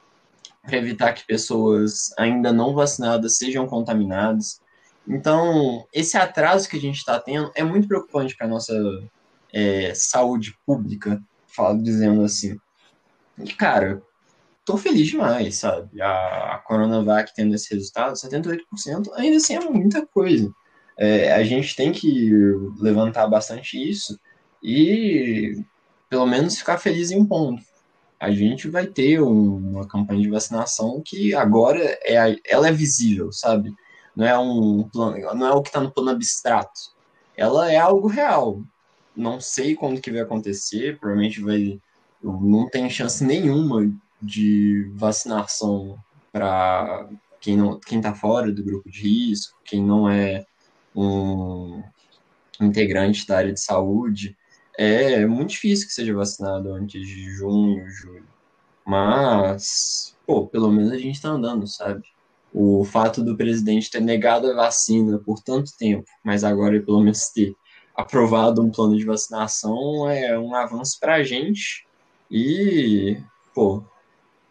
para 0.62 0.76
evitar 0.76 1.12
que 1.12 1.26
pessoas 1.26 2.10
ainda 2.16 2.52
não 2.52 2.74
vacinadas 2.74 3.36
sejam 3.36 3.66
contaminadas. 3.66 4.60
Então, 5.06 5.84
esse 5.92 6.16
atraso 6.16 6.68
que 6.68 6.76
a 6.76 6.80
gente 6.80 6.98
está 6.98 7.18
tendo 7.18 7.50
é 7.54 7.64
muito 7.64 7.88
preocupante 7.88 8.36
para 8.36 8.46
a 8.46 8.50
nossa 8.50 8.74
é, 9.52 9.92
saúde 9.94 10.56
pública, 10.64 11.20
falo, 11.48 11.82
dizendo 11.82 12.22
assim. 12.22 12.56
E, 13.38 13.52
cara, 13.52 14.00
tô 14.64 14.76
feliz 14.76 15.08
demais, 15.08 15.56
sabe? 15.56 16.00
A, 16.00 16.54
a 16.54 16.58
Coronavac 16.58 17.34
tendo 17.34 17.54
esse 17.54 17.74
resultado, 17.74 18.14
78%, 18.14 18.60
ainda 19.14 19.36
assim 19.36 19.56
é 19.56 19.60
muita 19.60 20.06
coisa. 20.06 20.50
É, 20.96 21.32
a 21.32 21.42
gente 21.42 21.74
tem 21.74 21.90
que 21.90 22.30
levantar 22.78 23.26
bastante 23.26 23.76
isso 23.76 24.16
e, 24.62 25.64
pelo 26.08 26.26
menos, 26.26 26.56
ficar 26.56 26.78
feliz 26.78 27.10
em 27.10 27.18
um 27.18 27.26
ponto 27.26 27.62
a 28.22 28.30
gente 28.30 28.68
vai 28.68 28.86
ter 28.86 29.20
uma 29.20 29.84
campanha 29.84 30.22
de 30.22 30.30
vacinação 30.30 31.02
que 31.04 31.34
agora 31.34 31.80
é, 32.04 32.36
ela 32.46 32.68
é 32.68 32.72
visível, 32.72 33.32
sabe? 33.32 33.74
Não 34.14 34.24
é 34.24 34.38
um 34.38 34.84
plano, 34.84 35.34
não 35.34 35.44
é 35.44 35.50
o 35.50 35.60
que 35.60 35.70
está 35.70 35.80
no 35.80 35.90
plano 35.90 36.10
abstrato. 36.10 36.80
Ela 37.36 37.72
é 37.72 37.78
algo 37.78 38.06
real. 38.06 38.62
Não 39.16 39.40
sei 39.40 39.74
quando 39.74 40.00
que 40.00 40.12
vai 40.12 40.20
acontecer, 40.20 41.00
provavelmente 41.00 41.40
vai 41.40 41.80
não 42.22 42.68
tem 42.68 42.88
chance 42.88 43.24
nenhuma 43.24 43.92
de 44.22 44.88
vacinação 44.94 45.98
para 46.30 47.08
quem 47.40 47.56
não 47.56 47.80
quem 47.80 47.98
está 47.98 48.14
fora 48.14 48.52
do 48.52 48.62
grupo 48.62 48.88
de 48.88 49.02
risco, 49.02 49.58
quem 49.64 49.82
não 49.82 50.08
é 50.08 50.46
um 50.94 51.82
integrante 52.60 53.26
da 53.26 53.38
área 53.38 53.52
de 53.52 53.60
saúde. 53.60 54.36
É 54.78 55.26
muito 55.26 55.50
difícil 55.50 55.86
que 55.86 55.92
seja 55.92 56.14
vacinado 56.14 56.72
antes 56.72 57.06
de 57.06 57.30
junho, 57.32 57.88
julho. 57.90 58.26
Mas, 58.86 60.16
pô, 60.26 60.46
pelo 60.46 60.70
menos 60.70 60.92
a 60.92 60.98
gente 60.98 61.20
tá 61.20 61.28
andando, 61.28 61.66
sabe? 61.66 62.02
O 62.52 62.84
fato 62.84 63.22
do 63.22 63.36
presidente 63.36 63.90
ter 63.90 64.00
negado 64.00 64.50
a 64.50 64.54
vacina 64.54 65.18
por 65.18 65.40
tanto 65.40 65.76
tempo, 65.76 66.04
mas 66.24 66.44
agora 66.44 66.80
pelo 66.80 67.00
menos 67.00 67.28
ter 67.28 67.54
aprovado 67.94 68.62
um 68.62 68.70
plano 68.70 68.96
de 68.96 69.04
vacinação 69.04 70.08
é 70.10 70.38
um 70.38 70.54
avanço 70.54 70.98
pra 71.00 71.22
gente. 71.22 71.86
E, 72.30 73.18
pô, 73.54 73.84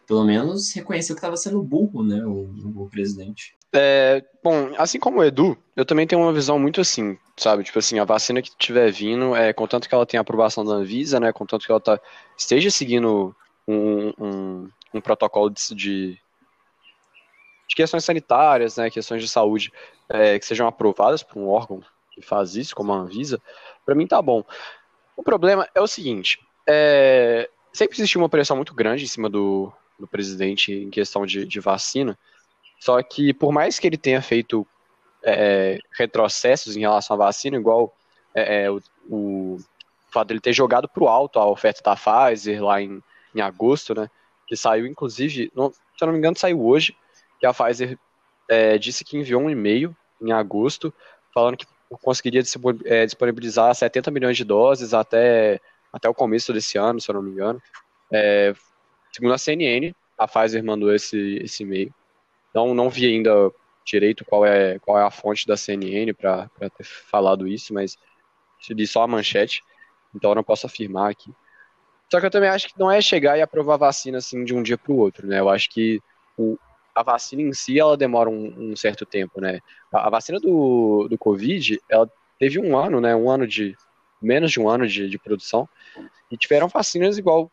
pelo 0.06 0.24
menos 0.24 0.72
reconheceu 0.72 1.14
que 1.14 1.20
estava 1.20 1.36
sendo 1.36 1.62
burro, 1.62 2.02
né, 2.02 2.24
o, 2.24 2.82
o 2.82 2.88
presidente. 2.90 3.56
É, 3.74 4.22
bom, 4.44 4.70
assim 4.76 4.98
como 4.98 5.20
o 5.20 5.24
Edu, 5.24 5.56
eu 5.74 5.86
também 5.86 6.06
tenho 6.06 6.20
uma 6.20 6.32
visão 6.32 6.58
muito 6.58 6.80
assim, 6.80 7.16
sabe? 7.38 7.64
Tipo 7.64 7.78
assim, 7.78 7.98
a 7.98 8.04
vacina 8.04 8.42
que 8.42 8.50
estiver 8.50 8.92
vindo, 8.92 9.34
é, 9.34 9.50
contanto 9.52 9.88
que 9.88 9.94
ela 9.94 10.04
tenha 10.04 10.20
aprovação 10.20 10.62
da 10.62 10.74
Anvisa, 10.74 11.18
né? 11.18 11.32
Contanto 11.32 11.64
que 11.64 11.72
ela 11.72 11.80
tá, 11.80 11.98
esteja 12.36 12.70
seguindo 12.70 13.34
um, 13.66 14.12
um, 14.18 14.68
um 14.92 15.00
protocolo 15.00 15.48
de, 15.48 15.74
de, 15.74 16.18
de, 17.68 17.74
questões 17.74 18.04
sanitárias, 18.04 18.76
né? 18.76 18.90
Questões 18.90 19.22
de 19.22 19.28
saúde, 19.28 19.72
é, 20.06 20.38
que 20.38 20.44
sejam 20.44 20.66
aprovadas 20.66 21.22
por 21.22 21.38
um 21.38 21.48
órgão 21.48 21.82
que 22.10 22.20
faz 22.20 22.54
isso, 22.56 22.76
como 22.76 22.92
a 22.92 22.96
Anvisa, 22.96 23.40
para 23.86 23.94
mim 23.94 24.06
tá 24.06 24.20
bom. 24.20 24.44
O 25.16 25.22
problema 25.22 25.66
é 25.74 25.80
o 25.80 25.86
seguinte, 25.86 26.38
é, 26.68 27.48
sempre 27.72 27.96
existiu 27.96 28.20
uma 28.20 28.28
pressão 28.28 28.54
muito 28.54 28.74
grande 28.74 29.04
em 29.04 29.08
cima 29.08 29.30
do, 29.30 29.72
do 30.02 30.08
presidente 30.08 30.72
em 30.72 30.90
questão 30.90 31.24
de, 31.24 31.46
de 31.46 31.60
vacina, 31.60 32.18
só 32.80 33.00
que, 33.00 33.32
por 33.32 33.52
mais 33.52 33.78
que 33.78 33.86
ele 33.86 33.96
tenha 33.96 34.20
feito 34.20 34.66
é, 35.22 35.78
retrocessos 35.96 36.76
em 36.76 36.80
relação 36.80 37.14
à 37.14 37.18
vacina, 37.18 37.56
igual 37.56 37.94
é, 38.34 38.64
é 38.64 38.70
o, 38.70 38.80
o, 39.08 39.58
fato 40.10 40.28
dele 40.28 40.40
ter 40.40 40.52
jogado 40.52 40.88
para 40.88 41.04
o 41.04 41.08
alto 41.08 41.38
a 41.38 41.46
oferta 41.46 41.80
da 41.82 41.96
Pfizer 41.96 42.62
lá 42.62 42.82
em, 42.82 43.00
em 43.34 43.40
agosto, 43.40 43.94
né? 43.94 44.10
Que 44.48 44.56
saiu, 44.56 44.84
inclusive, 44.84 45.44
se 45.44 45.50
eu 45.54 45.72
não 46.06 46.12
me 46.12 46.18
engano, 46.18 46.36
saiu 46.36 46.60
hoje, 46.60 46.96
que 47.38 47.46
a 47.46 47.54
Pfizer 47.54 47.96
é, 48.48 48.76
disse 48.76 49.04
que 49.04 49.16
enviou 49.16 49.42
um 49.42 49.48
e-mail 49.48 49.96
em 50.20 50.32
agosto 50.32 50.92
falando 51.32 51.56
que 51.56 51.66
conseguiria 52.02 52.42
é, 52.84 53.06
disponibilizar 53.06 53.72
70 53.72 54.10
milhões 54.10 54.36
de 54.36 54.44
doses 54.44 54.92
até, 54.92 55.60
até 55.92 56.08
o 56.08 56.14
começo 56.14 56.52
desse 56.52 56.76
ano, 56.78 57.00
se 57.00 57.08
eu 57.08 57.14
não 57.14 57.22
me 57.22 57.30
engano. 57.30 57.62
Segundo 59.12 59.34
a 59.34 59.38
CNN, 59.38 59.94
a 60.16 60.26
Pfizer 60.26 60.64
mandou 60.64 60.94
esse, 60.94 61.38
esse 61.42 61.62
e-mail. 61.62 61.94
Não, 62.54 62.74
não 62.74 62.88
vi 62.88 63.06
ainda 63.06 63.52
direito 63.84 64.24
qual 64.24 64.44
é, 64.46 64.78
qual 64.78 64.98
é 64.98 65.02
a 65.02 65.10
fonte 65.10 65.46
da 65.46 65.56
CNN 65.56 66.12
para 66.12 66.48
ter 66.76 66.84
falado 66.84 67.46
isso, 67.46 67.74
mas 67.74 67.98
li 68.70 68.86
só 68.86 69.02
a 69.02 69.08
manchete, 69.08 69.62
então 70.14 70.30
eu 70.30 70.34
não 70.36 70.44
posso 70.44 70.66
afirmar 70.66 71.10
aqui. 71.10 71.32
Só 72.10 72.20
que 72.20 72.26
eu 72.26 72.30
também 72.30 72.50
acho 72.50 72.68
que 72.68 72.78
não 72.78 72.90
é 72.90 73.00
chegar 73.00 73.38
e 73.38 73.42
aprovar 73.42 73.76
vacina 73.76 74.18
assim 74.18 74.44
de 74.44 74.54
um 74.54 74.62
dia 74.62 74.78
para 74.78 74.92
o 74.92 74.98
outro, 74.98 75.26
né? 75.26 75.40
Eu 75.40 75.48
acho 75.48 75.70
que 75.70 76.00
o, 76.36 76.58
a 76.94 77.02
vacina 77.02 77.42
em 77.42 77.52
si 77.52 77.80
ela 77.80 77.96
demora 77.96 78.28
um, 78.28 78.72
um 78.72 78.76
certo 78.76 79.06
tempo, 79.06 79.40
né? 79.40 79.60
A, 79.92 80.06
a, 80.06 80.10
vacina 80.10 80.38
do, 80.38 81.08
do 81.08 81.18
Covid, 81.18 81.80
ela 81.88 82.08
teve 82.38 82.58
um 82.58 82.76
ano, 82.76 83.00
né? 83.00 83.16
Um 83.16 83.30
ano 83.30 83.46
de 83.46 83.74
menos 84.20 84.52
de 84.52 84.60
um 84.60 84.68
ano 84.68 84.86
de, 84.86 85.08
de 85.08 85.18
produção 85.18 85.68
e 86.30 86.36
tiveram 86.36 86.68
vacinas 86.68 87.18
igual 87.18 87.50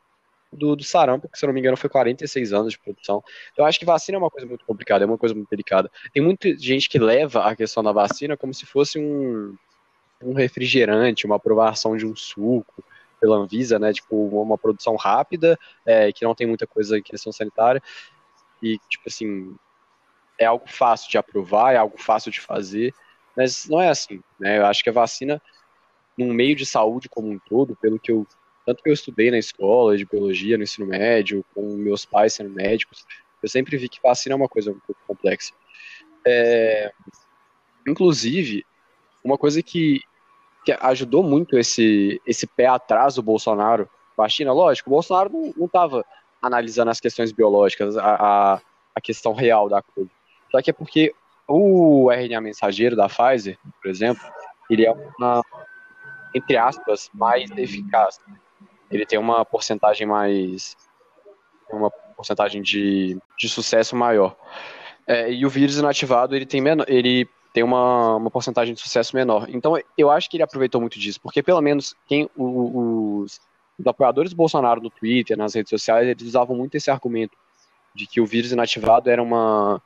do, 0.52 0.76
do 0.76 0.84
sarampo, 0.84 1.30
que 1.30 1.38
se 1.38 1.46
não 1.46 1.54
me 1.54 1.60
engano 1.60 1.78
foi 1.78 1.90
46 1.90 2.54
anos 2.54 2.74
de 2.74 2.80
produção. 2.80 3.24
Eu 3.58 3.66
acho 3.66 3.80
que 3.80 3.86
vacina 3.86 4.18
é 4.18 4.20
uma 4.20 4.30
coisa 4.30 4.48
muito 4.48 4.66
complicada, 4.66 5.04
é 5.04 5.08
uma 5.08 5.18
coisa 5.18 5.36
muito 5.36 5.50
delicada. 5.50 5.92
Tem 6.14 6.24
muita 6.24 6.58
gente 6.58 6.90
que 6.90 6.98
leva 6.98 7.46
a 7.46 7.56
questão 7.56 7.84
da 7.84 7.92
vacina 7.92 8.36
como 8.36 8.54
se 8.54 8.66
fosse 8.66 9.00
um, 9.00 9.56
um 10.22 10.34
refrigerante, 10.34 11.26
uma 11.26 11.36
aprovação 11.36 11.96
de 11.96 12.06
um 12.06 12.16
suco 12.16 12.84
pela 13.20 13.38
Anvisa, 13.38 13.78
né? 13.78 13.94
Tipo, 13.94 14.16
uma 14.16 14.58
produção 14.58 14.96
rápida, 14.96 15.58
é, 15.86 16.12
que 16.12 16.24
não 16.24 16.34
tem 16.34 16.48
muita 16.48 16.66
coisa 16.66 16.98
em 16.98 17.04
questão 17.04 17.32
sanitária. 17.32 17.82
E, 18.62 18.78
tipo 18.90 19.04
assim, 19.08 19.56
é 20.38 20.46
algo 20.46 20.66
fácil 20.68 21.10
de 21.10 21.18
aprovar, 21.18 21.74
é 21.74 21.78
algo 21.78 21.98
fácil 22.02 22.32
de 22.32 22.40
fazer, 22.40 22.94
mas 23.36 23.68
não 23.68 23.82
é 23.82 23.90
assim, 23.90 24.22
né? 24.40 24.58
Eu 24.58 24.66
acho 24.66 24.84
que 24.84 24.90
a 24.90 24.94
vacina, 24.94 25.42
num 26.18 26.34
meio 26.34 26.56
de 26.56 26.66
saúde 26.66 27.10
como 27.10 27.30
um 27.30 27.40
todo, 27.40 27.76
pelo 27.76 28.00
que 28.00 28.12
eu 28.12 28.26
tanto 28.70 28.84
que 28.84 28.90
eu 28.90 28.94
estudei 28.94 29.32
na 29.32 29.40
escola 29.40 29.98
de 29.98 30.06
biologia, 30.06 30.56
no 30.56 30.62
ensino 30.62 30.86
médio, 30.86 31.44
com 31.56 31.76
meus 31.76 32.06
pais 32.06 32.34
sendo 32.34 32.52
médicos, 32.52 33.04
eu 33.42 33.50
sempre 33.50 33.76
vi 33.78 33.90
que 33.90 34.00
vacina 34.00 34.34
é 34.34 34.36
uma 34.36 34.48
coisa 34.48 34.70
um 34.70 34.80
pouco 34.80 35.02
complexa. 35.08 35.56
É, 36.24 36.92
inclusive, 37.88 38.64
uma 39.24 39.40
coisa 39.40 39.64
que, 39.64 40.02
que 40.64 40.72
ajudou 40.72 41.24
muito 41.24 41.58
esse, 41.58 42.22
esse 42.28 42.46
pé 42.46 42.68
atrás 42.68 43.16
do 43.16 43.24
Bolsonaro 43.24 43.90
com 44.16 44.22
a 44.22 44.30
China, 44.30 44.54
lógico, 44.54 44.88
o 44.88 44.94
Bolsonaro 44.94 45.32
não 45.58 45.66
estava 45.66 46.06
analisando 46.40 46.92
as 46.92 47.00
questões 47.00 47.32
biológicas, 47.32 47.98
a, 47.98 48.04
a, 48.04 48.62
a, 48.94 49.02
questão 49.02 49.34
real 49.34 49.68
da 49.68 49.82
coisa. 49.82 50.12
Só 50.52 50.62
que 50.62 50.70
é 50.70 50.74
porque 50.74 51.12
o 51.48 52.12
RNA 52.12 52.40
mensageiro 52.40 52.96
da 52.96 53.10
Pfizer, 53.10 53.58
por 53.82 53.90
exemplo, 53.90 54.24
ele 54.70 54.86
é 54.86 54.92
uma, 54.92 55.44
entre 56.36 56.56
aspas, 56.56 57.10
mais 57.16 57.50
eficaz 57.50 58.20
ele 58.92 59.06
tem 59.06 59.20
uma 59.20 59.46
porcentagem 59.46 60.08
mais. 60.08 60.76
uma 61.72 61.92
porcentagem 61.92 62.62
de, 62.62 63.18
de 63.38 63.50
sucesso 63.50 63.96
maior. 63.96 64.36
É, 65.08 65.32
e 65.32 65.46
o 65.46 65.50
vírus 65.50 65.78
inativado, 65.78 66.36
ele 66.36 66.46
tem, 66.46 66.62
menor, 66.62 66.86
ele 66.88 67.28
tem 67.54 67.64
uma, 67.64 68.16
uma 68.16 68.30
porcentagem 68.30 68.74
de 68.74 68.80
sucesso 68.80 69.16
menor. 69.16 69.48
Então, 69.50 69.76
eu 69.98 70.12
acho 70.12 70.30
que 70.30 70.38
ele 70.38 70.44
aproveitou 70.44 70.80
muito 70.80 71.00
disso, 71.00 71.20
porque 71.22 71.42
pelo 71.42 71.62
menos 71.62 71.96
quem 72.06 72.30
os, 72.36 73.40
os 73.78 73.88
apoiadores 73.88 74.32
do 74.32 74.38
Bolsonaro 74.38 74.82
no 74.82 74.90
Twitter, 74.90 75.38
nas 75.38 75.56
redes 75.56 75.70
sociais, 75.70 76.08
eles 76.08 76.28
usavam 76.28 76.56
muito 76.56 76.76
esse 76.76 76.92
argumento 76.92 77.36
de 77.96 78.06
que 78.06 78.22
o 78.22 78.26
vírus 78.26 78.52
inativado 78.52 79.10
era, 79.10 79.22
uma, 79.22 79.82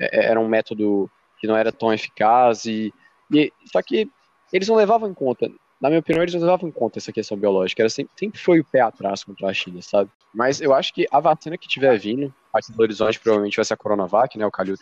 é, 0.00 0.26
era 0.26 0.40
um 0.40 0.48
método 0.48 1.10
que 1.38 1.46
não 1.46 1.56
era 1.56 1.72
tão 1.72 1.92
eficaz, 1.92 2.64
e, 2.64 2.92
e 3.30 3.52
só 3.66 3.80
que 3.82 4.10
eles 4.52 4.68
não 4.68 4.76
levavam 4.76 5.08
em 5.08 5.14
conta 5.14 5.50
na 5.80 5.88
minha 5.88 6.00
opinião, 6.00 6.22
eles 6.22 6.34
não 6.34 6.40
levavam 6.40 6.68
em 6.68 6.72
conta 6.72 6.98
essa 6.98 7.12
questão 7.12 7.36
biológica. 7.36 7.82
Era 7.82 7.90
sempre, 7.90 8.12
sempre 8.16 8.40
foi 8.40 8.60
o 8.60 8.64
pé 8.64 8.80
atrás 8.80 9.22
contra 9.22 9.48
a 9.48 9.54
China, 9.54 9.82
sabe? 9.82 10.10
Mas 10.34 10.60
eu 10.60 10.74
acho 10.74 10.92
que 10.92 11.06
a 11.10 11.20
vacina 11.20 11.58
que 11.58 11.68
tiver 11.68 11.98
vindo, 11.98 12.32
aqui 12.52 12.72
do 12.72 12.80
Horizonte 12.80 13.20
provavelmente 13.20 13.56
vai 13.56 13.64
ser 13.64 13.74
a 13.74 13.76
Coronavac, 13.76 14.38
né? 14.38 14.46
O 14.46 14.50
Calil 14.50 14.76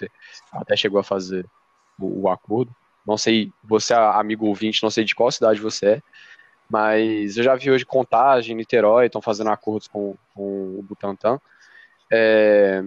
até 0.52 0.76
chegou 0.76 1.00
a 1.00 1.04
fazer 1.04 1.46
o, 1.98 2.22
o, 2.22 2.28
acordo. 2.28 2.74
Não 3.06 3.16
sei, 3.16 3.52
você 3.62 3.92
amigo 3.92 4.46
ouvinte, 4.46 4.82
não 4.82 4.90
sei 4.90 5.04
de 5.04 5.14
qual 5.14 5.30
cidade 5.30 5.60
você 5.60 5.86
é, 5.86 6.02
mas 6.70 7.36
eu 7.36 7.44
já 7.44 7.54
vi 7.54 7.70
hoje 7.70 7.84
Contagem, 7.84 8.56
Niterói, 8.56 9.06
estão 9.06 9.20
fazendo 9.20 9.50
acordos 9.50 9.88
com, 9.88 10.16
com 10.34 10.78
o 10.78 10.82
Butantan. 10.82 11.38
É, 12.10 12.82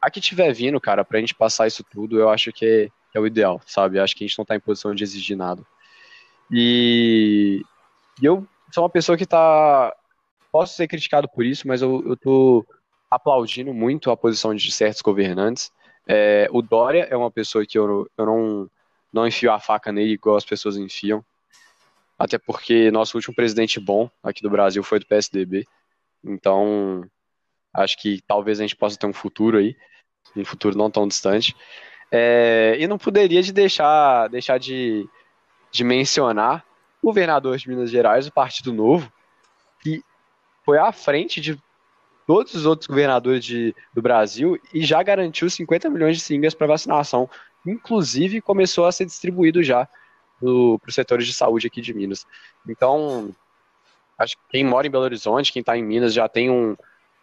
a 0.00 0.10
que 0.10 0.20
tiver 0.20 0.52
vindo, 0.52 0.80
cara, 0.80 1.04
pra 1.04 1.20
gente 1.20 1.34
passar 1.34 1.66
isso 1.66 1.84
tudo, 1.84 2.18
eu 2.18 2.28
acho 2.28 2.52
que 2.52 2.90
é, 3.14 3.18
é 3.18 3.20
o 3.20 3.26
ideal, 3.26 3.60
sabe? 3.66 3.98
Eu 3.98 4.04
acho 4.04 4.16
que 4.16 4.24
a 4.24 4.26
gente 4.26 4.38
não 4.38 4.44
tá 4.44 4.56
em 4.56 4.60
posição 4.60 4.94
de 4.94 5.04
exigir 5.04 5.36
nada. 5.36 5.62
E, 6.52 7.62
eu 8.22 8.46
sou 8.72 8.84
uma 8.84 8.90
pessoa 8.90 9.16
que 9.16 9.24
tá. 9.24 9.96
Posso 10.50 10.74
ser 10.74 10.86
criticado 10.86 11.26
por 11.28 11.46
isso, 11.46 11.66
mas 11.66 11.80
eu, 11.80 12.14
tô 12.20 12.66
aplaudindo 13.10 13.72
muito 13.72 14.10
a 14.10 14.16
posição 14.16 14.54
de 14.54 14.70
certos 14.70 15.00
governantes. 15.00 15.72
É, 16.06 16.46
o 16.50 16.60
Dória 16.60 17.06
é 17.10 17.16
uma 17.16 17.30
pessoa 17.30 17.64
que 17.64 17.78
eu, 17.78 18.06
eu 18.18 18.26
não, 18.26 18.70
não 19.10 19.26
enfio 19.26 19.50
a 19.50 19.58
faca 19.58 19.90
nele 19.90 20.12
igual 20.12 20.36
as 20.36 20.44
pessoas 20.44 20.76
enfiam. 20.76 21.24
Até 22.18 22.38
porque 22.38 22.90
nosso 22.90 23.16
último 23.16 23.34
presidente 23.34 23.80
bom 23.80 24.10
aqui 24.22 24.42
do 24.42 24.50
Brasil 24.50 24.82
foi 24.82 24.98
do 24.98 25.06
PSDB. 25.06 25.66
Então, 26.22 27.02
acho 27.72 27.96
que 27.96 28.20
talvez 28.26 28.60
a 28.60 28.62
gente 28.62 28.76
possa 28.76 28.98
ter 28.98 29.06
um 29.06 29.12
futuro 29.12 29.56
aí, 29.56 29.74
um 30.36 30.44
futuro 30.44 30.76
não 30.76 30.90
tão 30.90 31.08
distante. 31.08 31.56
É, 32.10 32.76
e 32.78 32.86
não 32.86 32.98
poderia 32.98 33.42
de 33.42 33.52
deixar, 33.52 34.28
deixar 34.28 34.58
de, 34.58 35.08
de 35.72 35.82
mencionar 35.82 36.64
o 37.02 37.06
governador 37.06 37.56
de 37.56 37.68
Minas 37.68 37.90
Gerais, 37.90 38.26
o 38.26 38.32
Partido 38.32 38.72
Novo, 38.72 39.10
que 39.80 40.04
foi 40.64 40.78
à 40.78 40.92
frente 40.92 41.40
de 41.40 41.58
todos 42.26 42.54
os 42.54 42.66
outros 42.66 42.86
governadores 42.86 43.44
de, 43.44 43.74
do 43.92 44.00
Brasil 44.00 44.60
e 44.72 44.84
já 44.84 45.02
garantiu 45.02 45.50
50 45.50 45.90
milhões 45.90 46.16
de 46.16 46.22
seringas 46.22 46.54
para 46.54 46.66
vacinação. 46.68 47.28
Inclusive, 47.66 48.40
começou 48.40 48.86
a 48.86 48.92
ser 48.92 49.06
distribuído 49.06 49.62
já 49.62 49.88
para 50.38 50.48
os 50.48 50.94
setores 50.94 51.26
de 51.26 51.32
saúde 51.32 51.66
aqui 51.66 51.80
de 51.80 51.94
Minas. 51.94 52.26
Então, 52.68 53.34
acho 54.18 54.36
que 54.36 54.42
quem 54.50 54.64
mora 54.64 54.86
em 54.86 54.90
Belo 54.90 55.04
Horizonte, 55.04 55.52
quem 55.52 55.60
está 55.60 55.76
em 55.76 55.82
Minas, 55.82 56.12
já 56.12 56.28
tem 56.28 56.50
um 56.50 56.76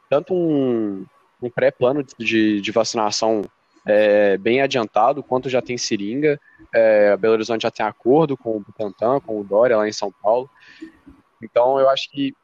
tanto 0.10 0.34
um, 0.34 1.06
um 1.41 1.50
pré-plano 1.50 2.04
de, 2.18 2.60
de 2.60 2.72
vacinação 2.72 3.43
é, 3.89 4.37
bem 4.37 4.61
adiantado, 4.61 5.23
quanto 5.23 5.49
já 5.49 5.63
tem 5.63 5.75
seringa. 5.75 6.39
É, 6.71 7.17
Belo 7.17 7.33
Horizonte 7.33 7.63
já 7.63 7.71
tem 7.71 7.83
acordo 7.83 8.37
com 8.37 8.57
o 8.57 8.59
Butantan, 8.59 9.19
com 9.19 9.41
o 9.41 9.43
Dória 9.43 9.77
lá 9.77 9.87
em 9.87 9.91
São 9.91 10.11
Paulo. 10.11 10.47
Então 11.41 11.79
eu 11.79 11.89
acho 11.89 12.07
que 12.11 12.35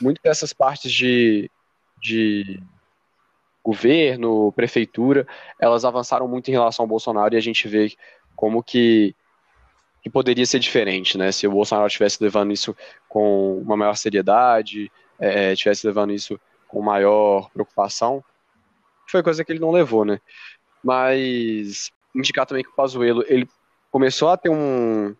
muito 0.00 0.20
dessas 0.20 0.52
partes 0.52 0.90
de, 0.90 1.48
de 2.00 2.60
governo, 3.62 4.50
prefeitura, 4.52 5.24
elas 5.56 5.84
avançaram 5.84 6.26
muito 6.26 6.48
em 6.48 6.52
relação 6.52 6.82
ao 6.82 6.88
Bolsonaro 6.88 7.32
e 7.32 7.36
a 7.36 7.40
gente 7.40 7.68
vê 7.68 7.92
como 8.34 8.60
que, 8.60 9.14
que 10.02 10.10
poderia 10.10 10.44
ser 10.44 10.58
diferente, 10.58 11.16
né? 11.16 11.30
Se 11.30 11.46
o 11.46 11.52
Bolsonaro 11.52 11.86
estivesse 11.86 12.20
levando 12.20 12.52
isso 12.52 12.76
com 13.08 13.58
uma 13.58 13.76
maior 13.76 13.94
seriedade, 13.94 14.90
é, 15.20 15.52
estivesse 15.52 15.86
levando 15.86 16.12
isso 16.12 16.40
com 16.66 16.82
maior 16.82 17.48
preocupação, 17.50 18.24
foi 19.06 19.22
coisa 19.22 19.44
que 19.44 19.52
ele 19.52 19.60
não 19.60 19.70
levou, 19.70 20.04
né? 20.04 20.20
Mas 20.82 21.90
indicar 22.14 22.46
também 22.46 22.64
que 22.64 22.70
o 22.70 22.74
Pazuello, 22.74 23.24
ele 23.26 23.48
começou 23.90 24.30
a 24.30 24.36
ter 24.36 24.50
um, 24.50 25.14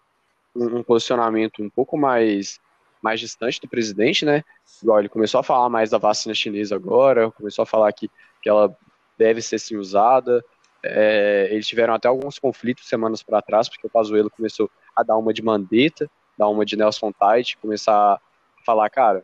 um 0.54 0.82
posicionamento 0.82 1.62
um 1.62 1.70
pouco 1.70 1.96
mais, 1.96 2.60
mais 3.02 3.20
distante 3.20 3.60
do 3.60 3.68
presidente, 3.68 4.24
né? 4.24 4.42
Igual 4.82 5.00
ele 5.00 5.08
começou 5.08 5.40
a 5.40 5.44
falar 5.44 5.68
mais 5.68 5.90
da 5.90 5.98
vacina 5.98 6.34
chinesa 6.34 6.74
agora, 6.74 7.30
começou 7.30 7.62
a 7.62 7.66
falar 7.66 7.92
que, 7.92 8.10
que 8.40 8.48
ela 8.48 8.76
deve 9.16 9.40
ser 9.40 9.58
sim 9.58 9.76
usada. 9.76 10.44
É, 10.84 11.48
eles 11.50 11.66
tiveram 11.66 11.94
até 11.94 12.08
alguns 12.08 12.38
conflitos 12.38 12.88
semanas 12.88 13.22
para 13.22 13.40
trás, 13.40 13.68
porque 13.68 13.86
o 13.86 13.90
Pazuello 13.90 14.30
começou 14.30 14.70
a 14.96 15.02
dar 15.02 15.16
uma 15.16 15.32
de 15.32 15.42
Mandetta, 15.42 16.10
dar 16.36 16.48
uma 16.48 16.64
de 16.64 16.76
Nelson 16.76 17.12
Tait, 17.12 17.56
começar 17.58 18.14
a 18.14 18.20
falar, 18.64 18.90
cara, 18.90 19.22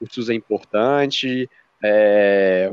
o 0.00 0.12
SUS 0.12 0.28
é 0.28 0.34
importante, 0.34 1.48
é, 1.82 2.72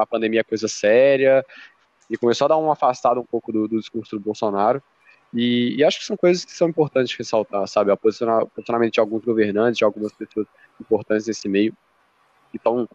a 0.00 0.06
pandemia 0.06 0.40
é 0.40 0.44
coisa 0.44 0.68
séria, 0.68 1.44
e 2.08 2.16
começou 2.16 2.46
a 2.46 2.48
dar 2.48 2.56
uma 2.56 2.72
afastada 2.72 3.20
um 3.20 3.24
pouco 3.24 3.52
do, 3.52 3.66
do 3.68 3.78
discurso 3.78 4.16
do 4.16 4.22
Bolsonaro. 4.22 4.82
E, 5.34 5.76
e, 5.76 5.84
acho 5.84 5.98
que 5.98 6.04
são 6.04 6.16
coisas 6.16 6.44
que 6.44 6.52
são 6.52 6.68
importantes 6.68 7.14
ressaltar, 7.14 7.66
sabe? 7.66 7.90
O 7.90 7.96
posicionamento 7.96 8.92
de 8.92 9.00
alguns 9.00 9.24
governantes, 9.24 9.78
de 9.78 9.84
algumas 9.84 10.12
pessoas 10.12 10.46
importantes 10.80 11.26
nesse 11.26 11.48
meio, 11.48 11.76
que 12.50 12.56
estão 12.56 12.88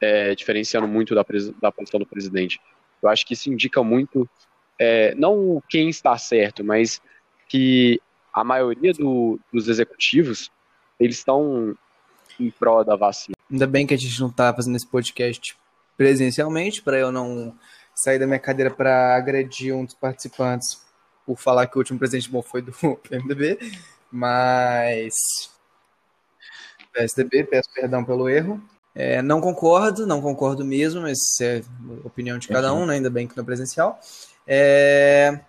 é, 0.00 0.34
diferenciando 0.34 0.86
muito 0.86 1.14
da, 1.14 1.24
da 1.60 1.72
posição 1.72 1.98
do 1.98 2.06
presidente. 2.06 2.60
Eu 3.02 3.08
acho 3.08 3.26
que 3.26 3.34
isso 3.34 3.50
indica 3.52 3.82
muito, 3.82 4.28
é, 4.78 5.14
não 5.16 5.62
quem 5.68 5.88
está 5.88 6.16
certo, 6.16 6.64
mas 6.64 7.00
que 7.48 8.00
a 8.32 8.42
maioria 8.44 8.92
do, 8.94 9.38
dos 9.52 9.68
executivos, 9.68 10.50
eles 10.98 11.18
estão 11.18 11.76
em 12.40 12.50
prol 12.50 12.84
da 12.84 12.96
vacina. 12.96 13.36
Ainda 13.50 13.66
bem 13.66 13.86
que 13.86 13.92
a 13.92 13.98
gente 13.98 14.18
não 14.20 14.28
está 14.28 14.54
fazendo 14.54 14.76
esse 14.76 14.86
podcast 14.86 15.56
presencialmente, 15.96 16.80
para 16.80 16.98
eu 16.98 17.12
não 17.12 17.54
sair 17.94 18.18
da 18.18 18.26
minha 18.26 18.38
cadeira 18.38 18.70
para 18.70 19.16
agredir 19.16 19.74
um 19.74 19.84
dos 19.84 19.94
participantes 19.94 20.80
por 21.26 21.38
falar 21.38 21.66
que 21.66 21.76
o 21.76 21.78
último 21.78 21.98
presidente 21.98 22.30
bom 22.30 22.42
foi 22.42 22.62
do 22.62 22.72
PMDB, 23.08 23.58
mas 24.10 25.14
PSDB, 26.92 27.44
peço 27.44 27.68
perdão 27.74 28.04
pelo 28.04 28.28
erro. 28.28 28.62
É, 28.94 29.22
não 29.22 29.40
concordo, 29.40 30.06
não 30.06 30.20
concordo 30.20 30.64
mesmo, 30.64 31.00
mas 31.00 31.18
é 31.40 31.62
opinião 32.04 32.38
de 32.38 32.48
cada 32.48 32.74
um, 32.74 32.84
né? 32.84 32.94
ainda 32.94 33.08
bem 33.08 33.26
que 33.26 33.36
não 33.36 33.42
é 33.42 33.46
presencial. 33.46 33.98
É, 34.46 35.40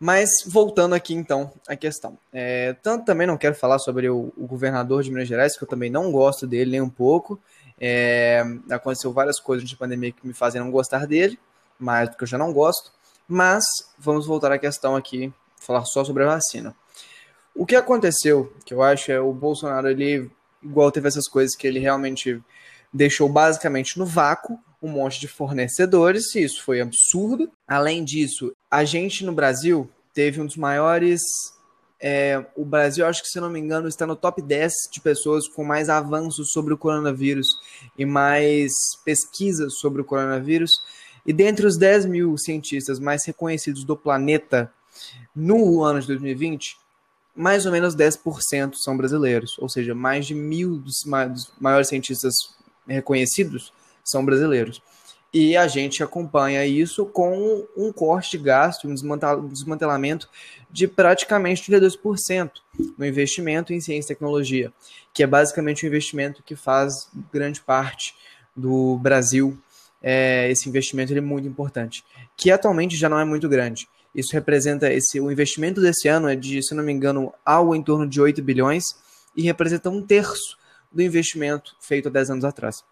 mas 0.00 0.30
voltando 0.46 0.94
aqui 0.94 1.14
então 1.14 1.52
à 1.68 1.76
questão. 1.76 2.18
É, 2.32 2.72
tanto 2.82 3.04
também 3.04 3.26
não 3.26 3.36
quero 3.36 3.54
falar 3.54 3.78
sobre 3.78 4.08
o, 4.08 4.32
o, 4.36 4.46
governador 4.46 5.02
de 5.02 5.10
Minas 5.10 5.28
Gerais, 5.28 5.56
que 5.56 5.62
eu 5.62 5.68
também 5.68 5.88
não 5.88 6.10
gosto 6.10 6.46
dele 6.46 6.72
nem 6.72 6.80
um 6.80 6.90
pouco. 6.90 7.40
É, 7.80 8.42
aconteceu 8.70 9.12
várias 9.12 9.38
coisas 9.38 9.68
de 9.68 9.76
pandemia 9.76 10.10
que 10.10 10.26
me 10.26 10.32
fazem 10.32 10.60
não 10.60 10.70
gostar 10.70 11.06
dele 11.06 11.38
mais 11.78 12.08
do 12.08 12.16
que 12.16 12.24
eu 12.24 12.28
já 12.28 12.38
não 12.38 12.52
gosto. 12.52 12.92
Mas 13.26 13.64
vamos 13.98 14.26
voltar 14.26 14.52
à 14.52 14.58
questão 14.58 14.96
aqui, 14.96 15.32
falar 15.58 15.84
só 15.84 16.04
sobre 16.04 16.24
a 16.24 16.26
vacina. 16.26 16.74
O 17.54 17.64
que 17.64 17.76
aconteceu, 17.76 18.52
que 18.64 18.74
eu 18.74 18.82
acho 18.82 19.12
é 19.12 19.20
o 19.20 19.32
Bolsonaro, 19.32 19.88
ele, 19.88 20.30
igual 20.62 20.90
teve 20.90 21.08
essas 21.08 21.28
coisas 21.28 21.56
que 21.56 21.66
ele 21.66 21.78
realmente 21.78 22.42
deixou 22.92 23.28
basicamente 23.28 23.98
no 23.98 24.04
vácuo 24.04 24.58
um 24.82 24.88
monte 24.88 25.18
de 25.18 25.26
fornecedores, 25.26 26.34
e 26.34 26.44
isso 26.44 26.62
foi 26.62 26.80
absurdo. 26.80 27.50
Além 27.66 28.04
disso, 28.04 28.52
a 28.70 28.84
gente 28.84 29.24
no 29.24 29.32
Brasil 29.32 29.90
teve 30.12 30.40
um 30.40 30.46
dos 30.46 30.56
maiores. 30.56 31.22
É, 31.98 32.44
o 32.54 32.66
Brasil, 32.66 33.06
acho 33.06 33.22
que 33.22 33.28
se 33.28 33.40
não 33.40 33.48
me 33.48 33.58
engano, 33.58 33.88
está 33.88 34.06
no 34.06 34.14
top 34.14 34.42
10 34.42 34.72
de 34.92 35.00
pessoas 35.00 35.48
com 35.48 35.64
mais 35.64 35.88
avanços 35.88 36.50
sobre 36.52 36.74
o 36.74 36.78
coronavírus 36.78 37.46
e 37.96 38.04
mais 38.04 38.70
pesquisas 39.04 39.78
sobre 39.78 40.02
o 40.02 40.04
coronavírus. 40.04 40.70
E 41.26 41.32
dentre 41.32 41.66
os 41.66 41.76
10 41.76 42.06
mil 42.06 42.36
cientistas 42.36 42.98
mais 42.98 43.24
reconhecidos 43.24 43.84
do 43.84 43.96
planeta 43.96 44.72
no 45.34 45.82
ano 45.82 46.00
de 46.00 46.06
2020, 46.06 46.76
mais 47.34 47.66
ou 47.66 47.72
menos 47.72 47.96
10% 47.96 48.74
são 48.74 48.96
brasileiros, 48.96 49.58
ou 49.58 49.68
seja, 49.68 49.94
mais 49.94 50.26
de 50.26 50.34
mil 50.34 50.76
dos 50.76 51.04
maiores 51.60 51.88
cientistas 51.88 52.54
reconhecidos 52.86 53.72
são 54.04 54.24
brasileiros. 54.24 54.80
E 55.32 55.56
a 55.56 55.66
gente 55.66 56.00
acompanha 56.00 56.64
isso 56.64 57.04
com 57.06 57.66
um 57.76 57.92
corte 57.92 58.38
de 58.38 58.44
gasto, 58.44 58.86
um 58.86 59.48
desmantelamento 59.48 60.28
de 60.70 60.86
praticamente 60.86 61.68
32% 61.72 62.52
no 62.96 63.04
investimento 63.04 63.72
em 63.72 63.80
ciência 63.80 64.12
e 64.12 64.14
tecnologia, 64.14 64.72
que 65.12 65.24
é 65.24 65.26
basicamente 65.26 65.84
um 65.84 65.88
investimento 65.88 66.40
que 66.44 66.54
faz 66.54 67.08
grande 67.32 67.60
parte 67.60 68.14
do 68.54 68.96
Brasil 68.98 69.58
é, 70.06 70.50
esse 70.50 70.68
investimento 70.68 71.10
ele 71.10 71.20
é 71.20 71.22
muito 71.22 71.48
importante, 71.48 72.04
que 72.36 72.50
atualmente 72.50 72.94
já 72.94 73.08
não 73.08 73.18
é 73.18 73.24
muito 73.24 73.48
grande. 73.48 73.88
Isso 74.14 74.34
representa 74.34 74.92
esse 74.92 75.18
o 75.18 75.32
investimento 75.32 75.80
desse 75.80 76.08
ano 76.08 76.28
é 76.28 76.36
de, 76.36 76.62
se 76.62 76.74
não 76.74 76.84
me 76.84 76.92
engano, 76.92 77.32
algo 77.42 77.74
em 77.74 77.82
torno 77.82 78.06
de 78.06 78.20
8 78.20 78.42
bilhões 78.42 78.84
e 79.34 79.42
representa 79.42 79.88
um 79.88 80.02
terço 80.02 80.58
do 80.92 81.02
investimento 81.02 81.74
feito 81.80 82.08
há 82.08 82.10
10 82.10 82.30
anos 82.30 82.44
atrás. 82.44 82.84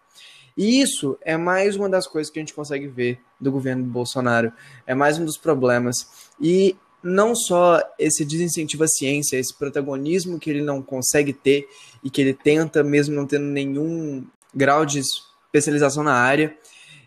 E 0.57 0.81
isso 0.81 1.15
é 1.21 1.37
mais 1.37 1.75
uma 1.75 1.87
das 1.87 2.07
coisas 2.07 2.31
que 2.31 2.39
a 2.39 2.41
gente 2.41 2.53
consegue 2.53 2.87
ver 2.87 3.19
do 3.39 3.51
governo 3.51 3.83
Bolsonaro. 3.83 4.51
É 4.85 4.95
mais 4.95 5.19
um 5.19 5.25
dos 5.25 5.37
problemas. 5.37 6.07
E 6.41 6.75
não 7.01 7.35
só 7.35 7.79
esse 7.99 8.25
desincentivo 8.25 8.83
à 8.83 8.87
ciência, 8.87 9.37
esse 9.37 9.53
protagonismo 9.53 10.39
que 10.39 10.49
ele 10.49 10.61
não 10.61 10.81
consegue 10.81 11.31
ter 11.31 11.67
e 12.03 12.09
que 12.09 12.21
ele 12.21 12.33
tenta, 12.33 12.83
mesmo 12.83 13.15
não 13.15 13.27
tendo 13.27 13.45
nenhum 13.45 14.25
grau 14.53 14.85
de 14.85 14.99
especialização 14.99 16.03
na 16.03 16.13
área, 16.13 16.55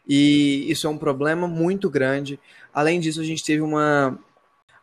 e 0.07 0.71
isso 0.71 0.87
é 0.87 0.91
um 0.91 0.99
problema 0.99 1.49
muito 1.49 1.91
grande. 1.91 2.39
Além 2.73 3.01
disso, 3.01 3.21
a 3.21 3.25
gente 3.25 3.43
teve 3.43 3.63
uma. 3.63 4.19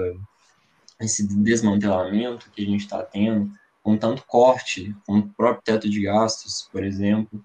esse 1.01 1.27
desmantelamento 1.27 2.51
que 2.51 2.61
a 2.61 2.67
gente 2.67 2.83
está 2.83 3.03
tendo, 3.03 3.51
com 3.83 3.97
tanto 3.97 4.23
corte, 4.27 4.95
com 5.07 5.21
o 5.21 5.29
próprio 5.31 5.63
teto 5.65 5.89
de 5.89 6.03
gastos, 6.03 6.69
por 6.71 6.85
exemplo, 6.85 7.43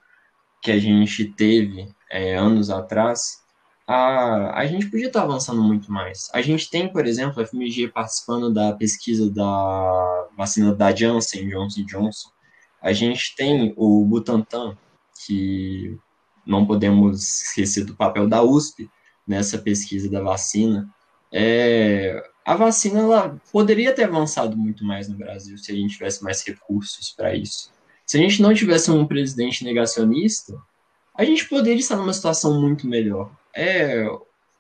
que 0.62 0.70
a 0.70 0.78
gente 0.78 1.24
teve 1.32 1.88
é, 2.12 2.36
anos 2.36 2.70
atrás, 2.70 3.42
a, 3.88 4.60
a 4.60 4.68
gente 4.68 4.88
podia 4.92 5.08
estar 5.08 5.22
tá 5.22 5.26
avançando 5.26 5.64
muito 5.64 5.90
mais. 5.90 6.30
A 6.34 6.42
gente 6.42 6.70
tem, 6.70 6.92
por 6.92 7.08
exemplo, 7.08 7.42
a 7.42 7.48
FMG 7.48 7.88
participando 7.88 8.54
da 8.54 8.74
pesquisa 8.74 9.32
da 9.32 10.28
vacina 10.36 10.76
da 10.76 10.94
Janssen, 10.94 11.48
Johnson 11.48 11.86
Johnson. 11.86 12.30
A 12.82 12.92
gente 12.92 13.34
tem 13.34 13.74
o 13.78 14.04
Butantan, 14.04 14.78
que 15.26 15.98
não 16.46 16.66
podemos 16.66 17.44
esquecer 17.44 17.86
do 17.86 17.96
papel 17.96 18.28
da 18.28 18.44
USP 18.44 18.90
nessa 19.28 19.58
pesquisa 19.58 20.10
da 20.10 20.22
vacina. 20.22 20.90
É, 21.32 22.24
a 22.46 22.56
vacina 22.56 23.00
ela 23.00 23.42
poderia 23.52 23.94
ter 23.94 24.04
avançado 24.04 24.56
muito 24.56 24.86
mais 24.86 25.08
no 25.08 25.18
Brasil 25.18 25.58
se 25.58 25.72
a 25.72 25.76
gente 25.76 25.94
tivesse 25.94 26.24
mais 26.24 26.46
recursos 26.46 27.12
para 27.12 27.36
isso. 27.36 27.72
Se 28.06 28.18
a 28.18 28.22
gente 28.22 28.42
não 28.42 28.54
tivesse 28.54 28.92
um 28.92 29.06
presidente 29.06 29.64
negacionista, 29.64 30.56
a 31.16 31.26
gente 31.26 31.48
poderia 31.50 31.80
estar 31.80 31.96
numa 31.96 32.14
situação 32.14 32.62
muito 32.62 32.88
melhor. 32.88 33.32
É, 33.56 34.06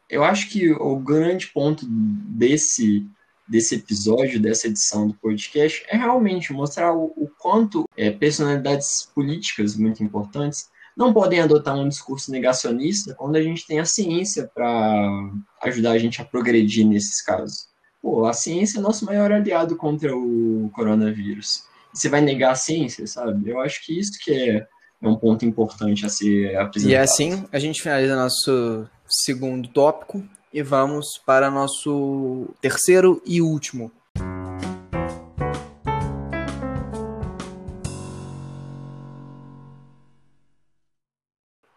eu 0.09 0.23
acho 0.23 0.49
que 0.49 0.71
o 0.71 0.97
grande 0.97 1.47
ponto 1.47 1.85
desse 1.87 3.05
desse 3.47 3.75
episódio, 3.75 4.39
dessa 4.39 4.67
edição 4.67 5.07
do 5.07 5.13
podcast, 5.13 5.85
é 5.87 5.95
realmente 5.95 6.51
mostrar 6.51 6.93
o, 6.93 7.13
o 7.15 7.29
quanto 7.37 7.87
é, 7.95 8.09
personalidades 8.09 9.07
políticas 9.13 9.75
muito 9.75 10.03
importantes 10.03 10.69
não 10.95 11.13
podem 11.13 11.41
adotar 11.41 11.75
um 11.75 11.89
discurso 11.89 12.31
negacionista 12.31 13.13
quando 13.15 13.35
a 13.35 13.41
gente 13.41 13.67
tem 13.67 13.79
a 13.79 13.85
ciência 13.85 14.49
para 14.53 15.29
ajudar 15.63 15.91
a 15.91 15.97
gente 15.97 16.21
a 16.21 16.25
progredir 16.25 16.85
nesses 16.85 17.21
casos. 17.21 17.67
Pô, 18.01 18.25
a 18.25 18.33
ciência 18.33 18.79
é 18.79 18.81
nosso 18.81 19.03
maior 19.03 19.31
aliado 19.31 19.75
contra 19.75 20.15
o 20.15 20.69
coronavírus. 20.73 21.63
você 21.93 22.07
vai 22.07 22.21
negar 22.21 22.51
a 22.51 22.55
ciência, 22.55 23.05
sabe? 23.07 23.49
Eu 23.49 23.59
acho 23.59 23.83
que 23.85 23.99
isso 23.99 24.13
que 24.21 24.31
é, 24.31 24.67
é 25.01 25.07
um 25.07 25.15
ponto 25.15 25.45
importante 25.45 26.05
a 26.05 26.09
ser 26.09 26.55
apresentado. 26.55 26.93
E 26.93 26.95
assim, 26.95 27.45
a 27.51 27.59
gente 27.59 27.81
finaliza 27.81 28.15
nosso 28.15 28.87
segundo 29.07 29.67
tópico 29.67 30.23
e 30.53 30.61
vamos 30.61 31.17
para 31.25 31.51
nosso 31.51 32.47
terceiro 32.61 33.21
e 33.25 33.41
último 33.41 33.91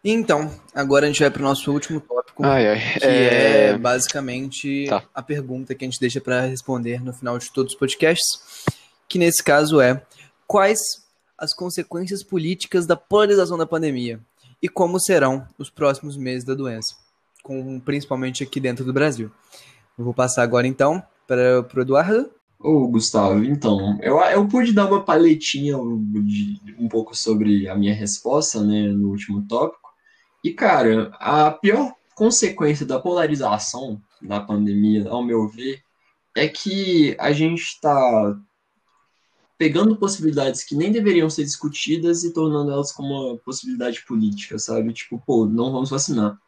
Então, 0.04 0.50
agora 0.72 1.06
a 1.06 1.08
gente 1.08 1.20
vai 1.20 1.30
para 1.30 1.40
o 1.40 1.44
nosso 1.44 1.72
último 1.72 2.00
tópico, 2.00 2.44
ai, 2.44 2.68
ai. 2.68 2.98
que 2.98 3.04
é... 3.04 3.66
é 3.70 3.78
basicamente 3.78 4.86
tá. 4.88 5.02
a 5.12 5.22
pergunta 5.22 5.74
que 5.74 5.84
a 5.84 5.88
gente 5.88 6.00
deixa 6.00 6.20
para 6.20 6.42
responder 6.42 7.02
no 7.02 7.12
final 7.12 7.36
de 7.38 7.52
todos 7.52 7.72
os 7.72 7.78
podcasts, 7.78 8.64
que 9.08 9.18
nesse 9.18 9.42
caso 9.42 9.80
é 9.80 10.00
quais 10.46 10.78
as 11.36 11.54
consequências 11.54 12.22
políticas 12.22 12.86
da 12.86 12.96
polarização 12.96 13.58
da 13.58 13.66
pandemia 13.66 14.20
e 14.62 14.68
como 14.68 14.98
serão 15.00 15.46
os 15.56 15.70
próximos 15.70 16.16
meses 16.16 16.44
da 16.44 16.54
doença, 16.54 16.94
com, 17.42 17.78
principalmente 17.80 18.42
aqui 18.42 18.60
dentro 18.60 18.84
do 18.84 18.92
Brasil. 18.92 19.30
Eu 19.96 20.04
vou 20.04 20.14
passar 20.14 20.42
agora 20.42 20.66
então 20.66 21.02
para 21.26 21.60
o 21.60 21.80
Eduardo. 21.80 22.30
Ô, 22.58 22.88
Gustavo, 22.88 23.44
então, 23.44 23.98
eu, 24.02 24.18
eu 24.18 24.48
pude 24.48 24.72
dar 24.72 24.86
uma 24.86 25.04
paletinha 25.04 25.76
de, 26.24 26.60
um 26.76 26.88
pouco 26.88 27.16
sobre 27.16 27.68
a 27.68 27.74
minha 27.76 27.94
resposta, 27.94 28.64
né, 28.64 28.88
no 28.88 29.10
último 29.10 29.46
tópico, 29.46 29.87
e, 30.48 30.54
cara, 30.54 31.10
a 31.20 31.50
pior 31.50 31.94
consequência 32.14 32.86
da 32.86 32.98
polarização 32.98 34.00
na 34.20 34.40
pandemia, 34.40 35.06
ao 35.08 35.22
meu 35.22 35.46
ver, 35.46 35.82
é 36.34 36.48
que 36.48 37.14
a 37.20 37.32
gente 37.32 37.60
está 37.60 38.34
pegando 39.58 39.98
possibilidades 39.98 40.64
que 40.64 40.74
nem 40.74 40.90
deveriam 40.90 41.28
ser 41.28 41.44
discutidas 41.44 42.24
e 42.24 42.32
tornando 42.32 42.72
elas 42.72 42.92
como 42.92 43.12
uma 43.12 43.36
possibilidade 43.38 44.06
política, 44.06 44.58
sabe? 44.58 44.92
Tipo, 44.94 45.22
pô, 45.26 45.44
não 45.44 45.70
vamos 45.70 45.90
vacinar. 45.90 46.38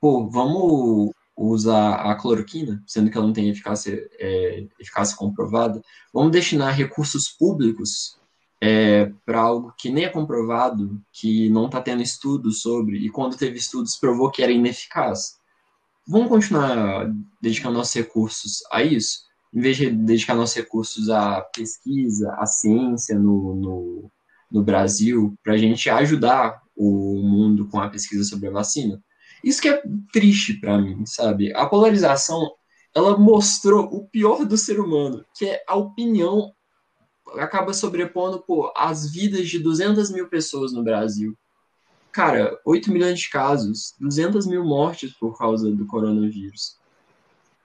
Pô, 0.00 0.28
vamos 0.30 1.12
usar 1.36 1.96
a 1.96 2.14
cloroquina, 2.14 2.82
sendo 2.86 3.10
que 3.10 3.18
ela 3.18 3.26
não 3.26 3.34
tem 3.34 3.50
eficácia, 3.50 4.08
é, 4.18 4.66
eficácia 4.80 5.14
comprovada. 5.16 5.82
Vamos 6.12 6.32
destinar 6.32 6.74
recursos 6.74 7.28
públicos 7.28 8.16
é, 8.64 9.12
para 9.26 9.40
algo 9.40 9.74
que 9.76 9.90
nem 9.90 10.04
é 10.04 10.08
comprovado, 10.08 11.02
que 11.12 11.50
não 11.50 11.66
está 11.66 11.80
tendo 11.80 12.00
estudos 12.00 12.62
sobre, 12.62 12.96
e 12.96 13.10
quando 13.10 13.36
teve 13.36 13.58
estudos 13.58 13.96
provou 13.96 14.30
que 14.30 14.40
era 14.40 14.52
ineficaz. 14.52 15.36
Vamos 16.06 16.28
continuar 16.28 17.12
dedicando 17.40 17.78
nossos 17.78 17.94
recursos 17.94 18.62
a 18.70 18.80
isso, 18.84 19.24
em 19.52 19.60
vez 19.60 19.76
de 19.76 19.90
dedicar 19.90 20.36
nossos 20.36 20.54
recursos 20.54 21.10
à 21.10 21.40
pesquisa, 21.40 22.32
à 22.38 22.46
ciência 22.46 23.18
no, 23.18 23.56
no, 23.56 24.10
no 24.48 24.62
Brasil, 24.62 25.34
para 25.42 25.54
a 25.54 25.58
gente 25.58 25.90
ajudar 25.90 26.62
o 26.76 27.20
mundo 27.20 27.66
com 27.66 27.80
a 27.80 27.88
pesquisa 27.88 28.22
sobre 28.22 28.46
a 28.46 28.52
vacina. 28.52 29.02
Isso 29.42 29.60
que 29.60 29.68
é 29.68 29.82
triste 30.12 30.54
para 30.60 30.80
mim, 30.80 31.04
sabe? 31.04 31.52
A 31.56 31.66
polarização, 31.66 32.52
ela 32.94 33.18
mostrou 33.18 33.86
o 33.86 34.06
pior 34.06 34.44
do 34.44 34.56
ser 34.56 34.78
humano, 34.78 35.24
que 35.34 35.46
é 35.46 35.64
a 35.66 35.74
opinião 35.74 36.52
acaba 37.38 37.74
sobrepondo 37.74 38.40
pô, 38.40 38.72
as 38.76 39.10
vidas 39.10 39.48
de 39.48 39.58
200 39.58 40.10
mil 40.10 40.28
pessoas 40.28 40.72
no 40.72 40.82
Brasil. 40.82 41.36
Cara, 42.10 42.58
8 42.64 42.92
milhões 42.92 43.20
de 43.20 43.30
casos, 43.30 43.94
200 43.98 44.46
mil 44.46 44.64
mortes 44.64 45.12
por 45.12 45.36
causa 45.38 45.70
do 45.70 45.86
coronavírus. 45.86 46.76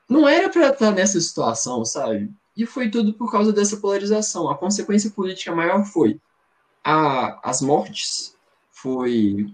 Não 0.10 0.28
era 0.28 0.50
para 0.50 0.70
estar 0.70 0.92
nessa 0.92 1.20
situação, 1.20 1.84
sabe? 1.84 2.32
E 2.56 2.66
foi 2.66 2.90
tudo 2.90 3.14
por 3.14 3.30
causa 3.32 3.52
dessa 3.52 3.78
polarização. 3.78 4.50
A 4.50 4.58
consequência 4.58 5.12
política 5.12 5.54
maior 5.54 5.84
foi 5.86 6.20
a, 6.84 7.40
as 7.48 7.62
mortes, 7.62 8.36
foi 8.72 9.48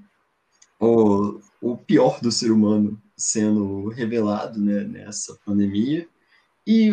o, 0.80 1.40
o 1.60 1.76
pior 1.76 2.20
do 2.22 2.32
ser 2.32 2.52
humano 2.52 3.02
sendo 3.18 3.90
revelado 3.90 4.60
né, 4.60 4.84
nessa 4.84 5.38
pandemia. 5.46 6.08
E 6.68 6.92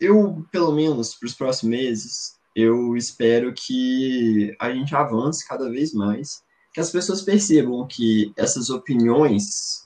eu, 0.00 0.46
pelo 0.50 0.72
menos, 0.72 1.14
para 1.14 1.26
os 1.26 1.34
próximos 1.34 1.70
meses, 1.70 2.38
eu 2.54 2.96
espero 2.96 3.52
que 3.52 4.54
a 4.60 4.70
gente 4.70 4.94
avance 4.94 5.46
cada 5.46 5.68
vez 5.68 5.92
mais, 5.92 6.42
que 6.72 6.80
as 6.80 6.90
pessoas 6.90 7.22
percebam 7.22 7.86
que 7.86 8.32
essas 8.36 8.70
opiniões 8.70 9.84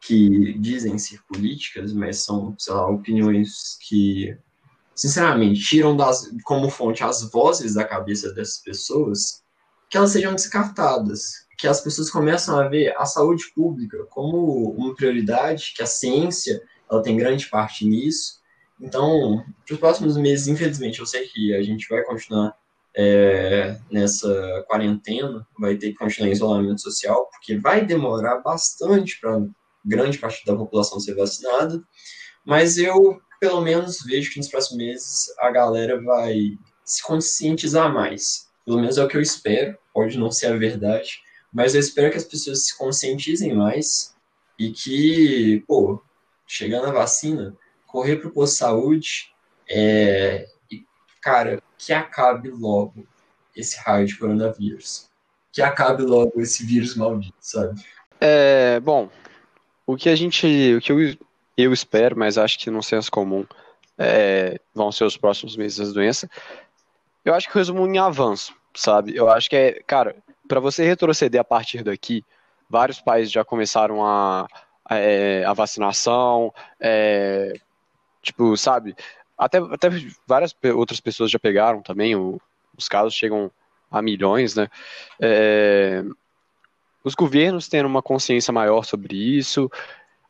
que 0.00 0.56
dizem 0.58 0.98
ser 0.98 1.20
políticas, 1.26 1.92
mas 1.92 2.18
são, 2.18 2.54
sei 2.58 2.74
lá, 2.74 2.88
opiniões 2.88 3.76
que, 3.80 4.36
sinceramente, 4.94 5.60
tiram 5.60 5.96
das, 5.96 6.30
como 6.44 6.70
fonte 6.70 7.02
as 7.02 7.28
vozes 7.30 7.74
da 7.74 7.84
cabeça 7.84 8.32
dessas 8.32 8.58
pessoas, 8.58 9.42
que 9.90 9.96
elas 9.96 10.10
sejam 10.10 10.34
descartadas, 10.34 11.46
que 11.58 11.66
as 11.66 11.80
pessoas 11.80 12.10
começam 12.10 12.58
a 12.58 12.68
ver 12.68 12.94
a 12.96 13.04
saúde 13.04 13.44
pública 13.54 14.04
como 14.10 14.70
uma 14.70 14.94
prioridade, 14.94 15.72
que 15.74 15.82
a 15.82 15.86
ciência 15.86 16.62
ela 16.90 17.02
tem 17.02 17.16
grande 17.16 17.48
parte 17.48 17.84
nisso. 17.84 18.40
Então, 18.80 19.44
para 19.64 19.74
os 19.74 19.80
próximos 19.80 20.16
meses, 20.16 20.48
infelizmente, 20.48 21.00
eu 21.00 21.06
sei 21.06 21.26
que 21.28 21.54
a 21.54 21.62
gente 21.62 21.88
vai 21.88 22.02
continuar 22.04 22.54
é, 22.96 23.78
nessa 23.90 24.64
quarentena, 24.68 25.46
vai 25.58 25.76
ter 25.76 25.92
que 25.92 25.98
continuar 25.98 26.28
em 26.28 26.32
isolamento 26.32 26.80
social, 26.80 27.28
porque 27.30 27.58
vai 27.58 27.84
demorar 27.84 28.38
bastante 28.38 29.20
para 29.20 29.46
grande 29.84 30.18
parte 30.18 30.44
da 30.44 30.56
população 30.56 30.98
ser 30.98 31.14
vacinada, 31.14 31.82
mas 32.44 32.78
eu, 32.78 33.20
pelo 33.40 33.60
menos, 33.60 33.98
vejo 34.04 34.32
que 34.32 34.38
nos 34.38 34.48
próximos 34.48 34.78
meses 34.78 35.24
a 35.40 35.50
galera 35.50 36.00
vai 36.02 36.58
se 36.84 37.02
conscientizar 37.02 37.92
mais. 37.92 38.48
Pelo 38.64 38.80
menos 38.80 38.98
é 38.98 39.04
o 39.04 39.08
que 39.08 39.16
eu 39.16 39.22
espero, 39.22 39.76
pode 39.92 40.18
não 40.18 40.30
ser 40.30 40.46
a 40.46 40.56
verdade, 40.56 41.20
mas 41.52 41.74
eu 41.74 41.80
espero 41.80 42.10
que 42.10 42.16
as 42.16 42.24
pessoas 42.24 42.66
se 42.66 42.76
conscientizem 42.76 43.54
mais 43.54 44.14
e 44.58 44.70
que, 44.70 45.62
pô, 45.66 46.02
chegando 46.46 46.86
a 46.86 46.92
vacina, 46.92 47.56
correr 47.96 48.16
pro 48.16 48.30
posto 48.30 48.52
de 48.52 48.58
saúde 48.58 49.32
é, 49.70 50.46
e, 50.70 50.84
cara, 51.22 51.62
que 51.78 51.94
acabe 51.94 52.50
logo 52.50 53.06
esse 53.56 53.80
raio 53.80 54.06
de 54.06 54.18
coronavírus. 54.18 55.08
Que 55.50 55.62
acabe 55.62 56.02
logo 56.02 56.38
esse 56.38 56.66
vírus 56.66 56.94
maldito, 56.94 57.38
sabe? 57.40 57.80
É, 58.20 58.78
bom, 58.80 59.08
o 59.86 59.96
que 59.96 60.10
a 60.10 60.14
gente, 60.14 60.46
o 60.74 60.80
que 60.82 60.92
eu, 60.92 61.16
eu 61.56 61.72
espero, 61.72 62.18
mas 62.18 62.36
acho 62.36 62.58
que 62.58 62.68
no 62.68 62.82
senso 62.82 63.10
comum 63.10 63.46
é, 63.96 64.60
vão 64.74 64.92
ser 64.92 65.04
os 65.04 65.16
próximos 65.16 65.56
meses 65.56 65.88
da 65.88 65.94
doença, 65.94 66.28
eu 67.24 67.32
acho 67.32 67.48
que 67.48 67.56
resumo 67.56 67.86
em 67.86 67.96
avanço, 67.96 68.54
sabe? 68.74 69.16
Eu 69.16 69.30
acho 69.30 69.48
que 69.48 69.56
é, 69.56 69.82
cara, 69.86 70.14
para 70.46 70.60
você 70.60 70.84
retroceder 70.84 71.40
a 71.40 71.44
partir 71.44 71.82
daqui, 71.82 72.22
vários 72.68 73.00
países 73.00 73.32
já 73.32 73.42
começaram 73.42 74.04
a, 74.04 74.46
é, 74.90 75.44
a 75.46 75.54
vacinação, 75.54 76.52
é, 76.78 77.54
tipo, 78.26 78.56
sabe? 78.56 78.94
Até, 79.38 79.58
até 79.58 79.88
várias 80.26 80.54
outras 80.74 81.00
pessoas 81.00 81.30
já 81.30 81.38
pegaram 81.38 81.82
também, 81.82 82.16
o, 82.16 82.40
os 82.76 82.88
casos 82.88 83.14
chegam 83.14 83.50
a 83.90 84.02
milhões, 84.02 84.54
né? 84.54 84.68
É, 85.20 86.02
os 87.04 87.14
governos 87.14 87.68
tendo 87.68 87.86
uma 87.86 88.02
consciência 88.02 88.52
maior 88.52 88.84
sobre 88.84 89.14
isso, 89.14 89.70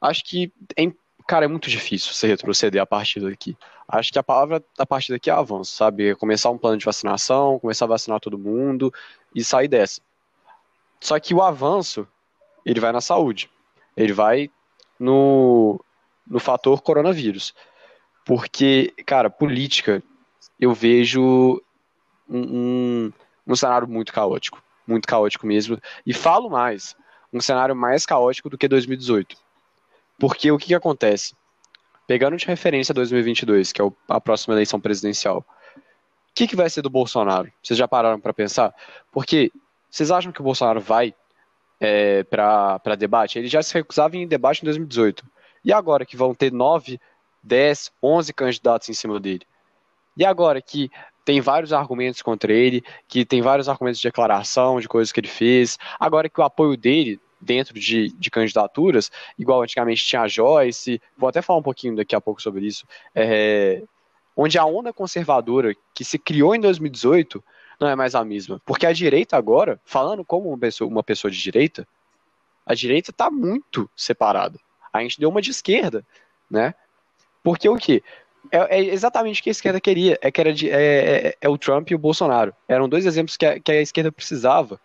acho 0.01 0.24
que, 0.24 0.53
é, 0.76 0.92
cara, 1.26 1.47
é 1.47 1.49
muito 1.49 1.70
difícil 1.70 2.12
você 2.12 2.26
retroceder 2.26 2.82
a 2.82 2.86
partir 2.86 3.20
daqui. 3.20 3.57
Acho 3.88 4.12
que 4.12 4.18
a 4.18 4.22
palavra 4.22 4.62
a 4.78 4.84
partir 4.84 5.12
daqui 5.12 5.30
é 5.30 5.32
avanço, 5.32 5.74
sabe? 5.74 6.14
Começar 6.16 6.51
um 6.51 6.59
plano 6.59 6.76
de 6.76 6.84
vacinação, 6.84 7.59
começar 7.59 7.86
a 7.86 7.88
vacinar 7.88 8.20
todo 8.20 8.38
mundo 8.38 8.92
e 9.34 9.42
sair 9.44 9.68
dessa. 9.68 10.01
Só 11.01 11.18
que 11.20 11.32
o 11.32 11.42
avanço, 11.42 12.07
ele 12.64 12.80
vai 12.80 12.92
na 12.92 13.01
saúde. 13.01 13.49
Ele 13.97 14.12
vai 14.12 14.51
no, 14.99 15.80
no 16.26 16.40
fator 16.40 16.82
coronavírus. 16.82 17.55
Porque, 18.26 18.92
cara, 19.06 19.30
política, 19.30 20.02
eu 20.58 20.74
vejo 20.74 21.62
um, 22.28 22.40
um, 22.40 23.12
um 23.46 23.54
cenário 23.54 23.86
muito 23.86 24.12
caótico. 24.12 24.60
Muito 24.84 25.06
caótico 25.06 25.46
mesmo. 25.46 25.80
E 26.04 26.12
falo 26.12 26.50
mais, 26.50 26.96
um 27.32 27.40
cenário 27.40 27.76
mais 27.76 28.04
caótico 28.04 28.50
do 28.50 28.58
que 28.58 28.66
2018. 28.66 29.36
Porque 30.18 30.50
o 30.50 30.58
que, 30.58 30.66
que 30.66 30.74
acontece? 30.74 31.36
Pegando 32.04 32.36
de 32.36 32.44
referência 32.46 32.92
2022, 32.92 33.70
que 33.72 33.80
é 33.80 33.88
a 34.08 34.20
próxima 34.20 34.54
eleição 34.54 34.80
presidencial, 34.80 35.46
o 35.76 35.80
que, 36.34 36.48
que 36.48 36.56
vai 36.56 36.68
ser 36.68 36.82
do 36.82 36.90
Bolsonaro? 36.90 37.50
Vocês 37.62 37.78
já 37.78 37.86
pararam 37.86 38.18
para 38.18 38.34
pensar? 38.34 38.74
Porque 39.12 39.52
vocês 39.88 40.10
acham 40.10 40.32
que 40.32 40.40
o 40.40 40.44
Bolsonaro 40.44 40.80
vai 40.80 41.14
é, 41.80 42.24
para 42.24 42.96
debate? 42.98 43.38
Ele 43.38 43.48
já 43.48 43.62
se 43.62 43.72
recusava 43.72 44.16
em 44.16 44.26
debate 44.26 44.62
em 44.62 44.64
2018. 44.64 45.24
E 45.64 45.72
agora 45.72 46.04
que 46.04 46.16
vão 46.16 46.34
ter 46.34 46.52
9, 46.52 47.00
10, 47.47 47.92
11 48.03 48.32
candidatos 48.32 48.88
em 48.88 48.94
cima 48.94 49.20
dele? 49.20 49.47
E 50.16 50.24
agora 50.24 50.61
que 50.61 50.90
tem 51.24 51.40
vários 51.40 51.72
argumentos 51.72 52.22
contra 52.22 52.53
ele, 52.53 52.84
que 53.09 53.24
tem 53.24 53.42
vários 53.42 53.68
argumentos 53.68 54.01
de 54.01 54.09
declaração, 54.09 54.80
de 54.80 54.88
coisas 54.88 55.12
que 55.12 55.20
ele 55.20 55.28
fez, 55.28 55.78
agora 55.99 56.28
que 56.28 56.40
o 56.40 56.44
apoio 56.44 56.76
dele 56.76 57.20
dentro 57.40 57.74
de, 57.74 58.11
de 58.12 58.30
candidaturas, 58.30 59.11
igual 59.38 59.62
antigamente 59.62 60.05
tinha 60.05 60.22
a 60.22 60.28
Joyce, 60.28 61.01
vou 61.16 61.28
até 61.28 61.42
falar 61.42 61.59
um 61.59 61.62
pouquinho 61.62 61.97
daqui 61.97 62.14
a 62.14 62.20
pouco 62.20 62.40
sobre 62.40 62.66
isso, 62.66 62.86
é, 63.14 63.82
onde 64.36 64.59
a 64.59 64.64
onda 64.64 64.92
conservadora 64.92 65.74
que 65.94 66.05
se 66.05 66.18
criou 66.18 66.55
em 66.55 66.61
2018 66.61 67.42
não 67.78 67.88
é 67.88 67.94
mais 67.94 68.14
a 68.14 68.24
mesma. 68.24 68.61
Porque 68.64 68.86
a 68.86 68.92
direita 68.92 69.36
agora, 69.36 69.80
falando 69.84 70.24
como 70.24 70.49
uma 70.49 70.59
pessoa, 70.59 70.88
uma 70.88 71.03
pessoa 71.03 71.30
de 71.30 71.40
direita, 71.40 71.86
a 72.64 72.74
direita 72.74 73.11
está 73.11 73.30
muito 73.30 73.90
separada. 73.97 74.59
A 74.92 75.01
gente 75.03 75.20
deu 75.20 75.28
uma 75.28 75.42
de 75.42 75.51
esquerda, 75.51 76.05
né? 76.51 76.74
Porque 77.47 77.68
o 77.68 77.76
que? 77.76 78.03
É, 78.51 78.76
é, 78.76 78.80
exatamente 78.86 79.40
o 79.40 79.44
que 79.44 79.51
a 79.51 79.53
esquerda 79.53 79.80
queria. 79.80 80.18
É 80.20 80.32
que 80.32 80.40
era 80.40 80.53
de, 80.53 80.68
é, 80.68 81.28
é, 81.28 81.36
é 81.40 81.49
o 81.49 81.57
Trump 81.57 81.88
e 81.88 81.94
o 81.94 81.99
Bolsonaro. 81.99 82.53
Eram 82.66 82.88
dois 82.88 83.07
exemplos 83.07 83.36
que 83.36 83.47
a, 83.47 83.61
que 83.61 83.70
a 83.70 83.80
esquerda 83.80 84.11
precisava 84.11 84.80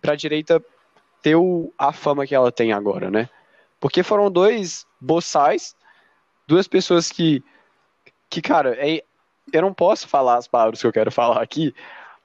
para 0.00 0.12
a 0.12 0.16
direita 0.16 0.64
ter 1.20 1.34
o, 1.34 1.74
a 1.76 1.92
fama 1.92 2.24
que 2.24 2.36
ela 2.36 2.52
tem 2.52 2.72
agora, 2.72 3.10
né? 3.10 3.28
Porque 3.80 4.04
foram 4.04 4.30
dois 4.30 4.86
boçais, 5.00 5.74
duas 6.46 6.68
pessoas 6.68 7.10
que, 7.10 7.42
que 8.28 8.40
cara, 8.40 8.76
é, 8.78 9.02
eu 9.52 9.62
não 9.62 9.74
posso 9.74 10.06
falar 10.06 10.36
as 10.36 10.46
palavras 10.46 10.80
que 10.80 10.86
eu 10.86 10.92
quero 10.92 11.10
falar 11.10 11.42
aqui, 11.42 11.74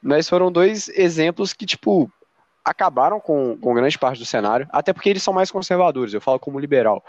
mas 0.03 0.30
foram 0.30 0.51
dois 0.51 0.88
exemplos 0.89 1.51
que, 1.51 1.65
tipo, 1.65 2.11
acabaram 2.63 3.19
com, 3.19 3.57
com 3.57 3.73
grande 3.73 3.97
parte 3.97 4.19
do 4.19 4.26
cenário, 4.26 4.67
até 4.71 4.93
porque 4.93 5.09
eles 5.09 5.23
são 5.23 5.34
mais 5.34 5.49
conservadores, 5.49 6.13
eu 6.13 6.21
falo 6.21 6.38
como 6.38 6.59
liberal. 6.59 7.03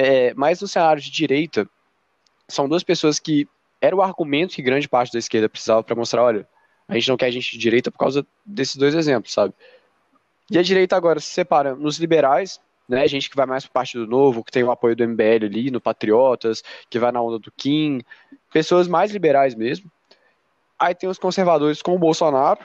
É, 0.00 0.32
mas 0.34 0.60
no 0.60 0.68
cenário 0.68 1.02
de 1.02 1.10
direita, 1.10 1.68
são 2.46 2.68
duas 2.68 2.84
pessoas 2.84 3.18
que 3.18 3.48
era 3.80 3.96
o 3.96 4.00
argumento 4.00 4.54
que 4.54 4.62
grande 4.62 4.88
parte 4.88 5.12
da 5.12 5.18
esquerda 5.18 5.48
precisava 5.48 5.82
para 5.82 5.96
mostrar, 5.96 6.22
olha, 6.22 6.48
a 6.86 6.94
gente 6.94 7.08
não 7.08 7.16
quer 7.16 7.32
gente 7.32 7.50
de 7.50 7.58
direita 7.58 7.90
por 7.90 7.98
causa 7.98 8.24
desses 8.46 8.76
dois 8.76 8.94
exemplos, 8.94 9.32
sabe? 9.32 9.52
E 10.48 10.56
a 10.56 10.62
direita 10.62 10.96
agora 10.96 11.18
se 11.18 11.26
separa 11.26 11.74
nos 11.74 11.98
liberais, 11.98 12.60
né, 12.88 13.08
gente 13.08 13.28
que 13.28 13.34
vai 13.34 13.44
mais 13.44 13.64
para 13.64 13.72
Partido 13.72 14.06
Novo, 14.06 14.44
que 14.44 14.52
tem 14.52 14.62
o 14.62 14.70
apoio 14.70 14.94
do 14.94 15.02
MBL 15.02 15.44
ali, 15.44 15.68
no 15.68 15.80
Patriotas, 15.80 16.62
que 16.88 17.00
vai 17.00 17.10
na 17.10 17.20
onda 17.20 17.40
do 17.40 17.50
Kim, 17.50 18.00
pessoas 18.52 18.86
mais 18.86 19.10
liberais 19.10 19.56
mesmo. 19.56 19.90
Aí 20.78 20.94
tem 20.94 21.08
os 21.08 21.18
conservadores 21.18 21.82
com 21.82 21.96
o 21.96 21.98
Bolsonaro, 21.98 22.60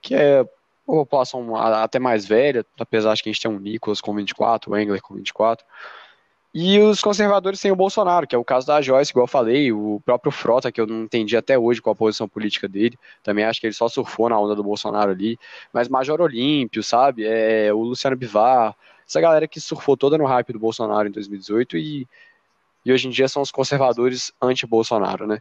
que 0.00 0.14
é 0.14 0.40
uma 0.86 1.04
população 1.04 1.54
até 1.54 1.98
mais 1.98 2.24
velha, 2.24 2.64
apesar 2.80 3.14
de 3.14 3.22
que 3.22 3.28
a 3.28 3.32
gente 3.32 3.42
tem 3.42 3.50
um 3.50 3.58
Nicolas 3.60 4.00
com 4.00 4.14
24, 4.14 4.72
o 4.72 4.76
Engler 4.78 5.02
com 5.02 5.14
24. 5.14 5.64
E 6.54 6.78
os 6.78 7.00
conservadores 7.00 7.60
têm 7.60 7.72
o 7.72 7.76
Bolsonaro, 7.76 8.26
que 8.26 8.34
é 8.34 8.38
o 8.38 8.44
caso 8.44 8.66
da 8.66 8.82
Joyce, 8.82 9.10
igual 9.10 9.24
eu 9.24 9.28
falei, 9.28 9.72
o 9.72 10.02
próprio 10.04 10.30
Frota, 10.30 10.70
que 10.70 10.78
eu 10.78 10.86
não 10.86 11.04
entendi 11.04 11.34
até 11.34 11.58
hoje 11.58 11.80
qual 11.80 11.94
a 11.94 11.96
posição 11.96 12.28
política 12.28 12.68
dele, 12.68 12.98
também 13.22 13.42
acho 13.44 13.58
que 13.58 13.66
ele 13.66 13.74
só 13.74 13.88
surfou 13.88 14.28
na 14.28 14.38
onda 14.38 14.54
do 14.54 14.62
Bolsonaro 14.62 15.10
ali, 15.10 15.38
mas 15.72 15.88
Major 15.88 16.20
Olímpio, 16.20 16.82
sabe, 16.82 17.24
é, 17.24 17.72
o 17.72 17.80
Luciano 17.80 18.16
Bivar, 18.16 18.76
essa 19.08 19.18
galera 19.18 19.48
que 19.48 19.58
surfou 19.60 19.96
toda 19.96 20.18
no 20.18 20.26
hype 20.26 20.52
do 20.52 20.58
Bolsonaro 20.58 21.08
em 21.08 21.10
2018 21.10 21.78
e, 21.78 22.06
e 22.84 22.92
hoje 22.92 23.08
em 23.08 23.10
dia 23.10 23.28
são 23.28 23.40
os 23.40 23.50
conservadores 23.50 24.30
anti-Bolsonaro, 24.40 25.26
né? 25.26 25.38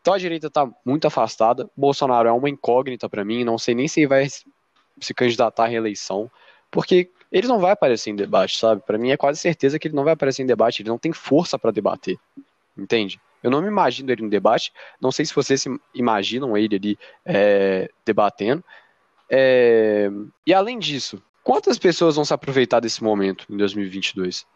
Então 0.00 0.14
a 0.14 0.18
direita 0.18 0.46
está 0.46 0.70
muito 0.84 1.08
afastada, 1.08 1.68
Bolsonaro 1.76 2.28
é 2.28 2.32
uma 2.32 2.48
incógnita 2.48 3.08
para 3.08 3.24
mim, 3.24 3.42
não 3.42 3.58
sei 3.58 3.74
nem 3.74 3.88
se 3.88 3.98
ele 3.98 4.06
vai 4.06 4.28
se 4.28 5.12
candidatar 5.12 5.64
à 5.64 5.66
reeleição, 5.66 6.30
porque 6.70 7.10
ele 7.30 7.46
não 7.46 7.58
vai 7.58 7.72
aparecer 7.72 8.10
em 8.10 8.16
debate, 8.16 8.58
sabe? 8.58 8.82
Para 8.82 8.98
mim 8.98 9.10
é 9.10 9.16
quase 9.16 9.40
certeza 9.40 9.78
que 9.78 9.88
ele 9.88 9.94
não 9.94 10.04
vai 10.04 10.12
aparecer 10.12 10.42
em 10.42 10.46
debate, 10.46 10.82
ele 10.82 10.88
não 10.88 10.98
tem 10.98 11.12
força 11.12 11.58
para 11.58 11.70
debater, 11.70 12.18
entende? 12.76 13.20
Eu 13.42 13.50
não 13.50 13.60
me 13.60 13.68
imagino 13.68 14.10
ele 14.10 14.24
em 14.24 14.28
debate, 14.28 14.72
não 15.00 15.12
sei 15.12 15.24
se 15.24 15.34
vocês 15.34 15.62
se 15.62 15.80
imaginam 15.94 16.56
ele 16.56 16.76
ali 16.76 16.98
é, 17.24 17.90
debatendo. 18.04 18.64
É, 19.30 20.10
e 20.46 20.54
além 20.54 20.78
disso, 20.78 21.22
quantas 21.42 21.78
pessoas 21.78 22.16
vão 22.16 22.24
se 22.24 22.34
aproveitar 22.34 22.80
desse 22.80 23.02
momento 23.02 23.46
em 23.50 23.56
2022? 23.56 24.46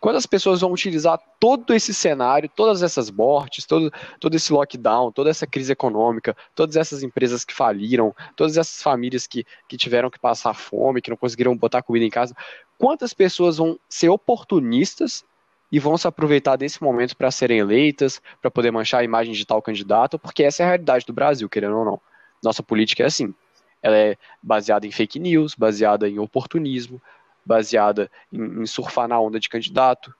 Quantas 0.00 0.26
pessoas 0.26 0.60
vão 0.60 0.72
utilizar 0.72 1.18
todo 1.40 1.74
esse 1.74 1.92
cenário, 1.92 2.48
todas 2.48 2.84
essas 2.84 3.10
mortes, 3.10 3.66
todo, 3.66 3.92
todo 4.20 4.34
esse 4.36 4.52
lockdown, 4.52 5.10
toda 5.10 5.28
essa 5.28 5.44
crise 5.44 5.72
econômica, 5.72 6.36
todas 6.54 6.76
essas 6.76 7.02
empresas 7.02 7.44
que 7.44 7.52
faliram, 7.52 8.14
todas 8.36 8.56
essas 8.56 8.80
famílias 8.80 9.26
que, 9.26 9.44
que 9.68 9.76
tiveram 9.76 10.08
que 10.08 10.18
passar 10.18 10.54
fome, 10.54 11.02
que 11.02 11.10
não 11.10 11.16
conseguiram 11.16 11.56
botar 11.56 11.82
comida 11.82 12.04
em 12.04 12.10
casa? 12.10 12.34
Quantas 12.78 13.12
pessoas 13.12 13.56
vão 13.56 13.76
ser 13.88 14.08
oportunistas 14.08 15.24
e 15.70 15.80
vão 15.80 15.98
se 15.98 16.06
aproveitar 16.06 16.54
desse 16.54 16.80
momento 16.80 17.16
para 17.16 17.30
serem 17.32 17.58
eleitas, 17.58 18.22
para 18.40 18.52
poder 18.52 18.70
manchar 18.70 19.00
a 19.00 19.04
imagem 19.04 19.34
de 19.34 19.44
tal 19.44 19.60
candidato? 19.60 20.16
Porque 20.16 20.44
essa 20.44 20.62
é 20.62 20.64
a 20.64 20.68
realidade 20.68 21.04
do 21.04 21.12
Brasil, 21.12 21.48
querendo 21.48 21.76
ou 21.76 21.84
não. 21.84 22.00
Nossa 22.40 22.62
política 22.62 23.02
é 23.02 23.06
assim. 23.06 23.34
Ela 23.82 23.96
é 23.96 24.16
baseada 24.40 24.86
em 24.86 24.92
fake 24.92 25.18
news, 25.18 25.54
baseada 25.56 26.08
em 26.08 26.20
oportunismo, 26.20 27.02
baseada 27.48 28.10
em, 28.30 28.62
em 28.62 28.66
surfar 28.66 29.08
na 29.08 29.18
onda 29.18 29.40
de 29.40 29.48
candidato, 29.48 30.14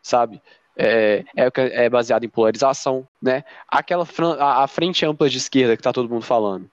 sabe? 0.00 0.40
É, 0.74 1.22
é, 1.36 1.84
é 1.84 1.90
baseada 1.90 2.24
em 2.24 2.30
polarização, 2.30 3.06
né? 3.20 3.44
Aquela 3.68 4.06
a, 4.40 4.64
a 4.64 4.66
frente 4.66 5.04
ampla 5.04 5.28
de 5.28 5.36
esquerda 5.36 5.76
que 5.76 5.82
tá 5.82 5.92
todo 5.92 6.08
mundo 6.08 6.24
falando. 6.24 6.68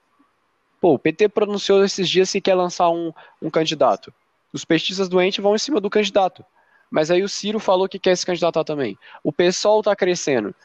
Pô, 0.79 0.93
o 0.93 0.99
PT 0.99 1.27
pronunciou 1.27 1.83
esses 1.83 2.07
dias 2.07 2.31
que 2.31 2.39
quer 2.39 2.55
lançar 2.55 2.89
um, 2.89 3.11
um 3.41 3.49
candidato. 3.49 4.13
Os 4.53 4.63
pestistas 4.63 5.09
doentes 5.09 5.43
vão 5.43 5.53
em 5.53 5.59
cima 5.59 5.81
do 5.81 5.89
candidato. 5.89 6.45
Mas 6.89 7.11
aí 7.11 7.21
o 7.21 7.29
Ciro 7.29 7.59
falou 7.59 7.89
que 7.89 7.99
quer 7.99 8.15
se 8.15 8.25
candidatar 8.25 8.63
também. 8.63 8.97
O 9.21 9.33
PSOL 9.33 9.83
tá 9.83 9.93
crescendo. 9.95 10.55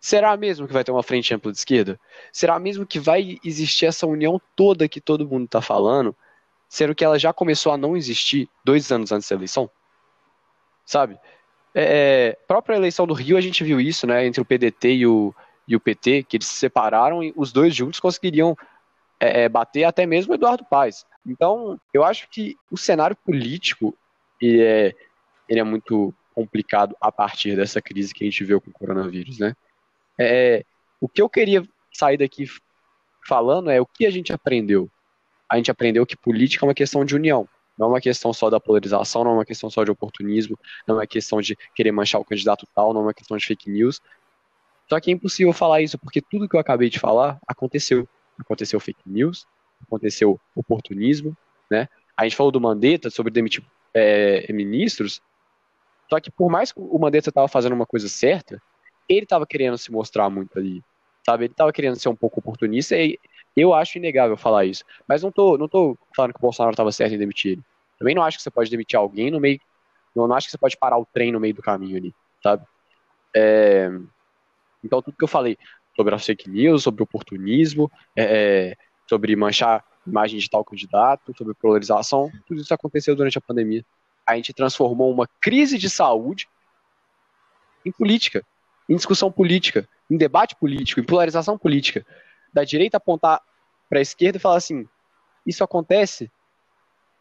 Será 0.00 0.36
mesmo 0.36 0.66
que 0.66 0.72
vai 0.72 0.82
ter 0.82 0.90
uma 0.90 1.04
frente 1.04 1.32
ampla 1.32 1.52
de 1.52 1.58
esquerda? 1.58 1.98
Será 2.32 2.58
mesmo 2.58 2.84
que 2.84 2.98
vai 2.98 3.38
existir 3.44 3.86
essa 3.86 4.04
união 4.04 4.40
toda 4.56 4.88
que 4.88 5.00
todo 5.00 5.26
mundo 5.26 5.46
tá 5.46 5.62
falando? 5.62 6.14
Sendo 6.72 6.94
que 6.94 7.04
ela 7.04 7.18
já 7.18 7.34
começou 7.34 7.70
a 7.70 7.76
não 7.76 7.94
existir 7.94 8.48
dois 8.64 8.90
anos 8.90 9.12
antes 9.12 9.28
da 9.28 9.36
eleição? 9.36 9.70
Sabe? 10.86 11.18
É, 11.74 12.30
é 12.30 12.38
própria 12.48 12.76
eleição 12.76 13.06
do 13.06 13.12
Rio 13.12 13.36
a 13.36 13.42
gente 13.42 13.62
viu 13.62 13.78
isso, 13.78 14.06
né? 14.06 14.24
Entre 14.24 14.40
o 14.40 14.44
PDT 14.44 14.94
e 14.94 15.06
o, 15.06 15.34
e 15.68 15.76
o 15.76 15.80
PT, 15.80 16.22
que 16.22 16.38
eles 16.38 16.46
se 16.46 16.54
separaram 16.54 17.22
e 17.22 17.30
os 17.36 17.52
dois 17.52 17.76
juntos 17.76 18.00
conseguiriam 18.00 18.56
é, 19.20 19.42
é, 19.42 19.48
bater 19.50 19.84
até 19.84 20.06
mesmo 20.06 20.32
Eduardo 20.32 20.64
Paes. 20.64 21.04
Então, 21.26 21.78
eu 21.92 22.04
acho 22.04 22.26
que 22.30 22.56
o 22.70 22.78
cenário 22.78 23.16
político 23.16 23.94
ele 24.40 24.62
é, 24.62 24.94
ele 25.46 25.60
é 25.60 25.64
muito 25.64 26.14
complicado 26.34 26.96
a 26.98 27.12
partir 27.12 27.54
dessa 27.54 27.82
crise 27.82 28.14
que 28.14 28.24
a 28.24 28.30
gente 28.30 28.44
viu 28.44 28.62
com 28.62 28.70
o 28.70 28.72
coronavírus, 28.72 29.38
né? 29.38 29.54
É, 30.18 30.64
o 30.98 31.06
que 31.06 31.20
eu 31.20 31.28
queria 31.28 31.68
sair 31.92 32.16
daqui 32.16 32.46
falando 33.28 33.70
é 33.70 33.78
o 33.78 33.84
que 33.84 34.06
a 34.06 34.10
gente 34.10 34.32
aprendeu 34.32 34.90
a 35.52 35.56
gente 35.56 35.70
aprendeu 35.70 36.06
que 36.06 36.16
política 36.16 36.64
é 36.64 36.66
uma 36.66 36.72
questão 36.72 37.04
de 37.04 37.14
união. 37.14 37.46
Não 37.76 37.88
é 37.88 37.90
uma 37.90 38.00
questão 38.00 38.32
só 38.32 38.48
da 38.48 38.58
polarização, 38.58 39.22
não 39.22 39.32
é 39.32 39.34
uma 39.34 39.44
questão 39.44 39.68
só 39.68 39.84
de 39.84 39.90
oportunismo, 39.90 40.58
não 40.88 40.98
é 40.98 41.06
questão 41.06 41.42
de 41.42 41.54
querer 41.74 41.92
manchar 41.92 42.18
o 42.22 42.24
candidato 42.24 42.66
tal, 42.74 42.94
não 42.94 43.02
é 43.02 43.04
uma 43.04 43.12
questão 43.12 43.36
de 43.36 43.44
fake 43.44 43.68
news. 43.70 44.00
Só 44.88 44.98
que 44.98 45.10
é 45.10 45.12
impossível 45.12 45.52
falar 45.52 45.82
isso, 45.82 45.98
porque 45.98 46.22
tudo 46.22 46.48
que 46.48 46.56
eu 46.56 46.60
acabei 46.60 46.88
de 46.88 46.98
falar 46.98 47.38
aconteceu. 47.46 48.08
Aconteceu 48.40 48.80
fake 48.80 49.02
news, 49.04 49.46
aconteceu 49.86 50.40
oportunismo, 50.56 51.36
né? 51.70 51.86
A 52.16 52.24
gente 52.24 52.34
falou 52.34 52.50
do 52.50 52.58
Mandetta 52.58 53.10
sobre 53.10 53.30
demitir 53.30 53.62
é, 53.92 54.50
ministros, 54.54 55.20
só 56.08 56.18
que 56.18 56.30
por 56.30 56.50
mais 56.50 56.72
que 56.72 56.80
o 56.80 56.98
Mandetta 56.98 57.28
estava 57.28 57.46
fazendo 57.46 57.74
uma 57.74 57.84
coisa 57.84 58.08
certa, 58.08 58.58
ele 59.06 59.24
estava 59.24 59.46
querendo 59.46 59.76
se 59.76 59.92
mostrar 59.92 60.30
muito 60.30 60.58
ali, 60.58 60.82
sabe? 61.26 61.44
Ele 61.44 61.52
estava 61.52 61.70
querendo 61.74 61.96
ser 61.96 62.08
um 62.08 62.16
pouco 62.16 62.40
oportunista 62.40 62.96
e 62.96 63.18
eu 63.56 63.74
acho 63.74 63.98
inegável 63.98 64.36
falar 64.36 64.64
isso. 64.64 64.84
Mas 65.06 65.22
não 65.22 65.30
tô, 65.30 65.58
não 65.58 65.68
tô 65.68 65.96
falando 66.14 66.32
que 66.32 66.38
o 66.38 66.42
Bolsonaro 66.42 66.72
estava 66.72 66.92
certo 66.92 67.14
em 67.14 67.18
demitir 67.18 67.52
ele. 67.52 67.62
Também 67.98 68.14
não 68.14 68.22
acho 68.22 68.38
que 68.38 68.42
você 68.42 68.50
pode 68.50 68.70
demitir 68.70 68.98
alguém 68.98 69.30
no 69.30 69.40
meio. 69.40 69.60
Não, 70.14 70.26
não 70.26 70.34
acho 70.34 70.46
que 70.46 70.50
você 70.50 70.58
pode 70.58 70.76
parar 70.76 70.98
o 70.98 71.06
trem 71.06 71.32
no 71.32 71.40
meio 71.40 71.54
do 71.54 71.62
caminho 71.62 71.96
ali, 71.96 72.14
sabe? 72.42 72.64
É, 73.34 73.90
então, 74.84 75.00
tudo 75.00 75.16
que 75.16 75.24
eu 75.24 75.28
falei 75.28 75.56
sobre 75.96 76.14
as 76.14 76.24
fake 76.24 76.50
news, 76.50 76.82
sobre 76.82 77.02
oportunismo, 77.02 77.90
é, 78.16 78.70
é 78.70 78.76
sobre 79.08 79.34
manchar 79.36 79.84
imagem 80.06 80.38
de 80.38 80.50
tal 80.50 80.64
candidato, 80.64 81.32
sobre 81.36 81.54
polarização, 81.54 82.30
tudo 82.46 82.60
isso 82.60 82.74
aconteceu 82.74 83.14
durante 83.14 83.38
a 83.38 83.40
pandemia. 83.40 83.84
A 84.26 84.36
gente 84.36 84.52
transformou 84.52 85.12
uma 85.12 85.28
crise 85.40 85.78
de 85.78 85.88
saúde 85.88 86.48
em 87.84 87.92
política, 87.92 88.44
em 88.88 88.96
discussão 88.96 89.30
política, 89.30 89.88
em 90.10 90.16
debate 90.16 90.56
político, 90.56 91.00
em 91.00 91.04
polarização 91.04 91.56
política 91.56 92.04
da 92.52 92.64
direita 92.64 92.96
apontar 92.96 93.40
para 93.88 93.98
a 93.98 94.02
esquerda 94.02 94.38
e 94.38 94.40
falar 94.40 94.56
assim: 94.56 94.86
isso 95.46 95.62
acontece 95.62 96.30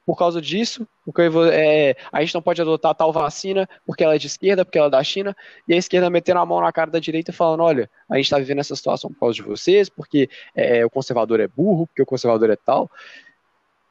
por 0.06 0.18
causa 0.18 0.42
disso, 0.42 0.88
porque 1.06 1.22
é, 1.54 1.96
a 2.12 2.22
gente 2.22 2.34
não 2.34 2.42
pode 2.42 2.62
adotar 2.62 2.96
tal 2.96 3.14
vacina 3.14 3.70
porque 3.86 4.04
ela 4.04 4.16
é 4.16 4.18
de 4.18 4.28
esquerda, 4.28 4.66
porque 4.66 4.78
ela 4.78 4.88
é 4.88 4.92
da 4.92 5.04
China, 5.04 5.36
e 5.68 5.74
a 5.74 5.78
esquerda 5.78 6.10
metendo 6.10 6.40
a 6.40 6.46
mão 6.46 6.60
na 6.60 6.72
cara 6.72 6.90
da 6.90 7.00
direita 7.00 7.32
falando: 7.32 7.64
olha, 7.64 7.90
a 8.10 8.16
gente 8.16 8.26
está 8.26 8.38
vivendo 8.38 8.60
essa 8.60 8.76
situação 8.76 9.12
por 9.12 9.20
causa 9.20 9.36
de 9.36 9.44
vocês, 9.44 9.90
porque 9.90 10.30
é, 10.56 10.86
o 10.86 10.90
conservador 10.90 11.40
é 11.40 11.48
burro, 11.48 11.88
porque 11.88 12.02
o 12.02 12.06
conservador 12.06 12.50
é 12.50 12.56
tal. 12.56 12.90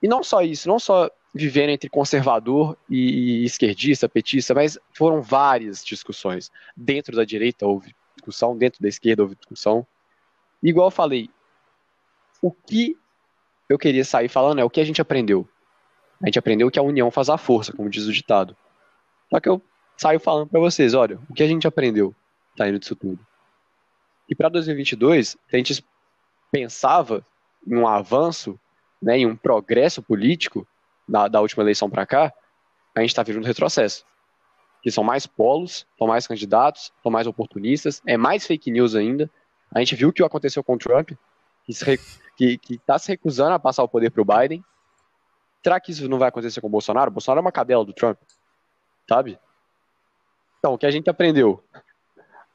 E 0.03 0.09
não 0.09 0.23
só 0.23 0.43
isso, 0.43 0.69
não 0.69 0.79
só 0.79 1.11
vivendo 1.35 1.71
entre 1.71 1.89
conservador 1.89 2.77
e 2.89 3.45
esquerdista, 3.45 4.09
petista, 4.09 4.53
mas 4.53 4.79
foram 4.93 5.23
várias 5.23 5.85
discussões. 5.85 6.51
Dentro 6.77 7.15
da 7.15 7.25
direita 7.25 7.67
houve 7.67 7.95
discussão, 8.17 8.57
dentro 8.57 8.83
da 8.83 8.89
esquerda 8.89 9.23
houve 9.23 9.37
discussão. 9.37 9.87
Igual 10.63 10.89
eu 10.89 10.91
falei, 10.91 11.31
o 12.43 12.51
que 12.51 12.97
eu 13.69 13.79
queria 13.79 14.05
sair 14.05 14.29
falando 14.29 14.61
é 14.61 14.65
o 14.65 14.71
que 14.71 14.81
a 14.81 14.85
gente 14.85 15.01
aprendeu. 15.01 15.49
A 16.23 16.27
gente 16.27 16.39
aprendeu 16.39 16.71
que 16.71 16.79
a 16.79 16.83
união 16.83 17.11
faz 17.11 17.29
a 17.31 17.39
força, 17.39 17.73
como 17.73 17.89
diz 17.89 18.07
o 18.07 18.13
ditado. 18.13 18.57
Só 19.31 19.41
que 19.41 19.49
eu 19.49 19.63
saio 19.97 20.21
falando 20.21 20.49
para 20.49 20.61
vocês, 20.61 20.93
olha, 20.93 21.19
o 21.29 21.35
que 21.35 21.43
a 21.43 21.47
gente 21.47 21.67
aprendeu 21.67 22.15
saindo 22.57 22.79
disso 22.79 22.97
tudo. 22.97 23.19
E 24.29 24.35
para 24.35 24.49
2022, 24.49 25.37
a 25.53 25.57
gente 25.57 25.85
pensava 26.51 27.25
em 27.67 27.77
um 27.77 27.87
avanço, 27.87 28.59
né, 29.01 29.19
em 29.19 29.27
um 29.27 29.37
progresso 29.37 30.03
político 30.03 30.67
da, 31.09 31.27
da 31.27 31.41
última 31.41 31.63
eleição 31.63 31.89
para 31.89 32.07
cá, 32.07 32.33
a 32.95 33.01
gente 33.01 33.11
está 33.11 33.23
vivendo 33.23 33.45
um 33.45 33.47
retrocesso. 33.47 34.05
Que 34.83 34.91
são 34.91 35.05
mais 35.05 35.27
polos, 35.27 35.87
são 35.99 36.07
mais 36.07 36.27
candidatos, 36.27 36.93
são 37.03 37.11
mais 37.11 37.27
oportunistas, 37.27 38.03
é 38.07 38.17
mais 38.17 38.47
fake 38.47 38.71
news 38.71 38.95
ainda, 38.95 39.31
a 39.75 39.79
gente 39.79 39.95
viu 39.95 40.09
o 40.09 40.13
que 40.13 40.23
aconteceu 40.23 40.63
com 40.63 40.75
o 40.75 40.79
Trump, 40.79 41.13
que 42.37 42.59
está 42.71 42.95
tá 42.95 42.99
se 42.99 43.09
recusando 43.09 43.53
a 43.53 43.59
passar 43.59 43.83
o 43.83 43.89
poder 43.89 44.11
para 44.11 44.23
o 44.23 44.25
Biden. 44.25 44.65
Será 45.63 45.79
que 45.79 45.93
isso 45.93 46.09
não 46.09 46.19
vai 46.19 46.29
acontecer 46.29 46.61
com 46.61 46.67
o 46.67 46.71
Bolsonaro? 46.71 47.11
O 47.11 47.15
Bolsonaro 47.15 47.41
é 47.41 47.43
uma 47.43 47.53
cadela 47.53 47.85
do 47.85 47.93
Trump, 47.93 48.19
sabe? 49.09 49.39
Então, 50.59 50.75
o 50.75 50.79
que 50.79 50.87
a 50.87 50.91
gente 50.91 51.09
aprendeu? 51.09 51.63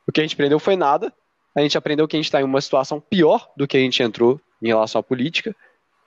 O 0.08 0.12
que 0.12 0.20
a 0.20 0.24
gente 0.24 0.34
aprendeu 0.34 0.60
foi 0.60 0.76
nada. 0.76 1.14
A 1.56 1.62
gente 1.62 1.78
aprendeu 1.78 2.08
que 2.08 2.16
a 2.16 2.20
gente 2.20 2.26
está 2.26 2.42
em 2.42 2.44
uma 2.44 2.60
situação 2.60 3.00
pior 3.00 3.52
do 3.56 3.68
que 3.68 3.78
a 3.78 3.80
gente 3.80 4.02
entrou 4.04 4.42
em 4.62 4.68
relação 4.68 5.00
à 5.00 5.04
política 5.04 5.56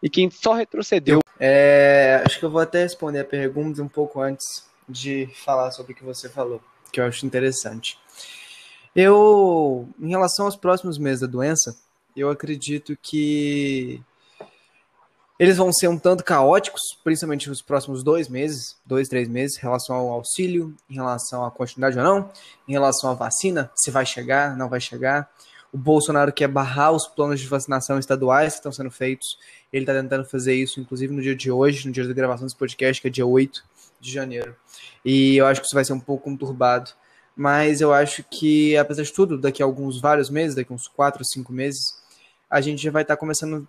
e 0.03 0.11
que 0.11 0.31
só 0.31 0.53
retrocedeu. 0.53 1.21
É, 1.41 2.23
acho 2.25 2.39
que 2.39 2.45
eu 2.45 2.51
vou 2.51 2.61
até 2.61 2.83
responder 2.83 3.21
a 3.21 3.25
pergunta 3.25 3.83
um 3.83 3.89
pouco 3.89 4.21
antes 4.21 4.69
de 4.89 5.27
falar 5.35 5.71
sobre 5.71 5.93
o 5.93 5.95
que 5.95 6.05
você 6.05 6.29
falou, 6.29 6.61
que 6.93 7.01
eu 7.01 7.05
acho 7.05 7.27
interessante. 7.27 7.99
Eu, 9.01 9.89
em 10.01 10.09
relação 10.09 10.47
aos 10.47 10.57
próximos 10.57 10.99
meses 10.99 11.21
da 11.21 11.29
doença, 11.29 11.77
eu 12.17 12.31
acredito 12.31 12.99
que 13.01 14.03
eles 15.39 15.57
vão 15.57 15.73
ser 15.73 15.87
um 15.87 15.97
tanto 15.97 16.25
caóticos, 16.25 16.81
principalmente 17.05 17.49
nos 17.49 17.63
próximos 17.63 18.03
dois 18.03 18.29
meses, 18.29 18.77
dois, 18.85 19.07
três 19.07 19.29
meses, 19.29 19.57
em 19.57 19.61
relação 19.61 19.95
ao 19.95 20.09
auxílio, 20.11 20.75
em 20.91 20.95
relação 20.95 21.45
à 21.45 21.51
continuidade 21.53 21.97
ou 21.97 22.03
não, 22.03 22.29
em 22.67 22.73
relação 22.73 23.09
à 23.09 23.15
vacina, 23.15 23.71
se 23.77 23.89
vai 23.93 24.05
chegar, 24.05 24.57
não 24.57 24.69
vai 24.69 24.81
chegar. 24.81 25.31
O 25.73 25.79
Bolsonaro 25.79 26.33
quer 26.33 26.49
barrar 26.49 26.91
os 26.91 27.07
planos 27.07 27.39
de 27.39 27.47
vacinação 27.47 28.01
estaduais 28.01 28.55
que 28.55 28.59
estão 28.59 28.73
sendo 28.73 28.91
feitos. 28.91 29.39
Ele 29.73 29.85
está 29.85 29.95
tentando 29.95 30.25
fazer 30.25 30.57
isso, 30.57 30.81
inclusive 30.81 31.15
no 31.15 31.23
dia 31.23 31.37
de 31.37 31.53
hoje, 31.53 31.87
no 31.87 31.93
dia 31.93 32.05
da 32.05 32.13
gravação 32.13 32.49
desse 32.49 32.59
podcast, 32.59 33.01
que 33.01 33.07
é 33.07 33.11
dia 33.13 33.25
8 33.25 33.63
de 34.01 34.13
janeiro. 34.13 34.57
E 35.05 35.37
eu 35.37 35.47
acho 35.47 35.61
que 35.61 35.69
isso 35.69 35.75
vai 35.77 35.85
ser 35.85 35.93
um 35.93 36.01
pouco 36.01 36.25
conturbado 36.25 36.91
mas 37.39 37.81
eu 37.81 37.93
acho 37.93 38.25
que, 38.25 38.77
apesar 38.77 39.05
de 39.05 39.13
tudo, 39.13 39.39
daqui 39.39 39.63
a 39.63 39.65
alguns 39.65 40.01
vários 40.01 40.29
meses, 40.29 40.57
daqui 40.57 40.73
a 40.73 40.75
uns 40.75 40.89
quatro, 40.89 41.25
cinco 41.25 41.53
meses, 41.53 42.03
a 42.51 42.61
gente 42.61 42.83
já 42.83 42.91
vai 42.91 43.03
estar 43.03 43.15
tá 43.15 43.21
começando, 43.21 43.69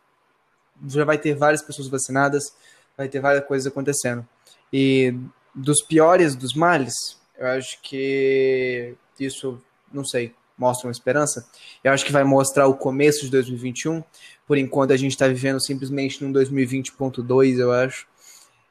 já 0.87 1.05
vai 1.05 1.19
ter 1.19 1.35
várias 1.35 1.61
pessoas 1.61 1.87
vacinadas, 1.87 2.51
vai 2.97 3.07
ter 3.07 3.19
várias 3.19 3.45
coisas 3.45 3.71
acontecendo. 3.71 4.27
E 4.73 5.13
dos 5.53 5.83
piores 5.83 6.35
dos 6.35 6.55
males, 6.55 6.95
eu 7.37 7.45
acho 7.45 7.79
que 7.83 8.95
isso, 9.19 9.61
não 9.93 10.03
sei, 10.03 10.33
mostra 10.57 10.87
uma 10.87 10.91
esperança. 10.91 11.47
Eu 11.83 11.91
acho 11.91 12.03
que 12.03 12.11
vai 12.11 12.23
mostrar 12.23 12.65
o 12.65 12.73
começo 12.73 13.21
de 13.21 13.29
2021. 13.29 14.03
Por 14.47 14.57
enquanto, 14.57 14.93
a 14.93 14.97
gente 14.97 15.11
está 15.11 15.27
vivendo 15.27 15.63
simplesmente 15.63 16.23
num 16.23 16.33
2020.2, 16.33 17.59
eu 17.59 17.71
acho. 17.71 18.07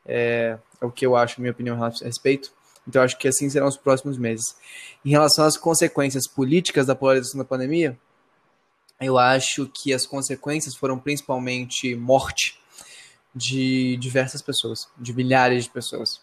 É, 0.05 0.59
é, 0.81 0.85
o 0.85 0.91
que 0.91 1.07
eu 1.07 1.15
acho, 1.15 1.41
minha 1.41 1.53
opinião 1.53 1.81
a 1.85 1.89
respeito. 1.89 2.53
Então, 2.89 3.03
acho 3.03 3.19
que 3.19 3.29
assim 3.29 3.51
serão 3.51 3.69
os 3.69 3.77
próximos 3.77 4.17
meses. 4.17 4.57
Em 5.05 5.11
relação 5.11 5.45
às 5.45 5.59
consequências 5.59 6.27
políticas 6.27 6.87
da 6.87 6.95
polarização 6.95 7.39
da 7.39 7.45
pandemia, 7.45 7.99
eu 8.99 9.19
acho 9.19 9.67
que 9.67 9.93
as 9.93 10.07
consequências 10.07 10.75
foram 10.75 10.99
principalmente 10.99 11.95
morte 11.95 12.59
de 13.35 13.97
diversas 13.99 14.41
pessoas, 14.41 14.89
de 14.97 15.13
milhares 15.13 15.65
de 15.65 15.71
pessoas, 15.71 16.21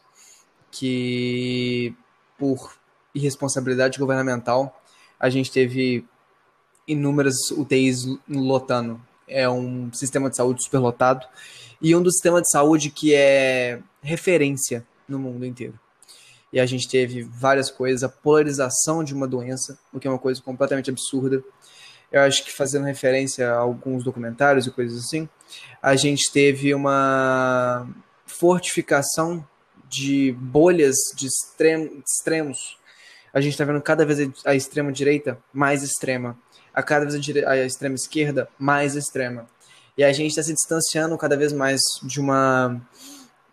que 0.71 1.95
por 2.37 2.75
irresponsabilidade 3.13 3.99
governamental. 3.99 4.81
A 5.19 5.29
gente 5.29 5.51
teve 5.51 6.03
inúmeras 6.87 7.51
UTIs 7.51 8.05
lotando. 8.27 8.99
É 9.27 9.47
um 9.47 9.93
sistema 9.93 10.29
de 10.29 10.35
saúde 10.35 10.63
superlotado 10.63 11.25
e 11.81 11.95
um 11.95 12.01
dos 12.01 12.13
sistemas 12.13 12.41
de 12.41 12.49
saúde 12.49 12.89
que 12.89 13.13
é 13.13 13.79
referência 14.01 14.85
no 15.07 15.17
mundo 15.17 15.45
inteiro. 15.45 15.79
E 16.55 16.59
a 16.61 16.65
gente 16.65 16.87
teve 16.87 17.21
várias 17.21 17.69
coisas, 17.69 18.01
a 18.01 18.07
polarização 18.07 19.03
de 19.03 19.13
uma 19.13 19.27
doença, 19.27 19.77
o 19.91 19.99
que 19.99 20.07
é 20.07 20.09
uma 20.09 20.17
coisa 20.17 20.41
completamente 20.41 20.89
absurda. 20.89 21.43
Eu 22.09 22.21
acho 22.21 22.45
que 22.45 22.51
fazendo 22.53 22.85
referência 22.85 23.51
a 23.51 23.57
alguns 23.57 24.05
documentários 24.05 24.65
e 24.65 24.71
coisas 24.71 25.03
assim, 25.03 25.27
a 25.81 25.97
gente 25.97 26.31
teve 26.31 26.73
uma 26.73 27.85
fortificação 28.25 29.45
de 29.89 30.31
bolhas 30.31 30.95
de 31.13 31.27
extremos. 31.27 32.77
A 33.33 33.41
gente 33.41 33.51
está 33.51 33.65
vendo 33.65 33.81
cada 33.81 34.05
vez 34.05 34.31
a 34.45 34.55
extrema 34.55 34.93
direita 34.93 35.37
mais 35.51 35.83
extrema, 35.83 36.39
a 36.73 36.81
cada 36.81 37.05
vez 37.05 37.15
a, 37.45 37.49
a 37.49 37.65
extrema 37.65 37.95
esquerda 37.95 38.47
mais 38.57 38.95
extrema. 38.95 39.45
E 39.97 40.05
a 40.05 40.13
gente 40.13 40.29
está 40.29 40.41
se 40.41 40.53
distanciando 40.53 41.17
cada 41.17 41.35
vez 41.35 41.51
mais 41.51 41.81
de 42.01 42.21
uma 42.21 42.81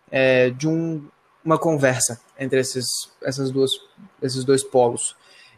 é, 0.09 0.51
de 0.51 0.69
um, 0.69 1.05
uma 1.43 1.57
conversa 1.57 2.19
entre 2.39 2.59
esses, 2.59 2.85
essas 3.21 3.51
duas, 3.51 3.71
esses 4.21 4.43
dois 4.43 4.63
polos. 4.63 5.15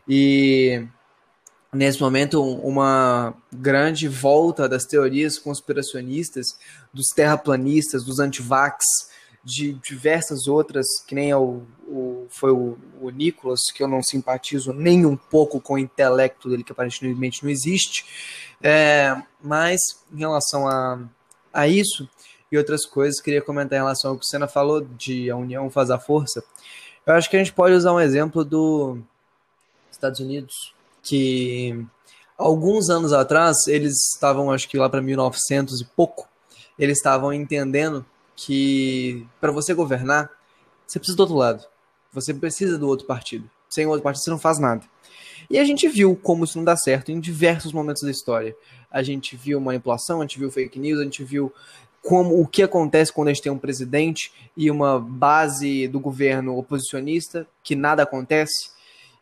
E 0.08 0.86
nesse 1.74 2.02
momento 2.02 2.42
uma 2.42 3.34
grande 3.52 4.08
volta 4.08 4.68
das 4.68 4.86
teorias 4.86 5.38
conspiracionistas, 5.38 6.58
dos 6.94 7.08
terraplanistas, 7.10 8.04
dos 8.04 8.20
antivax, 8.20 8.86
de 9.44 9.74
diversas 9.74 10.48
outras, 10.48 10.88
que 11.06 11.14
nem 11.14 11.32
o, 11.36 11.62
o 11.88 12.26
foi 12.30 12.52
o, 12.52 12.80
o 13.00 13.12
Nicolas, 13.12 13.60
que 13.74 13.84
eu 13.84 13.88
não 13.88 14.02
simpatizo 14.02 14.74
nem 14.74 15.06
um 15.06 15.16
pouco 15.16 15.62
com 15.62 15.76
o 15.76 15.78
intelecto 15.78 16.50
dele, 16.50 16.64
que 16.64 16.72
aparentemente 16.72 17.44
não 17.44 17.52
existe. 17.52 18.06
É, 18.64 19.16
mas 19.44 19.80
em 20.12 20.18
relação 20.18 20.68
a, 20.68 21.00
a 21.54 21.68
isso 21.68 22.10
e 22.52 22.58
outras 22.58 22.86
coisas, 22.86 23.22
queria 23.22 23.42
comentar 23.42 23.78
em 23.78 23.82
relação 23.82 24.12
ao 24.12 24.18
que 24.18 24.24
o 24.24 24.28
Senna 24.28 24.48
falou 24.48 24.82
de 24.82 25.30
a 25.30 25.36
união 25.36 25.70
faz 25.70 25.90
a 25.90 26.00
força. 26.00 26.44
Eu 27.06 27.14
acho 27.14 27.30
que 27.30 27.36
a 27.36 27.40
gente 27.40 27.54
pode 27.54 27.76
usar 27.76 27.94
um 27.94 28.00
exemplo 28.00 28.44
dos 28.44 28.98
Estados 29.92 30.20
Unidos, 30.20 30.74
que 31.04 31.86
alguns 32.38 32.90
anos 32.90 33.14
atrás, 33.14 33.68
eles 33.68 33.94
estavam, 34.14 34.52
acho 34.52 34.68
que 34.68 34.78
lá 34.78 34.90
para 34.90 35.02
1900 35.02 35.82
e 35.82 35.86
pouco, 35.86 36.28
eles 36.78 36.98
estavam 36.98 37.32
entendendo 37.32 38.06
que 38.36 39.26
para 39.40 39.52
você 39.52 39.74
governar, 39.74 40.30
você 40.86 41.00
precisa 41.00 41.18
do 41.18 41.22
outro 41.22 41.36
lado. 41.36 41.66
Você 42.12 42.34
precisa 42.34 42.78
do 42.78 42.88
outro 42.88 43.06
partido. 43.06 43.50
Sem 43.70 43.86
o 43.86 43.90
outro 43.90 44.04
partido 44.04 44.24
você 44.24 44.30
não 44.30 44.40
faz 44.40 44.60
nada. 44.60 44.84
E 45.50 45.60
a 45.60 45.64
gente 45.64 45.88
viu 45.88 46.16
como 46.16 46.44
isso 46.44 46.58
não 46.58 46.66
dá 46.66 46.76
certo 46.76 47.12
em 47.12 47.20
diversos 47.20 47.72
momentos 47.72 48.02
da 48.04 48.12
história. 48.12 48.56
A 48.90 49.04
gente 49.04 49.36
viu 49.36 49.60
manipulação, 49.60 50.20
a 50.20 50.22
gente 50.24 50.40
viu 50.40 50.52
fake 50.52 50.80
news, 50.80 51.00
a 51.00 51.04
gente 51.04 51.24
viu 51.24 51.54
como 52.06 52.40
o 52.40 52.48
que 52.48 52.62
acontece 52.62 53.12
quando 53.12 53.30
a 53.30 53.34
gente 53.34 53.42
tem 53.42 53.52
um 53.52 53.58
presidente 53.58 54.32
e 54.56 54.70
uma 54.70 55.00
base 55.00 55.88
do 55.88 56.00
governo 56.00 56.56
oposicionista, 56.56 57.48
que 57.64 57.76
nada 57.76 58.04
acontece. 58.04 58.70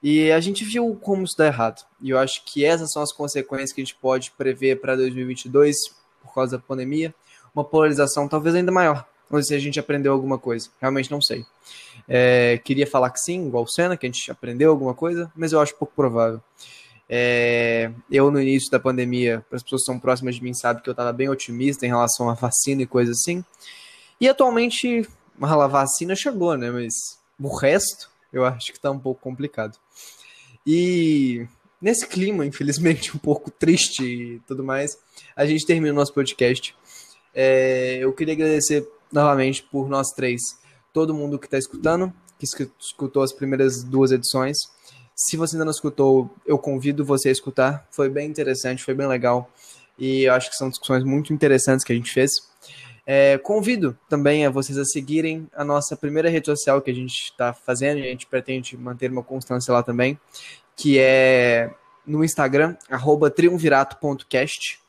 E 0.02 0.30
a 0.30 0.40
gente 0.42 0.66
viu 0.66 0.94
como 1.02 1.24
isso 1.24 1.38
dá 1.38 1.48
errado. 1.48 1.82
E 2.02 2.10
eu 2.10 2.20
acho 2.20 2.44
que 2.44 2.66
essas 2.66 2.92
são 2.92 3.02
as 3.02 3.14
consequências 3.14 3.72
que 3.72 3.80
a 3.80 3.86
gente 3.86 3.96
pode 3.96 4.32
prever 4.32 4.82
para 4.82 4.98
2022 4.98 5.76
por 6.22 6.34
causa 6.34 6.58
da 6.58 6.64
pandemia 6.64 7.16
uma 7.56 7.64
polarização 7.64 8.28
talvez 8.28 8.54
ainda 8.54 8.72
maior. 8.72 9.06
Ou 9.30 9.42
se 9.42 9.56
a 9.56 9.60
gente 9.60 9.80
aprendeu 9.80 10.12
alguma 10.12 10.38
coisa. 10.38 10.70
Realmente 10.82 11.10
não 11.10 11.22
sei. 11.22 11.46
É, 12.06 12.60
queria 12.66 12.86
falar 12.86 13.12
que 13.12 13.20
sim, 13.20 13.48
igual 13.48 13.64
o 13.64 13.68
Senna, 13.68 13.96
que 13.96 14.06
a 14.06 14.10
gente 14.10 14.30
aprendeu 14.30 14.70
alguma 14.70 14.94
coisa, 14.94 15.32
mas 15.34 15.54
eu 15.54 15.62
acho 15.62 15.74
pouco 15.76 15.94
provável. 15.96 16.42
É, 17.10 17.92
eu, 18.10 18.32
no 18.32 18.42
início 18.42 18.72
da 18.72 18.80
pandemia, 18.80 19.46
para 19.50 19.58
as 19.58 19.64
pessoas 19.64 19.82
que 19.82 19.86
são 19.86 20.00
próximas 20.00 20.36
de 20.36 20.44
mim, 20.44 20.54
sabem 20.54 20.82
que 20.82 20.90
eu 20.90 20.94
estava 20.94 21.14
bem 21.14 21.30
otimista 21.30 21.86
em 21.86 21.90
relação 21.90 22.30
à 22.30 22.34
vacina 22.34 22.82
e 22.82 22.88
coisas 22.88 23.18
assim. 23.18 23.44
E 24.20 24.28
atualmente, 24.28 25.08
a 25.42 25.68
vacina 25.68 26.16
chegou, 26.16 26.58
né? 26.58 26.72
Mas 26.72 26.94
o 27.40 27.56
resto, 27.56 28.10
eu 28.32 28.46
acho 28.46 28.72
que 28.72 28.78
está 28.78 28.90
um 28.90 29.00
pouco 29.00 29.22
complicado. 29.22 29.78
E 30.66 31.46
nesse 31.82 32.08
clima, 32.08 32.46
infelizmente, 32.46 33.16
um 33.16 33.20
pouco 33.20 33.52
triste 33.52 34.04
e 34.04 34.40
tudo 34.48 34.64
mais, 34.64 34.98
a 35.36 35.46
gente 35.46 35.66
termina 35.66 35.92
o 35.92 35.96
nosso 35.96 36.14
podcast. 36.14 36.76
É, 37.36 37.98
eu 38.02 38.14
queria 38.14 38.34
agradecer 38.34 38.88
novamente 39.12 39.64
por 39.64 39.90
nós 39.90 40.08
três, 40.12 40.42
todo 40.94 41.14
mundo 41.14 41.38
que 41.38 41.46
está 41.46 41.58
escutando, 41.58 42.14
que 42.40 42.46
escutou 42.80 43.22
as 43.24 43.34
primeiras 43.34 43.84
duas 43.84 44.12
edições. 44.12 44.58
Se 45.16 45.38
você 45.38 45.56
ainda 45.56 45.66
não 45.66 45.72
escutou, 45.72 46.30
eu 46.46 46.58
convido 46.58 47.06
você 47.06 47.30
a 47.30 47.32
escutar. 47.32 47.88
Foi 47.92 48.10
bem 48.10 48.28
interessante, 48.30 48.84
foi 48.84 48.94
bem 48.94 49.08
legal. 49.08 49.50
E 49.98 50.24
eu 50.24 50.34
acho 50.34 50.50
que 50.50 50.56
são 50.56 50.70
discussões 50.70 51.04
muito 51.04 51.34
interessantes 51.34 51.86
que 51.86 51.94
a 51.94 51.96
gente 51.96 52.12
fez. 52.12 52.32
É, 53.06 53.38
convido 53.38 53.98
também 54.08 54.46
a 54.46 54.50
vocês 54.50 54.78
a 54.78 54.86
seguirem 54.86 55.48
a 55.54 55.64
nossa 55.64 55.96
primeira 55.96 56.30
rede 56.30 56.46
social 56.46 56.82
que 56.82 56.90
a 56.90 56.94
gente 56.94 57.26
está 57.26 57.54
fazendo, 57.54 57.98
a 58.00 58.04
gente 58.04 58.26
pretende 58.26 58.78
manter 58.78 59.12
uma 59.12 59.24
constância 59.24 59.74
lá 59.74 59.84
também, 59.84 60.18
que 60.76 60.98
é 60.98 61.70
no 62.06 62.24
Instagram, 62.24 62.76
triunvirato.cast. 63.36 64.80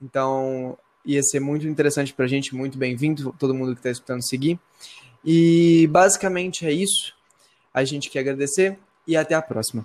Então, 0.00 0.76
ia 1.04 1.22
ser 1.22 1.40
muito 1.40 1.66
interessante 1.66 2.12
para 2.12 2.26
a 2.26 2.28
gente, 2.28 2.54
muito 2.54 2.76
bem-vindo, 2.76 3.34
todo 3.38 3.54
mundo 3.54 3.72
que 3.72 3.80
está 3.80 3.90
escutando 3.90 4.22
seguir. 4.22 4.58
E 5.24 5.86
basicamente 5.90 6.66
é 6.66 6.72
isso. 6.72 7.14
A 7.72 7.82
gente 7.82 8.10
quer 8.10 8.20
agradecer 8.20 8.78
e 9.06 9.16
até 9.16 9.34
a 9.34 9.42
próxima. 9.42 9.84